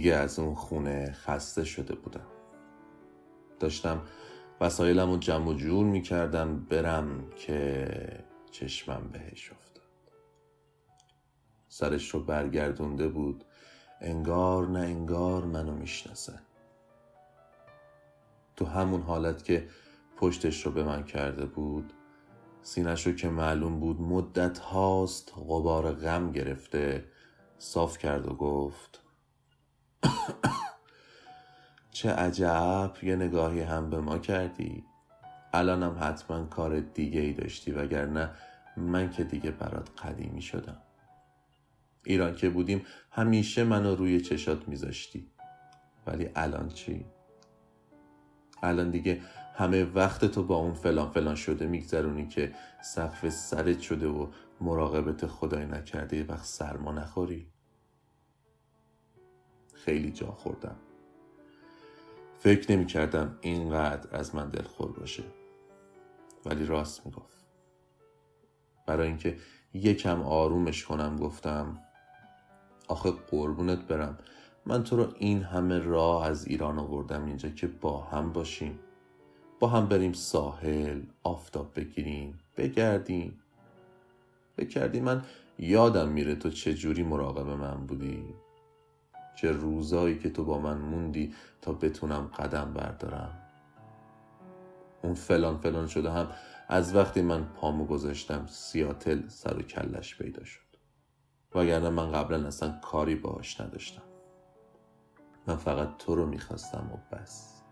دیگه 0.00 0.14
از 0.14 0.38
اون 0.38 0.54
خونه 0.54 1.12
خسته 1.12 1.64
شده 1.64 1.94
بودم. 1.94 2.26
داشتم 3.58 4.02
وسایلم 4.60 5.10
رو 5.10 5.16
جمع 5.16 5.48
و 5.48 5.54
جور 5.54 5.86
می‌کردم 5.86 6.60
برم 6.60 7.30
که 7.36 7.88
چشمم 8.50 9.10
بهش 9.12 9.52
افتاد. 9.52 9.84
سرش 11.68 12.10
رو 12.10 12.20
برگردونده 12.20 13.08
بود. 13.08 13.44
انگار 14.00 14.68
نه 14.68 14.78
انگار 14.78 15.44
منو 15.44 15.74
می‌شناسه. 15.74 16.40
تو 18.56 18.64
همون 18.64 19.02
حالت 19.02 19.44
که 19.44 19.68
پشتش 20.16 20.66
رو 20.66 20.72
به 20.72 20.84
من 20.84 21.04
کرده 21.04 21.46
بود 21.46 21.92
سینش 22.62 23.06
رو 23.06 23.12
که 23.12 23.28
معلوم 23.28 23.80
بود 23.80 24.00
مدت 24.00 24.58
هاست 24.58 25.32
غبار 25.36 25.92
غم 25.92 26.32
گرفته 26.32 27.04
صاف 27.58 27.98
کرد 27.98 28.28
و 28.28 28.34
گفت 28.34 29.09
چه 31.90 32.10
عجب 32.10 32.92
یه 33.02 33.16
نگاهی 33.16 33.60
هم 33.60 33.90
به 33.90 34.00
ما 34.00 34.18
کردی. 34.18 34.84
الانم 35.52 35.98
حتما 36.00 36.44
کار 36.44 36.80
دیگه 36.80 37.20
ای 37.20 37.32
داشتی 37.32 37.72
وگرنه 37.72 38.30
من 38.76 39.10
که 39.10 39.24
دیگه 39.24 39.50
برات 39.50 39.90
قدیمی 40.04 40.42
شدم. 40.42 40.76
ایران 42.04 42.34
که 42.34 42.50
بودیم 42.50 42.86
همیشه 43.10 43.64
منو 43.64 43.94
روی 43.94 44.20
چشات 44.20 44.68
میذاشتی. 44.68 45.30
ولی 46.06 46.30
الان 46.36 46.68
چی؟ 46.68 47.06
الان 48.62 48.90
دیگه 48.90 49.20
همه 49.54 49.84
وقت 49.84 50.24
تو 50.24 50.42
با 50.42 50.56
اون 50.56 50.74
فلان 50.74 51.10
فلان 51.10 51.34
شده 51.34 51.66
میگذرونی 51.66 52.28
که 52.28 52.54
سقف 52.82 53.28
سرت 53.28 53.80
شده 53.80 54.08
و 54.08 54.26
مراقبت 54.60 55.26
خدای 55.26 55.66
نکرده 55.66 56.16
یه 56.16 56.24
وقت 56.24 56.44
سرما 56.44 56.92
نخوری. 56.92 57.46
خیلی 59.84 60.10
جا 60.10 60.26
خوردم. 60.26 60.76
فکر 62.38 62.72
نمی 62.72 62.86
کردم 62.86 63.38
اینقدر 63.40 64.16
از 64.16 64.34
من 64.34 64.48
دلخور 64.48 64.92
باشه. 64.92 65.24
ولی 66.46 66.66
راست 66.66 67.06
می 67.06 67.12
گفت 67.12 67.46
برای 68.86 69.06
اینکه 69.06 69.36
یکم 69.74 70.22
آرومش 70.22 70.84
کنم 70.84 71.16
گفتم 71.16 71.80
آخه 72.88 73.10
قربونت 73.10 73.78
برم. 73.78 74.18
من 74.66 74.84
تو 74.84 74.96
رو 74.96 75.12
این 75.18 75.42
همه 75.42 75.78
راه 75.78 76.26
از 76.26 76.46
ایران 76.46 76.78
آوردم 76.78 77.24
اینجا 77.24 77.48
که 77.48 77.66
با 77.66 78.00
هم 78.00 78.32
باشیم. 78.32 78.78
با 79.60 79.68
هم 79.68 79.86
بریم 79.86 80.12
ساحل 80.12 81.02
آفتاب 81.22 81.72
بگیریم 81.76 82.38
بگردیم. 82.56 83.40
بکردی 84.58 85.00
من 85.00 85.24
یادم 85.58 86.08
میره 86.08 86.34
تو 86.34 86.50
چه 86.50 86.74
جوری 86.74 87.02
مراقب 87.02 87.48
من 87.48 87.86
بودی. 87.86 88.24
چه 89.40 89.52
روزایی 89.52 90.18
که 90.18 90.30
تو 90.30 90.44
با 90.44 90.58
من 90.58 90.78
موندی 90.78 91.34
تا 91.62 91.72
بتونم 91.72 92.26
قدم 92.26 92.74
بردارم. 92.74 93.38
اون 95.02 95.14
فلان 95.14 95.58
فلان 95.58 95.86
شده 95.86 96.10
هم 96.10 96.28
از 96.68 96.94
وقتی 96.94 97.22
من 97.22 97.44
پامو 97.44 97.86
گذاشتم 97.86 98.46
سیاتل 98.46 99.28
سر 99.28 99.56
و 99.58 99.62
کلش 99.62 100.18
پیدا 100.18 100.44
شد. 100.44 100.60
وگرنه 101.54 101.90
من 101.90 102.12
قبلا 102.12 102.46
اصلا 102.46 102.80
کاری 102.82 103.14
باهاش 103.14 103.60
نداشتم. 103.60 104.02
من 105.46 105.56
فقط 105.56 105.96
تو 105.96 106.14
رو 106.14 106.26
می‌خواستم 106.26 106.90
و 106.94 107.16
بس. 107.16 107.62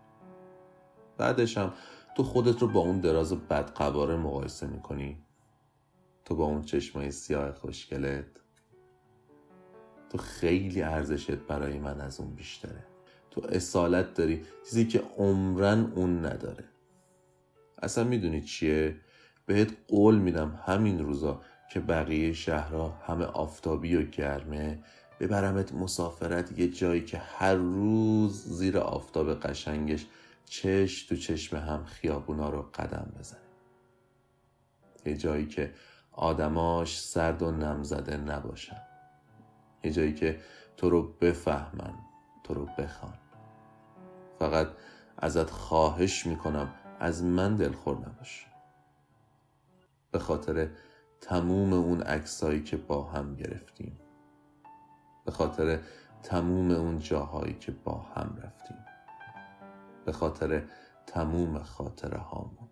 بعدش 1.17 1.57
هم 1.57 1.73
تو 2.17 2.23
خودت 2.23 2.61
رو 2.61 2.67
با 2.67 2.79
اون 2.79 2.99
دراز 2.99 3.33
بدقواره 3.33 4.17
مقایسه 4.17 4.67
می‌کنی؟ 4.67 5.25
تو 6.25 6.35
با 6.35 6.45
اون 6.45 6.61
چشمای 6.61 7.11
سیاه 7.11 7.51
خوشگلت؟ 7.51 8.38
تو 10.09 10.17
خیلی 10.17 10.81
ارزشت 10.81 11.31
برای 11.31 11.79
من 11.79 12.01
از 12.01 12.19
اون 12.19 12.35
بیشتره. 12.35 12.83
تو 13.31 13.41
اصالت 13.49 14.13
داری 14.13 14.45
چیزی 14.65 14.85
که 14.87 15.03
عمرن 15.17 15.91
اون 15.95 16.25
نداره. 16.25 16.63
اصلا 17.81 18.03
می‌دونی 18.03 18.41
چیه؟ 18.41 18.95
بهت 19.45 19.71
قول 19.87 20.15
میدم 20.15 20.59
همین 20.65 20.99
روزا 21.05 21.41
که 21.71 21.79
بقیه 21.79 22.33
شهرها 22.33 22.89
همه 22.89 23.25
آفتابی 23.25 23.95
و 23.95 24.03
گرمه 24.03 24.83
ببرمت 25.19 25.73
مسافرت 25.73 26.59
یه 26.59 26.67
جایی 26.67 27.05
که 27.05 27.17
هر 27.17 27.55
روز 27.55 28.43
زیر 28.43 28.77
آفتاب 28.77 29.39
قشنگش 29.39 30.05
چش 30.45 31.03
تو 31.03 31.15
چشم 31.15 31.57
هم 31.57 31.83
خیابونا 31.83 32.49
رو 32.49 32.61
قدم 32.61 33.11
بزنه. 33.19 33.39
یه 35.05 35.17
جایی 35.17 35.45
که 35.45 35.73
آدماش 36.11 37.01
سرد 37.01 37.41
و 37.41 37.51
نمزده 37.51 38.17
نباشن. 38.17 38.88
یه 39.83 39.91
جایی 39.91 40.13
که 40.13 40.39
تو 40.77 40.89
رو 40.89 41.01
بفهمن 41.01 41.93
تو 42.43 42.53
رو 42.53 42.65
بخوان. 42.65 43.17
فقط 44.39 44.67
ازت 45.17 45.49
خواهش 45.49 46.25
می‌کنم 46.25 46.73
از 46.99 47.23
من 47.23 47.55
دلخور 47.55 47.97
نباش 47.97 48.47
به 50.11 50.19
خاطر 50.19 50.69
تموم 51.21 51.73
اون 51.73 52.01
عکسایی 52.01 52.63
که 52.63 52.77
با 52.77 53.03
هم 53.03 53.35
گرفتیم. 53.35 53.99
به 55.25 55.31
خاطر 55.31 55.79
تموم 56.23 56.71
اون 56.71 56.99
جاهایی 56.99 57.53
که 57.53 57.71
با 57.71 57.93
هم 57.93 58.37
رفتیم. 58.43 58.77
به 60.05 60.11
خاطر 60.11 60.63
تموم 61.07 61.63
خاطره 61.63 62.17
هامون 62.17 62.69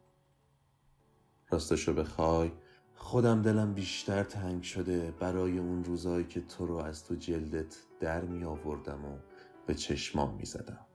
راستشو 1.49 1.93
بخوای 1.93 2.51
خودم 2.97 3.41
دلم 3.41 3.73
بیشتر 3.73 4.23
تنگ 4.23 4.63
شده 4.63 5.11
برای 5.19 5.57
اون 5.57 5.83
روزایی 5.83 6.25
که 6.25 6.41
تو 6.41 6.65
رو 6.65 6.75
از 6.75 7.03
تو 7.03 7.15
جلدت 7.15 7.75
در 7.99 8.21
می 8.21 8.43
آوردم 8.43 9.05
و 9.05 9.17
به 9.65 9.75
چشمام 9.75 10.35
می 10.35 10.45
زدم. 10.45 10.85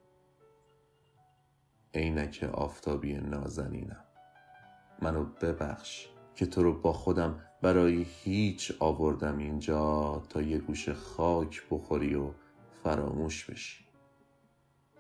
عینک 1.95 2.51
آفتابی 2.53 3.15
نازنینم. 3.15 4.05
منو 5.03 5.25
ببخش 5.25 6.09
که 6.35 6.47
تو 6.47 6.63
رو 6.63 6.81
با 6.81 6.93
خودم 6.93 7.41
برای 7.63 8.07
هیچ 8.09 8.73
آوردم 8.81 9.39
اینجا 9.39 10.23
تا 10.29 10.43
یه 10.43 10.59
گوش 10.59 10.89
خاک 10.89 11.63
بخوری 11.71 12.15
و 12.15 12.31
فراموش 12.85 13.51
بشی. 13.51 13.85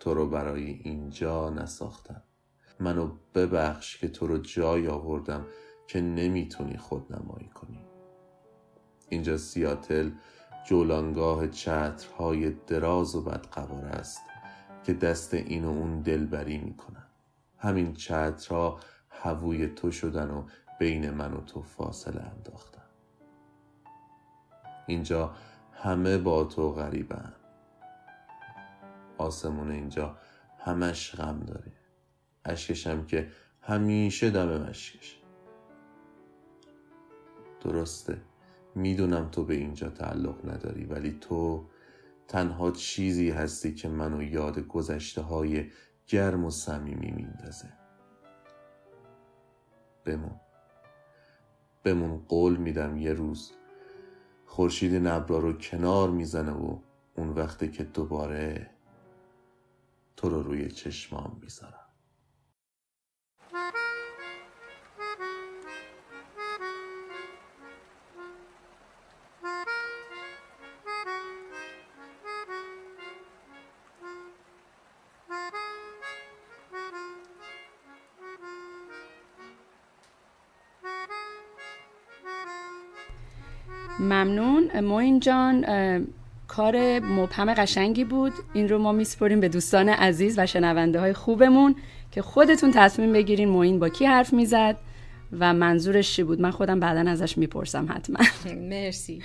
تو 0.00 0.14
رو 0.14 0.28
برای 0.28 0.64
اینجا 0.64 1.50
نساختم. 1.50 2.22
منو 2.80 3.10
ببخش 3.34 3.98
که 3.98 4.08
تو 4.08 4.26
رو 4.26 4.38
جای 4.38 4.88
آوردم 4.88 5.46
که 5.92 6.00
نمی‌تونی 6.00 6.76
خود 6.76 7.12
نمایی 7.12 7.48
کنی. 7.48 7.80
اینجا 9.08 9.36
سیاتل 9.36 10.10
جولانگاه 10.66 11.48
چترهای 11.48 12.50
دراز 12.50 13.14
و 13.14 13.22
بدقوار 13.22 13.84
است 13.84 14.20
که 14.84 14.92
دست 14.92 15.34
این 15.34 15.64
و 15.64 15.68
اون 15.68 16.00
دلبری 16.00 16.58
می‌کنن. 16.58 17.06
همین 17.58 17.94
چترها 17.94 18.80
هووی 19.10 19.66
تو 19.68 19.90
شدن 19.90 20.30
و 20.30 20.44
بین 20.78 21.10
من 21.10 21.34
و 21.34 21.40
تو 21.40 21.62
فاصله 21.62 22.22
انداختن. 22.22 22.82
اینجا 24.86 25.34
همه 25.72 26.18
با 26.18 26.44
تو 26.44 26.72
غریبن. 26.72 27.32
آسمون 29.18 29.70
اینجا 29.70 30.16
همش 30.58 31.14
غم 31.14 31.40
داره. 31.40 31.72
اشکشم 32.44 33.06
که 33.06 33.30
همیشه 33.60 34.30
دم 34.30 34.68
مشکشه. 34.68 35.21
درسته. 37.64 38.20
می‌دونم 38.74 39.28
تو 39.28 39.44
به 39.44 39.54
اینجا 39.54 39.88
تعلق 39.88 40.50
نداری 40.50 40.84
ولی 40.84 41.18
تو 41.20 41.66
تنها 42.28 42.70
چیزی 42.70 43.30
هستی 43.30 43.74
که 43.74 43.88
منو 43.88 44.22
یاد 44.22 44.58
گذشته 44.58 45.22
های 45.22 45.70
گرم 46.06 46.44
و 46.44 46.50
صمیمی 46.50 47.10
میندازه. 47.10 47.72
بمون. 50.04 50.40
بمون 51.84 52.18
قول 52.28 52.56
میدم 52.56 52.96
یه 52.96 53.12
روز 53.12 53.52
خورشید 54.46 54.94
نبرا 54.94 55.38
رو 55.38 55.52
کنار 55.52 56.10
می‌زنه 56.10 56.52
و 56.52 56.78
اون 57.14 57.28
وقتی 57.28 57.70
که 57.70 57.84
دوباره 57.84 58.70
تو 60.16 60.28
رو 60.28 60.42
روی 60.42 60.70
چشمام 60.70 61.38
می‌ذارم. 61.42 61.81
ممنون. 84.00 84.80
موین 84.80 85.20
جان 85.20 85.64
کار 86.48 87.00
مبهم 87.00 87.54
قشنگی 87.54 88.04
بود. 88.04 88.32
این 88.54 88.68
رو 88.68 88.78
ما 88.78 88.92
میسپریم 88.92 89.40
به 89.40 89.48
دوستان 89.48 89.88
عزیز 89.88 90.38
و 90.38 90.46
شنونده 90.46 91.00
های 91.00 91.12
خوبمون 91.12 91.74
که 92.10 92.22
خودتون 92.22 92.70
تصمیم 92.74 93.12
بگیرین 93.12 93.48
موین 93.48 93.78
با 93.78 93.88
کی 93.88 94.06
حرف 94.06 94.32
می‌زد 94.32 94.76
و 95.38 95.54
منظورش 95.54 96.16
چی 96.16 96.22
بود. 96.22 96.40
من 96.40 96.50
خودم 96.50 96.80
بعدا 96.80 97.10
ازش 97.10 97.38
می‌پرسم 97.38 97.86
حتما. 97.90 98.18
مرسی. 98.70 99.22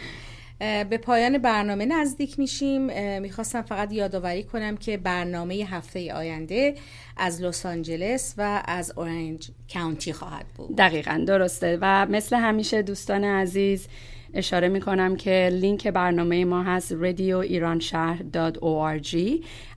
به 0.59 0.99
پایان 1.03 1.38
برنامه 1.38 1.86
نزدیک 1.86 2.39
میشیم. 2.39 2.82
می‌خواستم 3.22 3.61
فقط 3.61 3.93
یادآوری 3.93 4.43
کنم 4.43 4.78
که 4.78 4.97
برنامه 4.97 5.53
هفته 5.53 6.13
آینده 6.13 6.76
از 7.18 7.41
لس 7.41 7.65
آنجلس 7.65 8.34
و 8.38 8.63
از 8.65 8.93
اورنج 8.95 9.49
کاونتی 9.74 10.13
خواهد 10.13 10.45
بود. 10.55 10.76
دقیقا 10.78 11.24
درسته. 11.28 11.78
و 11.82 12.05
مثل 12.05 12.36
همیشه 12.36 12.82
دوستان 12.82 13.24
عزیز 13.24 13.88
اشاره 14.34 14.67
می 14.67 14.80
کنم 14.80 15.15
که 15.15 15.49
لینک 15.53 15.88
برنامه 15.88 16.45
ما 16.45 16.63
هست 16.63 16.93
radioiranshah.org 16.93 19.17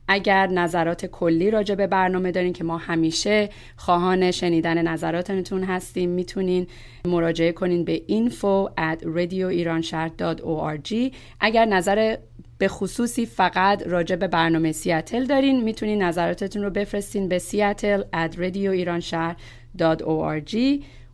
اگر 0.07 0.47
نظرات 0.47 1.05
کلی 1.05 1.51
راجع 1.51 1.75
به 1.75 1.87
برنامه 1.87 2.31
دارین 2.31 2.53
که 2.53 2.63
ما 2.63 2.77
همیشه 2.77 3.49
خواهان 3.75 4.31
شنیدن 4.31 4.87
نظراتتون 4.87 5.63
هستیم 5.63 6.09
می‌تونین 6.09 6.67
مراجعه 7.05 7.51
کنین 7.51 7.85
به 7.85 8.01
info 8.09 8.69
at 8.79 9.03
radioiranshah.org 9.03 11.13
اگر 11.39 11.65
نظر 11.65 12.17
به 12.57 12.67
خصوصی 12.67 13.25
فقط 13.25 13.87
راجع 13.87 14.15
به 14.15 14.27
برنامه 14.27 14.71
سیاتل 14.71 15.25
دارین 15.25 15.63
می‌تونین 15.63 16.03
نظراتتون 16.03 16.63
رو 16.63 16.69
بفرستین 16.69 17.27
به 17.27 17.39
سیاتل 17.39 18.01
at 18.01 18.35
radioiranshah.org 18.35 20.55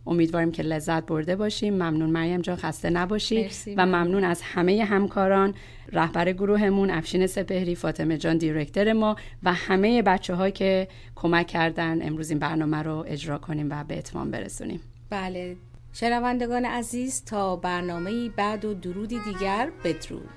امیدواریم 0.08 0.52
که 0.52 0.62
لذت 0.62 1.06
برده 1.06 1.36
باشیم. 1.36 1.74
ممنون 1.74 2.10
مریم 2.10 2.40
جان 2.40 2.56
خسته 2.56 2.90
نباشی. 2.90 3.48
و 3.76 3.86
ممنون 3.86 4.24
از 4.24 4.42
همه 4.42 4.84
همکاران 4.84 5.54
رهبر 5.92 6.32
گروهمون 6.32 6.90
افشین 6.90 7.26
سپهری 7.26 7.74
فاطمه 7.74 8.18
جان 8.18 8.38
دیرکتر 8.38 8.92
ما 8.92 9.16
و 9.42 9.52
همه 9.52 10.02
بچه 10.02 10.34
ها 10.34 10.50
که 10.50 10.88
کمک 11.14 11.46
کردن. 11.46 12.02
امروز 12.02 12.30
این 12.30 12.38
برنامه 12.38 12.82
رو 12.82 13.04
اجرا 13.08 13.38
کنیم 13.38 13.70
و 13.70 13.84
به 13.84 13.98
اتمام 13.98 14.30
برسونیم. 14.30 14.80
بله. 15.10 15.56
شنوندگان 15.92 16.64
عزیز 16.64 17.24
تا 17.24 17.56
برنامه 17.56 18.28
بعد 18.28 18.64
و 18.64 18.74
درودی 18.74 19.18
دیگر 19.18 19.70
بدرود. 19.84 20.28